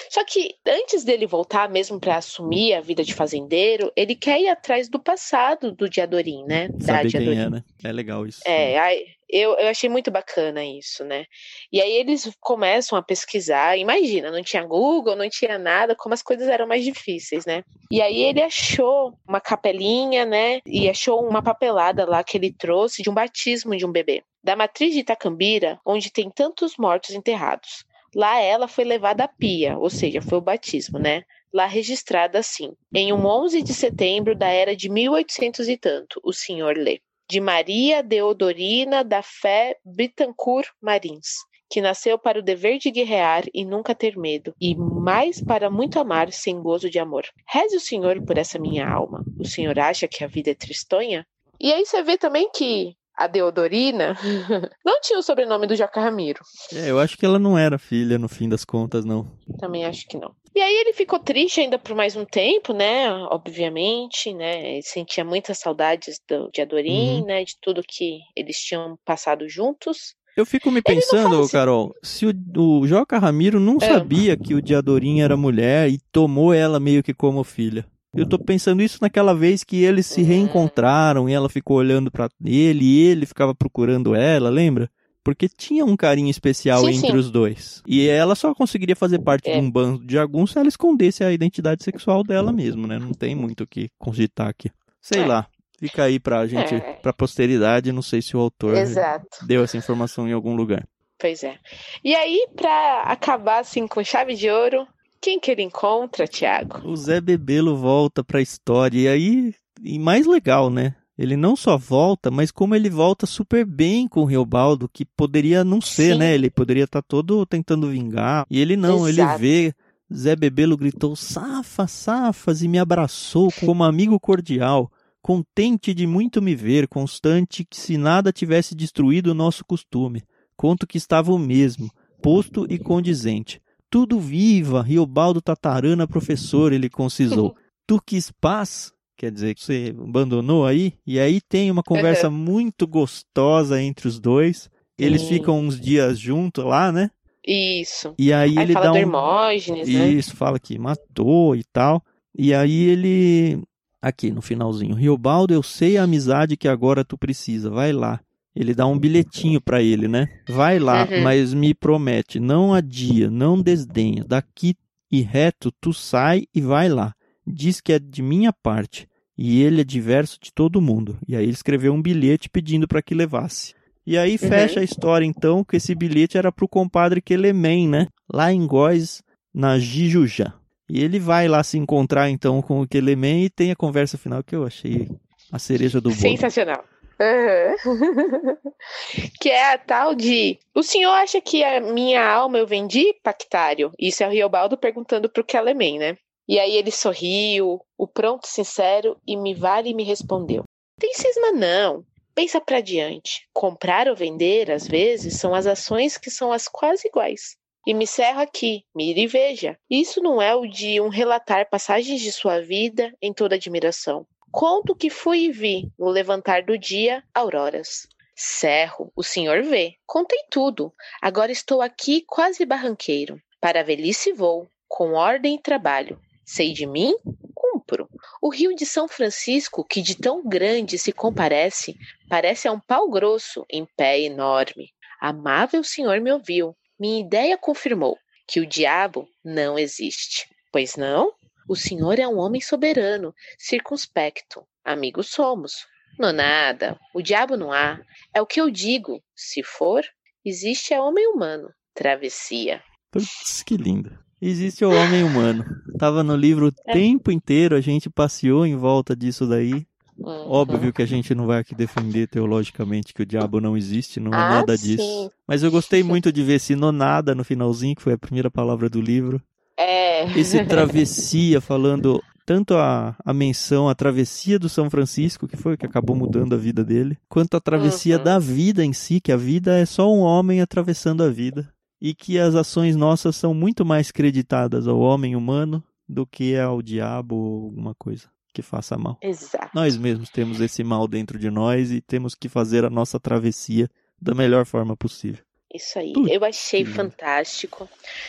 Só 0.09 0.25
que 0.25 0.55
antes 0.67 1.05
dele 1.05 1.27
voltar 1.27 1.69
mesmo 1.69 1.99
para 2.01 2.17
assumir 2.17 2.75
a 2.75 2.81
vida 2.81 3.05
de 3.05 3.15
fazendeiro, 3.15 3.93
ele 3.97 4.15
quer 4.15 4.41
ir 4.41 4.49
atrás 4.49 4.89
do 4.89 4.99
passado 4.99 5.73
do 5.73 5.89
Diadorim, 5.89 6.45
né? 6.45 6.69
Saber 6.81 7.03
da 7.05 7.09
Diadorim. 7.09 7.37
quem 7.37 7.45
é, 7.45 7.51
né? 7.51 7.65
É 7.85 7.93
legal 7.93 8.27
isso. 8.27 8.41
É, 8.45 8.79
aí, 8.79 9.07
eu, 9.33 9.57
eu 9.57 9.69
achei 9.69 9.89
muito 9.89 10.11
bacana 10.11 10.63
isso, 10.63 11.03
né? 11.05 11.25
E 11.73 11.81
aí 11.81 11.93
eles 11.93 12.31
começam 12.39 12.99
a 12.99 13.03
pesquisar. 13.03 13.79
Imagina, 13.79 14.31
não 14.31 14.43
tinha 14.43 14.63
Google, 14.63 15.17
não 15.17 15.29
tinha 15.31 15.59
nada, 15.59 15.97
como 15.97 16.13
as 16.13 16.23
coisas 16.23 16.49
eram 16.49 16.67
mais 16.67 16.85
difíceis, 16.85 17.47
né? 17.47 17.65
E 17.91 18.03
aí 18.03 18.23
ele 18.23 18.43
achou 18.43 19.19
uma 19.27 19.41
capelinha, 19.41 20.27
né? 20.27 20.61
E 20.67 20.89
achou 20.89 21.27
uma 21.27 21.43
papelada 21.43 22.05
lá 22.05 22.23
que 22.23 22.37
ele 22.37 22.53
trouxe 22.53 23.03
de 23.03 23.09
um 23.09 23.15
batismo 23.15 23.75
de 23.75 23.87
um 23.87 23.91
bebê. 23.91 24.23
Da 24.45 24.55
matriz 24.55 24.93
de 24.93 25.01
Itacambira, 25.01 25.81
onde 25.87 26.13
tem 26.13 26.29
tantos 26.29 26.77
mortos 26.77 27.15
enterrados. 27.15 27.87
Lá 28.15 28.41
ela 28.41 28.69
foi 28.69 28.85
levada 28.85 29.25
à 29.25 29.29
pia, 29.29 29.79
ou 29.79 29.89
seja, 29.89 30.21
foi 30.21 30.39
o 30.39 30.43
batismo, 30.43 30.99
né? 30.99 31.23
Lá 31.53 31.67
registrada 31.67 32.39
assim, 32.39 32.73
em 32.95 33.13
um 33.13 33.27
11 33.27 33.63
de 33.63 33.75
setembro 33.75 34.35
da 34.35 34.49
era 34.49 34.77
de 34.77 34.89
1800 34.89 35.69
e 35.69 35.77
tanto, 35.77 36.21
o 36.23 36.33
senhor 36.33 36.77
lê. 36.77 37.01
De 37.29 37.41
Maria 37.41 38.03
Deodorina 38.03 39.03
da 39.03 39.23
Fé 39.23 39.77
Bittencourt 39.85 40.69
Marins, 40.81 41.37
que 41.71 41.81
nasceu 41.81 42.19
para 42.19 42.39
o 42.39 42.43
dever 42.43 42.79
de 42.79 42.91
guerrear 42.91 43.45
e 43.55 43.65
nunca 43.65 43.95
ter 43.95 44.17
medo, 44.19 44.55
e 44.61 44.75
mais 44.77 45.43
para 45.43 45.71
muito 45.71 45.99
amar 45.99 46.31
sem 46.31 46.61
gozo 46.61 46.91
de 46.91 46.99
amor. 46.99 47.25
Reze 47.49 47.77
o 47.77 47.81
Senhor 47.81 48.23
por 48.27 48.37
essa 48.37 48.59
minha 48.59 48.87
alma. 48.87 49.25
O 49.41 49.47
Senhor 49.47 49.79
acha 49.79 50.07
que 50.07 50.23
a 50.23 50.27
vida 50.27 50.51
é 50.51 50.55
tristonha? 50.55 51.27
E 51.59 51.73
aí 51.73 51.87
você 51.87 52.03
vê 52.03 52.19
também 52.19 52.51
que 52.51 52.95
a 53.17 53.27
Deodorina, 53.27 54.17
não 54.85 55.01
tinha 55.01 55.19
o 55.19 55.23
sobrenome 55.23 55.67
do 55.67 55.77
Joca 55.77 56.01
Ramiro. 56.01 56.41
É, 56.73 56.91
eu 56.91 56.99
acho 56.99 57.17
que 57.17 57.27
ela 57.27 57.39
não 57.39 57.57
era 57.57 57.79
filha, 57.79 58.19
no 58.19 58.29
fim 58.29 58.49
das 58.49 58.65
contas, 58.65 59.05
não. 59.05 59.31
Também 59.59 59.85
acho 59.85 60.07
que 60.09 60.17
não. 60.17 60.35
E 60.55 60.61
aí 60.61 60.75
ele 60.75 60.93
ficou 60.93 61.19
triste 61.19 61.61
ainda 61.61 61.79
por 61.79 61.95
mais 61.95 62.15
um 62.15 62.25
tempo, 62.25 62.75
né? 62.75 63.11
Obviamente, 63.31 64.35
né? 64.35 64.75
Ele 64.75 64.83
sentia 64.83 65.25
muitas 65.25 65.59
saudades 65.59 66.21
do, 66.29 66.51
de 66.53 66.61
Adorim, 66.61 67.21
uhum. 67.21 67.27
né? 67.27 67.45
De 67.45 67.57
tudo 67.61 67.83
que 67.87 68.19
eles 68.37 68.59
tinham 68.59 68.99
passado 69.05 69.49
juntos. 69.49 70.15
Eu 70.37 70.47
fico 70.47 70.71
me 70.71 70.81
pensando, 70.83 71.41
assim... 71.41 71.53
Carol, 71.53 71.95
se 72.03 72.27
o, 72.27 72.33
o 72.57 72.87
Joca 72.87 73.19
Ramiro 73.19 73.61
não 73.61 73.77
é. 73.81 73.87
sabia 73.87 74.37
que 74.37 74.55
o 74.55 74.63
Diadorim 74.63 75.21
era 75.21 75.37
mulher 75.37 75.89
e 75.89 75.99
tomou 76.11 76.55
ela 76.55 76.81
meio 76.81 77.03
que 77.03 77.13
como 77.13 77.45
filha. 77.45 77.87
Eu 78.15 78.29
tô 78.29 78.39
pensando 78.39 78.83
isso 78.83 78.99
naquela 79.01 79.35
vez 79.35 79.65
que 79.65 79.83
eles 79.83 80.07
se 80.07 80.23
reencontraram 80.23 81.29
e 81.29 81.33
ela 81.33 81.49
ficou 81.49 81.79
olhando 81.79 82.11
para 82.11 82.29
ele 82.45 82.85
e 82.85 83.03
ele 83.07 83.25
ficava 83.25 83.55
procurando 83.55 84.15
ela, 84.15 84.51
lembra? 84.51 84.91
Porque 85.25 85.49
tinha 85.49 85.85
um 85.85 85.97
carinho 85.97 86.29
especial 86.29 86.81
sim, 86.81 86.97
entre 86.97 87.13
sim. 87.13 87.17
os 87.17 87.31
dois. 87.31 87.83
E 87.87 88.07
ela 88.09 88.35
só 88.35 88.55
conseguiria 88.55 88.97
fazer 88.97 89.21
parte 89.21 89.49
é. 89.49 89.55
de 89.55 89.65
um 89.65 89.71
bando 89.71 90.05
de 90.05 90.15
jagunços 90.15 90.53
se 90.53 90.59
ela 90.59 90.69
escondesse 90.69 91.25
a 91.25 91.33
identidade 91.33 91.85
sexual 91.85 92.23
dela 92.23 92.53
mesmo, 92.53 92.87
né? 92.87 92.99
Não 92.99 93.13
tem 93.13 93.35
muito 93.35 93.65
o 93.65 93.67
que 93.67 93.89
cogitar 93.99 94.49
aqui. 94.49 94.71
Sei 95.01 95.23
é. 95.23 95.27
lá. 95.27 95.47
Fica 95.79 96.05
aí 96.05 96.21
pra 96.21 96.47
gente, 96.47 96.75
é. 96.75 96.93
pra 96.95 97.13
posteridade, 97.13 97.93
não 97.93 98.03
sei 98.03 98.21
se 98.23 98.37
o 98.37 98.41
autor 98.41 98.77
Exato. 98.77 99.45
deu 99.47 99.65
essa 99.65 99.77
informação 99.77 100.29
em 100.29 100.33
algum 100.33 100.55
lugar. 100.55 100.87
Pois 101.19 101.43
é. 101.43 101.57
E 102.05 102.15
aí, 102.15 102.49
pra 102.55 103.03
acabar 103.03 103.61
assim 103.61 103.87
com 103.87 104.03
chave 104.03 104.35
de 104.35 104.51
ouro, 104.51 104.87
quem 105.23 105.39
que 105.39 105.53
ele 105.53 105.63
encontra, 105.63 106.27
Tiago? 106.27 106.81
O 106.85 106.97
Zé 106.97 107.21
Bebelo 107.21 107.77
volta 107.77 108.25
pra 108.25 108.43
história. 108.43 108.99
E 108.99 109.07
aí, 109.09 109.55
e 109.81 109.97
mais 109.97 110.27
legal, 110.27 110.69
né? 110.69 110.97
Ele 111.17 111.37
não 111.37 111.55
só 111.55 111.79
volta, 111.79 112.29
mas 112.31 112.51
como 112.51 112.75
ele 112.75 112.91
volta 112.91 113.25
super 113.25 113.65
bem 113.65 114.09
com 114.09 114.23
o 114.23 114.25
Riobaldo, 114.25 114.89
que 114.89 115.05
poderia 115.05 115.63
não 115.63 115.81
ser, 115.81 116.15
Sim. 116.15 116.19
né? 116.19 116.35
Ele 116.35 116.51
poderia 116.51 116.85
estar 116.85 117.01
tá 117.01 117.07
todo 117.09 117.47
tentando 117.47 117.89
vingar. 117.89 118.45
E 118.51 118.59
ele 118.59 118.77
não, 118.77 119.09
Exato. 119.09 119.35
ele 119.35 119.39
vê. 119.39 119.75
Zé 120.13 120.35
Bebelo 120.35 120.77
gritou: 120.77 121.15
Safa, 121.15 121.87
safas, 121.87 122.63
e 122.63 122.69
me 122.69 122.79
abraçou 122.79 123.51
como 123.61 123.85
amigo 123.85 124.19
cordial, 124.19 124.91
contente 125.23 125.95
de 125.95 126.07
muito 126.07 126.43
me 126.43 126.57
ver, 126.57 126.89
constante 126.89 127.65
que 127.65 127.77
se 127.79 127.97
nada 127.97 128.33
tivesse 128.33 128.75
destruído 128.75 129.29
o 129.29 129.35
nosso 129.35 129.65
costume. 129.65 130.25
Conto 130.57 130.87
que 130.87 130.99
estava 130.99 131.33
o 131.33 131.39
mesmo, 131.39 131.89
posto 132.21 132.67
e 132.69 132.79
condizente 132.79 133.62
tudo 133.93 134.19
viva, 134.19 134.81
Riobaldo 134.83 135.43
Tatarana, 135.43 136.09
professor, 136.09 136.73
ele 136.73 136.89
concisou. 136.89 137.55
tu 137.87 138.01
quis 138.01 138.33
paz, 138.41 138.91
quer 139.19 139.31
dizer, 139.31 139.55
que 139.55 139.63
você 139.63 139.95
abandonou 140.03 140.65
aí, 140.65 140.95
e 141.07 141.21
aí 141.21 141.43
tem 141.43 141.71
uma 141.71 141.83
conversa 141.83 142.29
uhum. 142.29 142.33
muito 142.35 142.87
gostosa 142.87 143.83
entre 143.83 144.09
os 144.09 144.19
dois. 144.19 144.71
Eles 144.99 145.21
Sim. 145.21 145.29
ficam 145.29 145.61
uns 145.61 145.79
dias 145.79 146.19
juntos 146.19 146.65
lá, 146.65 146.91
né? 146.91 147.11
Isso. 147.47 148.15
E 148.19 148.33
aí, 148.33 148.57
aí 148.57 148.65
ele 148.65 148.73
fala 148.73 148.87
dá 148.87 148.93
do 148.93 148.97
um... 148.97 149.01
Hermógenes, 149.01 149.89
né? 149.89 150.09
Isso, 150.09 150.35
fala 150.35 150.59
que 150.59 150.79
matou 150.79 151.55
e 151.55 151.63
tal. 151.65 152.03
E 152.35 152.55
aí 152.55 152.85
ele 152.85 153.63
aqui 154.01 154.31
no 154.31 154.41
finalzinho, 154.41 154.95
Riobaldo, 154.95 155.53
eu 155.53 155.63
sei 155.63 155.99
a 155.99 156.05
amizade 156.05 156.57
que 156.57 156.67
agora 156.67 157.05
tu 157.05 157.19
precisa, 157.19 157.69
vai 157.69 157.93
lá. 157.93 158.21
Ele 158.55 158.75
dá 158.75 158.87
um 158.87 158.99
bilhetinho 158.99 159.61
para 159.61 159.83
ele, 159.83 160.07
né? 160.09 160.29
Vai 160.49 160.79
lá, 160.79 161.09
uhum. 161.11 161.23
mas 161.23 161.55
me 161.55 161.75
promete, 161.75 162.39
não 162.39 162.75
adia, 162.75 163.31
não 163.31 163.61
desdenha. 163.61 164.25
Daqui 164.25 164.75
e 165.11 165.21
reto 165.21 165.73
tu 165.81 165.93
sai 165.93 166.45
e 166.55 166.61
vai 166.61 166.89
lá. 166.89 167.15
Diz 167.47 167.81
que 167.81 167.93
é 167.93 167.99
de 167.99 168.23
minha 168.23 168.53
parte 168.53 169.09
e 169.37 169.63
ele 169.63 169.81
é 169.81 169.85
diverso 169.85 170.39
de 170.41 170.53
todo 170.53 170.81
mundo. 170.81 171.19
E 171.27 171.35
aí 171.35 171.45
ele 171.45 171.53
escreveu 171.53 171.93
um 171.93 172.03
bilhete 172.03 172.49
pedindo 172.49 172.87
para 172.87 173.03
que 173.03 173.15
levasse. 173.15 173.75
E 174.07 174.19
aí 174.19 174.33
uhum. 174.33 174.49
fecha 174.49 174.81
a 174.81 174.85
história 174.85 175.25
então 175.25 175.65
que 175.65 175.77
esse 175.77 175.95
bilhete 175.95 176.37
era 176.37 176.53
pro 176.53 176.69
compadre 176.69 177.21
Kelemen, 177.23 177.89
né? 177.89 178.07
Lá 178.33 178.53
em 178.53 178.67
Góis, 178.67 179.23
na 179.55 179.79
Jijujá. 179.79 180.55
E 180.89 181.03
ele 181.03 181.19
vai 181.19 181.49
lá 181.49 181.63
se 181.63 181.79
encontrar 181.79 182.29
então 182.29 182.61
com 182.61 182.83
o 182.83 182.87
Kelemen 182.87 183.45
e 183.45 183.51
tem 183.51 183.71
a 183.71 183.77
conversa 183.77 184.19
final 184.19 184.43
que 184.43 184.55
eu 184.55 184.65
achei 184.65 185.09
a 185.51 185.59
cereja 185.59 186.01
do 186.01 186.11
bolo. 186.11 186.21
Sensacional. 186.21 186.85
Uhum. 187.23 188.57
que 189.41 189.49
é 189.51 189.73
a 189.73 189.79
tal 189.79 190.15
de. 190.15 190.59
O 190.75 190.83
senhor 190.83 191.13
acha 191.13 191.41
que 191.41 191.63
a 191.63 191.81
minha 191.81 192.25
alma 192.25 192.59
eu 192.59 192.67
vendi, 192.67 193.15
Pactário? 193.23 193.93
Isso 193.99 194.23
é 194.23 194.27
o 194.27 194.31
Riobaldo 194.31 194.77
perguntando 194.77 195.29
pro 195.29 195.45
Kelemen, 195.45 195.99
né? 195.99 196.17
E 196.49 196.59
aí 196.59 196.77
ele 196.77 196.91
sorriu, 196.91 197.81
o 197.97 198.07
pronto 198.07 198.47
sincero, 198.47 199.17
e 199.27 199.37
me 199.37 199.55
vale 199.55 199.95
me 199.95 200.03
respondeu: 200.03 200.65
Tem 200.99 201.13
cisma 201.15 201.53
não. 201.53 202.05
Pensa 202.35 202.61
para 202.61 202.81
diante. 202.81 203.47
Comprar 203.53 204.09
ou 204.09 204.17
vender, 204.17 204.71
às 204.71 204.89
vezes, 204.89 205.39
são 205.39 205.55
as 205.55 205.67
ações 205.67 206.17
que 206.17 206.31
são 206.31 206.51
as 206.51 206.67
quase 206.67 207.07
iguais. 207.07 207.57
E 207.87 207.93
me 207.93 208.07
cerro 208.07 208.41
aqui, 208.41 208.85
mire 208.95 209.23
e 209.23 209.27
veja. 209.27 209.77
Isso 209.91 210.23
não 210.23 210.41
é 210.41 210.55
o 210.55 210.67
de 210.67 211.01
um 211.01 211.09
relatar 211.09 211.69
passagens 211.69 212.21
de 212.21 212.33
sua 212.33 212.61
vida 212.61 213.13
em 213.21 213.33
toda 213.33 213.57
admiração. 213.57 214.27
Conto 214.53 214.95
que 214.95 215.09
fui 215.09 215.47
e 215.47 215.51
vi 215.51 215.91
no 215.99 216.11
levantar 216.11 216.63
do 216.63 216.77
dia 216.77 217.25
auroras. 217.35 218.07
Cerro, 218.37 219.11
o 219.17 219.23
senhor 219.23 219.63
vê. 219.63 219.95
Contei 220.07 220.41
tudo. 220.51 220.93
Agora 221.23 221.51
estou 221.51 221.81
aqui 221.81 222.23
quase 222.27 222.67
barranqueiro. 222.67 223.41
Para 223.59 223.81
a 223.81 223.83
velhice 223.83 224.31
vou, 224.31 224.69
com 224.87 225.15
ordem 225.15 225.55
e 225.55 225.63
trabalho. 225.63 226.21
Sei 226.45 226.75
de 226.75 226.87
mim, 226.87 227.15
cumpro. 227.55 228.07
O 228.43 228.51
rio 228.51 228.77
de 228.77 228.85
São 228.85 229.09
Francisco, 229.09 229.87
que 229.89 230.03
de 230.03 230.17
tão 230.17 230.47
grande 230.47 230.99
se 230.99 231.13
comparece, 231.13 231.97
parece 232.29 232.69
a 232.69 232.73
um 232.73 232.81
pau 232.81 233.09
grosso 233.09 233.65
em 233.71 233.87
pé 233.97 234.21
enorme. 234.21 234.91
Amável 235.19 235.83
senhor 235.83 236.21
me 236.21 236.31
ouviu. 236.31 236.77
Minha 237.01 237.21
ideia 237.21 237.57
confirmou 237.57 238.19
que 238.47 238.61
o 238.61 238.67
diabo 238.67 239.27
não 239.43 239.79
existe. 239.79 240.47
Pois 240.71 240.97
não? 240.97 241.33
O 241.69 241.77
senhor 241.77 242.19
é 242.19 242.27
um 242.27 242.39
homem 242.39 242.61
soberano, 242.61 243.35
circunspecto. 243.59 244.67
Amigos 244.85 245.29
somos. 245.29 245.87
Não 246.19 246.33
nada. 246.33 246.99
O 247.15 247.23
diabo 247.23 247.57
não 247.57 247.73
há. 247.73 248.01
É 248.35 248.41
o 248.41 248.47
que 248.47 248.61
eu 248.61 248.71
digo. 248.71 249.23
Se 249.35 249.63
for, 249.63 250.03
existe 250.45 250.93
a 250.93 251.03
homem 251.03 251.27
humano. 251.27 251.71
Travessia. 251.95 252.83
Putz, 253.11 253.63
que 253.63 253.77
lindo. 253.77 254.17
Existe 254.41 254.85
o 254.85 254.91
homem 254.91 255.23
humano. 255.23 255.65
Tava 255.99 256.23
no 256.23 256.35
livro 256.35 256.67
o 256.67 256.73
é. 256.89 256.93
tempo 256.93 257.31
inteiro, 257.31 257.77
a 257.77 257.81
gente 257.81 258.11
passeou 258.11 258.67
em 258.67 258.77
volta 258.77 259.15
disso 259.15 259.47
daí. 259.47 259.87
Uhum. 260.19 260.51
Óbvio 260.51 260.93
que 260.93 261.03
a 261.03 261.07
gente 261.07 261.35
não 261.35 261.47
vai 261.47 261.61
aqui 261.61 261.75
defender 261.75 262.29
teologicamente 262.29 263.15
que 263.15 263.23
o 263.23 263.27
diabo 263.27 263.61
não 263.61 263.77
existe, 263.77 264.21
não 264.21 264.33
é 264.33 264.37
ah, 264.37 264.49
nada 264.51 264.77
disso. 264.77 265.03
Sim. 265.03 265.31
Mas 265.47 265.63
eu 265.63 265.71
gostei 265.71 266.03
muito 266.05 266.33
de 266.33 266.43
ver 266.43 266.55
esse 266.55 266.75
nonada 266.75 267.35
no 267.35 267.45
finalzinho, 267.45 267.95
que 267.95 268.03
foi 268.03 268.13
a 268.15 268.19
primeira 268.19 268.51
palavra 268.51 268.89
do 268.89 269.01
livro. 269.01 269.41
É. 269.77 270.25
Esse 270.39 270.65
travessia 270.67 271.61
falando 271.61 272.23
tanto 272.45 272.75
a, 272.75 273.17
a 273.25 273.33
menção 273.33 273.89
a 273.89 273.95
travessia 273.95 274.59
do 274.59 274.69
São 274.69 274.91
Francisco, 274.91 275.47
que 275.47 275.57
foi 275.57 275.75
o 275.75 275.79
que 275.79 275.87
acabou 275.87 276.17
mudando 276.17 276.55
a 276.55 276.59
vida 276.59 276.85
dele, 276.85 277.17
quanto 277.29 277.57
a 277.57 277.61
travessia 277.61 278.19
uhum. 278.19 278.25
da 278.25 278.39
vida 278.39 278.85
em 278.85 278.93
si, 278.93 279.21
que 279.21 279.33
a 279.33 279.37
vida 279.37 279.79
é 279.79 279.87
só 279.87 280.13
um 280.13 280.21
homem 280.21 280.61
atravessando 280.61 281.23
a 281.23 281.31
vida 281.31 281.73
e 282.01 282.15
que 282.15 282.39
as 282.39 282.55
ações 282.55 282.97
nossas 282.97 283.37
são 283.37 283.55
muito 283.55 283.85
mais 283.85 284.11
creditadas 284.11 284.89
ao 284.89 284.99
homem 284.99 285.37
humano 285.37 285.83
do 286.09 286.27
que 286.27 286.57
ao 286.57 286.83
diabo 286.83 287.37
ou 287.37 287.65
alguma 287.67 287.95
coisa 287.95 288.29
que 288.53 288.61
faça 288.61 288.99
mal. 288.99 289.17
Exato. 289.23 289.71
Nós 289.75 289.97
mesmos 289.97 290.29
temos 290.29 290.61
esse 290.61 290.85
mal 290.85 291.09
dentro 291.09 291.39
de 291.39 291.51
nós 291.51 291.91
e 291.91 292.01
temos 292.01 292.35
que 292.35 292.49
fazer 292.49 292.85
a 292.85 292.91
nossa 292.91 293.19
travessia 293.19 293.89
da 294.21 294.35
melhor 294.35 294.67
forma 294.67 294.97
possível. 294.97 295.43
Isso 295.75 295.99
aí, 295.99 296.13
eu 296.29 296.45
achei 296.45 296.85
fantástico. 296.85 297.89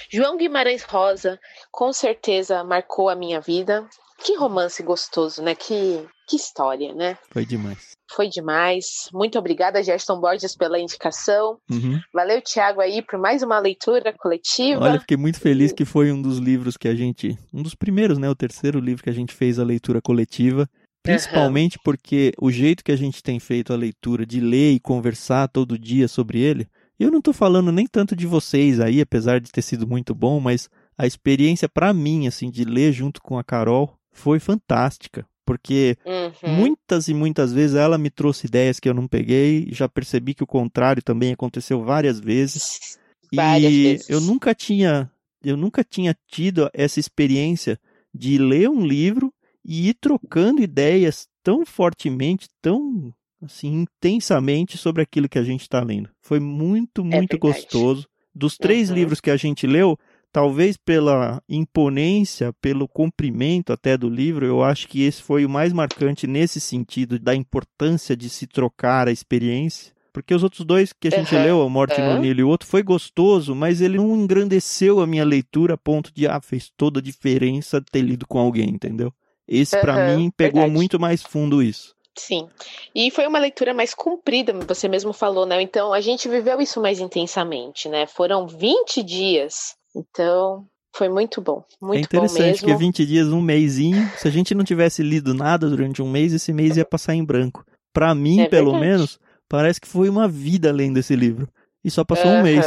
João 0.09 0.37
Guimarães 0.37 0.83
Rosa, 0.83 1.39
com 1.71 1.91
certeza 1.91 2.63
marcou 2.63 3.09
a 3.09 3.15
minha 3.15 3.41
vida. 3.41 3.87
Que 4.23 4.35
romance 4.35 4.81
gostoso, 4.81 5.41
né? 5.43 5.53
Que, 5.53 6.05
que 6.29 6.37
história, 6.37 6.93
né? 6.93 7.17
Foi 7.29 7.45
demais. 7.45 7.97
Foi 8.09 8.29
demais. 8.29 9.09
Muito 9.11 9.37
obrigada, 9.37 9.83
Gerson 9.83 10.19
Borges, 10.19 10.55
pela 10.55 10.79
indicação. 10.79 11.57
Uhum. 11.69 11.99
Valeu, 12.13 12.41
Tiago, 12.41 12.79
aí, 12.79 13.01
por 13.01 13.19
mais 13.19 13.43
uma 13.43 13.59
leitura 13.59 14.13
coletiva. 14.13 14.81
Olha, 14.81 14.99
fiquei 14.99 15.17
muito 15.17 15.39
feliz 15.39 15.73
que 15.73 15.83
foi 15.83 16.11
um 16.11 16.21
dos 16.21 16.37
livros 16.37 16.77
que 16.77 16.87
a 16.87 16.95
gente. 16.95 17.37
Um 17.53 17.61
dos 17.61 17.75
primeiros, 17.75 18.17
né? 18.17 18.29
O 18.29 18.35
terceiro 18.35 18.79
livro 18.79 19.03
que 19.03 19.09
a 19.09 19.13
gente 19.13 19.33
fez 19.33 19.59
a 19.59 19.65
leitura 19.65 20.01
coletiva. 20.01 20.69
Principalmente 21.03 21.75
uhum. 21.75 21.81
porque 21.83 22.31
o 22.39 22.49
jeito 22.49 22.81
que 22.81 22.91
a 22.93 22.95
gente 22.95 23.21
tem 23.21 23.39
feito 23.39 23.73
a 23.73 23.75
leitura, 23.75 24.25
de 24.25 24.39
ler 24.39 24.71
e 24.71 24.79
conversar 24.79 25.49
todo 25.49 25.77
dia 25.77 26.07
sobre 26.07 26.39
ele. 26.39 26.65
Eu 27.03 27.11
não 27.11 27.19
estou 27.19 27.33
falando 27.33 27.71
nem 27.71 27.85
tanto 27.85 28.15
de 28.15 28.25
vocês 28.25 28.79
aí, 28.79 29.01
apesar 29.01 29.41
de 29.41 29.51
ter 29.51 29.61
sido 29.61 29.87
muito 29.87 30.15
bom, 30.15 30.39
mas 30.39 30.69
a 30.97 31.05
experiência 31.05 31.67
para 31.67 31.93
mim, 31.93 32.27
assim, 32.27 32.49
de 32.49 32.63
ler 32.63 32.93
junto 32.93 33.21
com 33.21 33.37
a 33.37 33.43
Carol 33.43 33.97
foi 34.11 34.39
fantástica. 34.39 35.25
Porque 35.45 35.97
uhum. 36.05 36.55
muitas 36.55 37.09
e 37.09 37.13
muitas 37.13 37.51
vezes 37.51 37.75
ela 37.75 37.97
me 37.97 38.09
trouxe 38.09 38.47
ideias 38.47 38.79
que 38.79 38.87
eu 38.87 38.93
não 38.93 39.07
peguei, 39.07 39.67
já 39.71 39.89
percebi 39.89 40.33
que 40.33 40.43
o 40.43 40.47
contrário 40.47 41.03
também 41.03 41.33
aconteceu 41.33 41.83
várias 41.83 42.19
vezes. 42.19 42.97
Várias 43.33 43.73
e 43.73 43.83
vezes. 43.83 44.09
eu 44.09 44.21
nunca 44.21 44.55
tinha, 44.55 45.11
eu 45.43 45.57
nunca 45.57 45.83
tinha 45.83 46.15
tido 46.27 46.69
essa 46.73 46.99
experiência 46.99 47.77
de 48.13 48.37
ler 48.37 48.69
um 48.69 48.85
livro 48.85 49.33
e 49.65 49.89
ir 49.89 49.95
trocando 49.95 50.61
ideias 50.61 51.27
tão 51.43 51.65
fortemente, 51.65 52.47
tão 52.61 53.13
assim 53.45 53.85
intensamente 53.85 54.77
sobre 54.77 55.01
aquilo 55.01 55.29
que 55.29 55.39
a 55.39 55.43
gente 55.43 55.61
está 55.61 55.81
lendo. 55.81 56.09
Foi 56.21 56.39
muito, 56.39 57.01
é 57.01 57.17
muito 57.17 57.35
é 57.35 57.39
gostoso. 57.39 58.07
Dos 58.33 58.57
três 58.57 58.89
uhum. 58.89 58.95
livros 58.95 59.21
que 59.21 59.29
a 59.29 59.37
gente 59.37 59.67
leu, 59.67 59.97
talvez 60.31 60.75
pela 60.75 61.41
imponência, 61.47 62.51
pelo 62.53 62.87
comprimento 62.87 63.71
até 63.71 63.95
do 63.95 64.09
livro, 64.09 64.45
eu 64.45 64.63
acho 64.63 64.87
que 64.87 65.03
esse 65.03 65.21
foi 65.21 65.45
o 65.45 65.49
mais 65.49 65.71
marcante 65.71 66.25
nesse 66.25 66.59
sentido 66.59 67.19
da 67.19 67.35
importância 67.35 68.17
de 68.17 68.29
se 68.29 68.47
trocar 68.47 69.07
a 69.07 69.11
experiência. 69.11 69.93
Porque 70.11 70.33
os 70.33 70.43
outros 70.43 70.63
dois 70.63 70.93
que 70.93 71.07
a 71.07 71.11
gente 71.11 71.33
uhum. 71.33 71.43
leu, 71.43 71.61
A 71.63 71.69
Morte 71.69 71.99
uhum. 71.99 72.13
no 72.13 72.19
Nilo 72.19 72.39
e 72.39 72.43
o 72.43 72.49
outro, 72.49 72.67
foi 72.67 72.83
gostoso, 72.83 73.55
mas 73.55 73.81
ele 73.81 73.97
não 73.97 74.15
engrandeceu 74.15 75.01
a 75.01 75.07
minha 75.07 75.25
leitura 75.25 75.73
a 75.73 75.77
ponto 75.77 76.11
de, 76.13 76.27
ah, 76.27 76.39
fez 76.39 76.71
toda 76.77 76.99
a 76.99 77.03
diferença 77.03 77.81
ter 77.81 78.01
lido 78.01 78.27
com 78.27 78.37
alguém, 78.37 78.69
entendeu? 78.69 79.11
Esse, 79.47 79.75
uhum. 79.75 79.81
para 79.81 80.15
mim, 80.15 80.31
pegou 80.35 80.61
Verdade. 80.61 80.77
muito 80.77 80.99
mais 80.99 81.23
fundo 81.23 81.61
isso. 81.63 81.95
Sim. 82.17 82.47
E 82.93 83.09
foi 83.11 83.27
uma 83.27 83.39
leitura 83.39 83.73
mais 83.73 83.93
comprida, 83.93 84.53
você 84.67 84.87
mesmo 84.87 85.13
falou, 85.13 85.45
né? 85.45 85.61
Então 85.61 85.93
a 85.93 86.01
gente 86.01 86.29
viveu 86.29 86.61
isso 86.61 86.81
mais 86.81 86.99
intensamente, 86.99 87.89
né? 87.89 88.05
Foram 88.05 88.47
20 88.47 89.01
dias 89.01 89.75
então, 89.95 90.65
foi 90.95 91.07
muito 91.07 91.39
bom. 91.39 91.63
Muito 91.81 91.99
é 91.99 92.01
interessante 92.01 92.63
que 92.63 92.75
20 92.75 93.05
dias, 93.05 93.27
um 93.27 93.41
mêsinho. 93.41 94.07
Se 94.17 94.27
a 94.27 94.31
gente 94.31 94.55
não 94.55 94.63
tivesse 94.63 95.03
lido 95.03 95.33
nada 95.33 95.69
durante 95.69 96.01
um 96.01 96.09
mês, 96.09 96.33
esse 96.33 96.51
mês 96.51 96.77
ia 96.77 96.85
passar 96.85 97.13
em 97.13 97.23
branco. 97.23 97.63
Para 97.93 98.13
mim, 98.15 98.41
é 98.41 98.49
pelo 98.49 98.77
menos, 98.79 99.19
parece 99.47 99.79
que 99.79 99.87
foi 99.87 100.09
uma 100.09 100.27
vida 100.27 100.71
lendo 100.71 100.97
esse 100.97 101.15
livro. 101.15 101.47
E 101.83 101.91
só 101.91 102.03
passou 102.03 102.31
um 102.31 102.41
mês. 102.41 102.65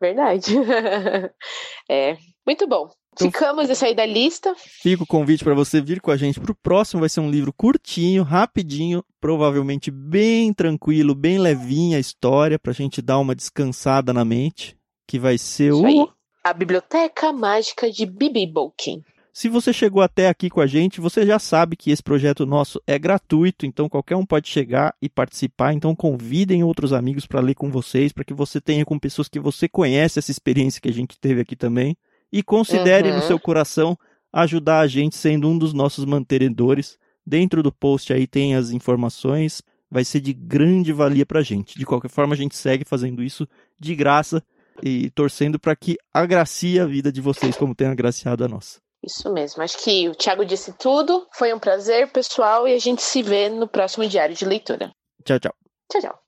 Verdade. 0.00 0.54
é. 1.88 2.16
Muito 2.44 2.66
bom. 2.66 2.90
Então, 3.16 3.30
Ficamos 3.30 3.70
essa 3.70 3.86
aí 3.86 3.94
da 3.94 4.04
lista. 4.04 4.54
Fica 4.58 5.02
o 5.02 5.06
convite 5.06 5.42
para 5.42 5.54
você 5.54 5.80
vir 5.80 6.02
com 6.02 6.10
a 6.10 6.16
gente 6.18 6.38
pro 6.38 6.54
próximo. 6.54 7.00
Vai 7.00 7.08
ser 7.08 7.20
um 7.20 7.30
livro 7.30 7.50
curtinho, 7.50 8.22
rapidinho, 8.22 9.02
provavelmente 9.18 9.90
bem 9.90 10.52
tranquilo, 10.52 11.14
bem 11.14 11.38
levinho 11.38 11.96
a 11.96 12.00
história, 12.00 12.58
pra 12.58 12.74
gente 12.74 13.00
dar 13.00 13.18
uma 13.18 13.34
descansada 13.34 14.12
na 14.12 14.24
mente. 14.24 14.76
Que 15.08 15.18
vai 15.18 15.38
ser 15.38 15.72
Isso 15.72 15.82
o. 15.82 15.86
Aí. 15.86 16.06
A 16.44 16.52
Biblioteca 16.52 17.32
Mágica 17.32 17.90
de 17.90 18.04
Bibi 18.04 18.46
Bolkin. 18.46 19.02
Se 19.32 19.48
você 19.48 19.72
chegou 19.72 20.00
até 20.00 20.28
aqui 20.28 20.48
com 20.48 20.60
a 20.60 20.66
gente, 20.66 21.00
você 21.00 21.26
já 21.26 21.38
sabe 21.38 21.76
que 21.76 21.90
esse 21.90 22.02
projeto 22.02 22.46
nosso 22.46 22.80
é 22.86 22.98
gratuito, 22.98 23.66
então 23.66 23.88
qualquer 23.88 24.16
um 24.16 24.24
pode 24.24 24.48
chegar 24.48 24.94
e 25.00 25.08
participar. 25.10 25.74
Então 25.74 25.94
convidem 25.94 26.64
outros 26.64 26.92
amigos 26.92 27.26
para 27.26 27.40
ler 27.40 27.54
com 27.54 27.70
vocês, 27.70 28.12
para 28.12 28.24
que 28.24 28.32
você 28.32 28.60
tenha 28.60 28.84
com 28.84 28.98
pessoas 28.98 29.28
que 29.28 29.38
você 29.38 29.68
conhece 29.68 30.18
essa 30.18 30.30
experiência 30.30 30.80
que 30.80 30.88
a 30.88 30.92
gente 30.92 31.18
teve 31.18 31.40
aqui 31.40 31.54
também. 31.54 31.96
E 32.32 32.42
considere 32.42 33.10
uhum. 33.10 33.16
no 33.16 33.22
seu 33.22 33.38
coração 33.38 33.96
ajudar 34.32 34.80
a 34.80 34.86
gente 34.86 35.16
sendo 35.16 35.48
um 35.48 35.56
dos 35.56 35.72
nossos 35.72 36.04
mantenedores. 36.04 36.98
Dentro 37.24 37.62
do 37.62 37.72
post 37.72 38.12
aí 38.12 38.26
tem 38.26 38.54
as 38.54 38.70
informações, 38.70 39.62
vai 39.90 40.04
ser 40.04 40.20
de 40.20 40.32
grande 40.32 40.92
valia 40.92 41.26
para 41.26 41.40
a 41.40 41.42
gente. 41.42 41.78
De 41.78 41.84
qualquer 41.84 42.10
forma, 42.10 42.34
a 42.34 42.36
gente 42.36 42.56
segue 42.56 42.84
fazendo 42.84 43.22
isso 43.22 43.48
de 43.80 43.94
graça 43.94 44.42
e 44.82 45.10
torcendo 45.10 45.58
para 45.58 45.74
que 45.74 45.96
agracie 46.12 46.78
a 46.78 46.86
vida 46.86 47.10
de 47.10 47.20
vocês 47.20 47.56
como 47.56 47.74
tem 47.74 47.88
agraciado 47.88 48.44
a 48.44 48.48
nossa. 48.48 48.78
Isso 49.02 49.32
mesmo. 49.32 49.62
Acho 49.62 49.82
que 49.82 50.08
o 50.08 50.14
Thiago 50.14 50.44
disse 50.44 50.72
tudo. 50.72 51.26
Foi 51.32 51.52
um 51.54 51.58
prazer, 51.58 52.10
pessoal, 52.10 52.66
e 52.66 52.74
a 52.74 52.78
gente 52.78 53.02
se 53.02 53.22
vê 53.22 53.48
no 53.48 53.68
próximo 53.68 54.06
diário 54.06 54.34
de 54.34 54.44
leitura. 54.44 54.90
Tchau, 55.24 55.38
tchau. 55.38 55.54
Tchau, 55.90 56.00
tchau. 56.02 56.18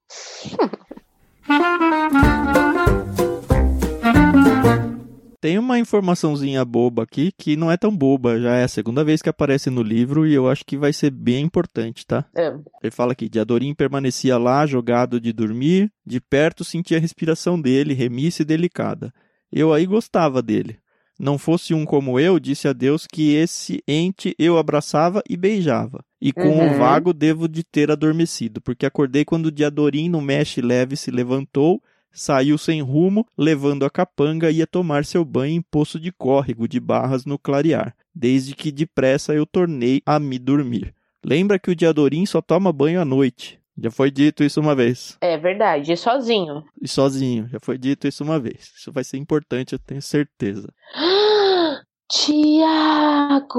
Tem 5.40 5.56
uma 5.58 5.78
informaçãozinha 5.78 6.64
boba 6.64 7.04
aqui 7.04 7.30
que 7.38 7.56
não 7.56 7.70
é 7.70 7.76
tão 7.76 7.96
boba, 7.96 8.40
já 8.40 8.56
é 8.56 8.64
a 8.64 8.68
segunda 8.68 9.04
vez 9.04 9.22
que 9.22 9.28
aparece 9.28 9.70
no 9.70 9.82
livro 9.82 10.26
e 10.26 10.34
eu 10.34 10.48
acho 10.48 10.64
que 10.64 10.76
vai 10.76 10.92
ser 10.92 11.10
bem 11.10 11.44
importante, 11.44 12.04
tá? 12.04 12.24
É. 12.36 12.52
Ele 12.82 12.90
fala 12.90 13.12
aqui: 13.12 13.28
Diadorim 13.28 13.72
permanecia 13.74 14.36
lá, 14.36 14.66
jogado 14.66 15.20
de 15.20 15.32
dormir, 15.32 15.92
de 16.04 16.20
perto 16.20 16.64
sentia 16.64 16.96
a 16.96 17.00
respiração 17.00 17.60
dele, 17.60 17.94
remissa 17.94 18.42
e 18.42 18.44
delicada. 18.44 19.12
Eu 19.52 19.72
aí 19.72 19.86
gostava 19.86 20.42
dele. 20.42 20.78
Não 21.20 21.36
fosse 21.36 21.74
um 21.74 21.84
como 21.84 22.18
eu, 22.20 22.38
disse 22.38 22.68
a 22.68 22.72
Deus 22.72 23.04
que 23.06 23.34
esse 23.34 23.82
ente 23.88 24.34
eu 24.38 24.56
abraçava 24.56 25.20
e 25.28 25.36
beijava. 25.36 26.04
E 26.20 26.32
com 26.32 26.42
Uhum. 26.48 26.74
o 26.74 26.78
vago 26.78 27.12
devo 27.12 27.48
de 27.48 27.62
ter 27.64 27.90
adormecido, 27.90 28.60
porque 28.60 28.86
acordei 28.86 29.24
quando 29.24 29.46
o 29.46 29.52
Diadorim 29.52 30.08
no 30.08 30.20
mexe 30.20 30.60
leve 30.60 30.96
se 30.96 31.10
levantou, 31.10 31.80
saiu 32.12 32.58
sem 32.58 32.82
rumo, 32.82 33.26
levando 33.36 33.84
a 33.84 33.90
capanga 33.90 34.50
e 34.50 34.56
ia 34.56 34.66
tomar 34.66 35.04
seu 35.04 35.24
banho 35.24 35.54
em 35.54 35.62
poço 35.62 35.98
de 36.00 36.10
córrego 36.12 36.66
de 36.68 36.80
barras 36.80 37.24
no 37.24 37.38
clarear, 37.38 37.94
desde 38.14 38.54
que 38.54 38.72
depressa 38.72 39.34
eu 39.34 39.46
tornei 39.46 40.02
a 40.04 40.18
me 40.18 40.38
dormir. 40.38 40.94
Lembra 41.24 41.58
que 41.58 41.70
o 41.70 41.76
Diadorim 41.76 42.24
só 42.26 42.40
toma 42.40 42.72
banho 42.72 43.00
à 43.00 43.04
noite. 43.04 43.58
Já 43.80 43.90
foi 43.92 44.10
dito 44.10 44.42
isso 44.42 44.60
uma 44.60 44.74
vez. 44.74 45.16
É 45.20 45.38
verdade, 45.38 45.96
sozinho. 45.96 46.64
E 46.82 46.88
sozinho, 46.88 47.48
já 47.48 47.58
foi 47.62 47.78
dito 47.78 48.08
isso 48.08 48.24
uma 48.24 48.40
vez. 48.40 48.72
Isso 48.76 48.90
vai 48.90 49.04
ser 49.04 49.18
importante, 49.18 49.72
eu 49.72 49.78
tenho 49.78 50.02
certeza. 50.02 50.68
Tiago! 52.10 53.54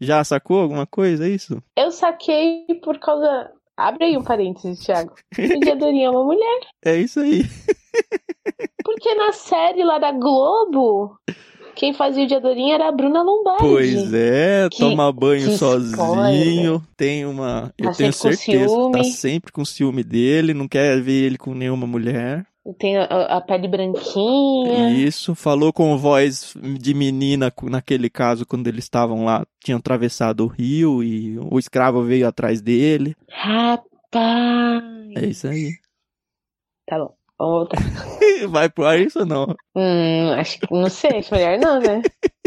Já 0.00 0.22
sacou 0.22 0.60
alguma 0.60 0.86
coisa, 0.86 1.26
é 1.26 1.30
isso? 1.30 1.60
Eu 1.76 1.90
saquei 1.90 2.66
por 2.84 2.98
causa. 2.98 3.50
Abre 3.80 4.04
aí 4.04 4.16
um 4.16 4.22
parênteses, 4.22 4.78
Thiago. 4.84 5.14
O 5.38 5.60
Diadorim 5.60 6.02
é 6.04 6.10
uma 6.10 6.24
mulher. 6.24 6.60
É 6.84 6.96
isso 6.96 7.20
aí. 7.20 7.42
Porque 8.84 9.14
na 9.14 9.32
série 9.32 9.84
lá 9.84 9.98
da 9.98 10.12
Globo, 10.12 11.16
quem 11.74 11.92
fazia 11.94 12.24
o 12.24 12.26
Diadorim 12.26 12.72
era 12.72 12.88
a 12.88 12.92
Bruna 12.92 13.22
Lombardi. 13.22 13.62
Pois 13.62 14.12
é, 14.12 14.68
Que- 14.70 14.78
toma 14.80 15.10
banho 15.12 15.56
sozinho. 15.56 16.82
Tem 16.96 17.24
uma. 17.24 17.72
Eu 17.78 17.86
Tá 17.86 17.92
tenho 17.96 18.12
sempre 18.12 18.36
com 18.36 18.36
certeza. 18.36 18.90
Tá 18.92 19.04
sempre 19.04 19.52
com 19.52 19.64
ciúme 19.64 20.02
dele, 20.04 20.52
não 20.52 20.68
quer 20.68 21.00
ver 21.00 21.24
ele 21.24 21.38
com 21.38 21.54
nenhuma 21.54 21.86
mulher. 21.86 22.44
Tem 22.78 22.98
a, 22.98 23.04
a 23.04 23.40
pele 23.40 23.66
branquinha. 23.66 24.90
Isso, 24.90 25.34
falou 25.34 25.72
com 25.72 25.96
voz 25.96 26.54
de 26.78 26.92
menina 26.92 27.52
naquele 27.62 28.10
caso 28.10 28.46
quando 28.46 28.66
eles 28.66 28.84
estavam 28.84 29.24
lá, 29.24 29.46
tinham 29.64 29.78
atravessado 29.78 30.44
o 30.44 30.46
rio 30.46 31.02
e 31.02 31.38
o 31.38 31.58
escravo 31.58 32.02
veio 32.02 32.28
atrás 32.28 32.60
dele. 32.60 33.16
Rapaz. 33.30 34.82
É 35.16 35.26
isso 35.26 35.48
aí. 35.48 35.72
Tá 36.86 36.98
bom, 36.98 37.14
vamos 37.38 37.54
voltar. 37.54 37.78
Vai 38.50 38.68
pro 38.68 38.84
ar 38.84 38.98
isso 39.00 39.20
ou 39.20 39.26
não? 39.26 39.54
Hum, 39.74 40.32
acho 40.32 40.58
que 40.60 40.66
não 40.72 40.88
sei, 40.90 41.18
acho 41.18 41.34
melhor 41.34 41.58
não, 41.58 41.80
né? 41.80 42.02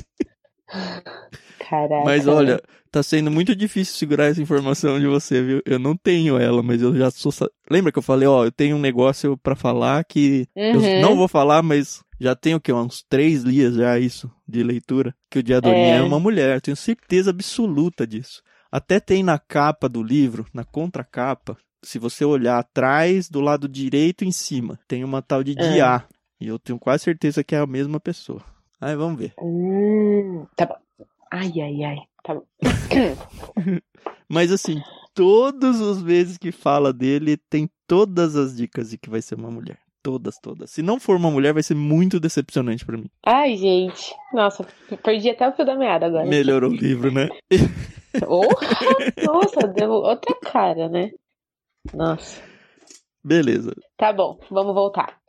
Caraca. 1.60 2.04
Mas 2.06 2.28
olha, 2.28 2.62
tá 2.92 3.02
sendo 3.02 3.32
muito 3.32 3.56
difícil 3.56 3.96
segurar 3.96 4.26
essa 4.26 4.42
informação 4.42 5.00
de 5.00 5.08
você, 5.08 5.42
viu? 5.42 5.62
Eu 5.66 5.80
não 5.80 5.96
tenho 5.96 6.38
ela, 6.38 6.62
mas 6.62 6.82
eu 6.82 6.96
já 6.96 7.10
sou. 7.12 7.32
Lembra 7.70 7.92
que 7.92 8.00
eu 8.00 8.04
falei, 8.04 8.28
ó, 8.28 8.44
eu 8.46 8.52
tenho 8.52 8.76
um 8.76 8.80
negócio 8.80 9.38
pra 9.38 9.56
falar 9.56 10.04
que 10.04 10.48
eu 10.56 10.80
Uhum. 10.80 11.02
não 11.02 11.16
vou 11.16 11.28
falar, 11.28 11.64
mas 11.64 12.02
já 12.20 12.36
tenho 12.36 12.58
o 12.58 12.62
quê? 12.62 12.72
Uns 12.74 13.04
três 13.08 13.44
dias 13.44 13.76
já 13.76 13.98
isso 13.98 14.30
de 14.48 14.62
leitura. 14.64 15.16
Que 15.30 15.40
o 15.40 15.44
Diadorim 15.44 15.78
é. 15.78 15.98
É. 15.98 16.02
uma 16.02 16.20
mulher, 16.20 16.60
tenho 16.62 16.76
certeza 16.78 17.30
absoluta 17.30 18.06
disso. 18.06 18.42
Até 18.72 19.00
tem 19.00 19.22
na 19.24 19.38
capa 19.38 19.88
do 19.88 20.02
livro, 20.02 20.46
na 20.54 20.64
contracapa, 20.64 21.56
se 21.84 22.00
você 22.00 22.26
olhar 22.26 22.58
atrás, 22.60 23.30
do 23.30 23.40
lado 23.40 23.68
direito 23.68 24.24
em 24.26 24.32
cima, 24.32 24.80
tem 24.88 25.04
uma 25.04 25.22
tal 25.22 25.44
de 25.44 25.52
É. 25.52 25.56
Diá. 25.74 26.06
E 26.42 26.48
eu 26.48 26.58
tenho 26.60 26.80
quase 26.80 27.04
certeza 27.04 27.44
que 27.44 27.56
é 27.56 27.60
a 27.60 27.68
mesma 27.68 28.00
pessoa. 28.00 28.42
Aí 28.84 28.98
vamos 28.98 29.18
ver. 29.18 29.34
Hum, 29.42 30.46
tá 30.58 30.66
bom. 30.66 30.76
Ai, 31.32 31.54
ai, 31.62 31.84
ai. 31.86 31.98
Tá 32.22 32.36
bom. 32.36 32.44
Mas 34.28 34.52
assim, 34.52 34.82
todas 35.14 35.80
as 35.80 36.02
vezes 36.02 36.38
que 36.38 36.52
fala 36.52 36.92
dele, 36.92 37.38
tem 37.50 37.70
todas 37.88 38.36
as 38.36 38.58
dicas 38.58 38.90
de 38.90 38.98
que 38.98 39.10
vai 39.10 39.22
ser 39.22 39.36
uma 39.36 39.50
mulher. 39.50 39.80
Todas, 40.02 40.38
todas. 40.38 40.70
Se 40.70 40.82
não 40.82 41.00
for 41.00 41.16
uma 41.16 41.32
mulher, 41.32 41.54
vai 41.54 41.64
ser 41.64 41.76
muito 41.76 42.20
decepcionante 42.20 42.86
pra 42.86 42.98
mim. 42.98 43.10
Ai, 43.26 43.56
gente. 43.56 44.14
Nossa, 44.34 44.68
perdi 45.02 45.30
até 45.30 45.48
o 45.48 45.54
fio 45.54 45.66
da 45.66 45.78
meada 45.78 46.08
agora. 46.08 46.26
Melhorou 46.26 46.70
o 46.70 46.76
livro, 46.76 47.10
né? 47.10 47.30
Porra! 48.20 48.68
Nossa, 49.26 49.66
deu 49.66 49.92
outra 49.92 50.36
cara, 50.42 50.90
né? 50.90 51.12
Nossa. 51.94 52.42
Beleza. 53.24 53.74
Tá 53.96 54.12
bom, 54.12 54.38
vamos 54.52 54.76
voltar. 54.76 55.22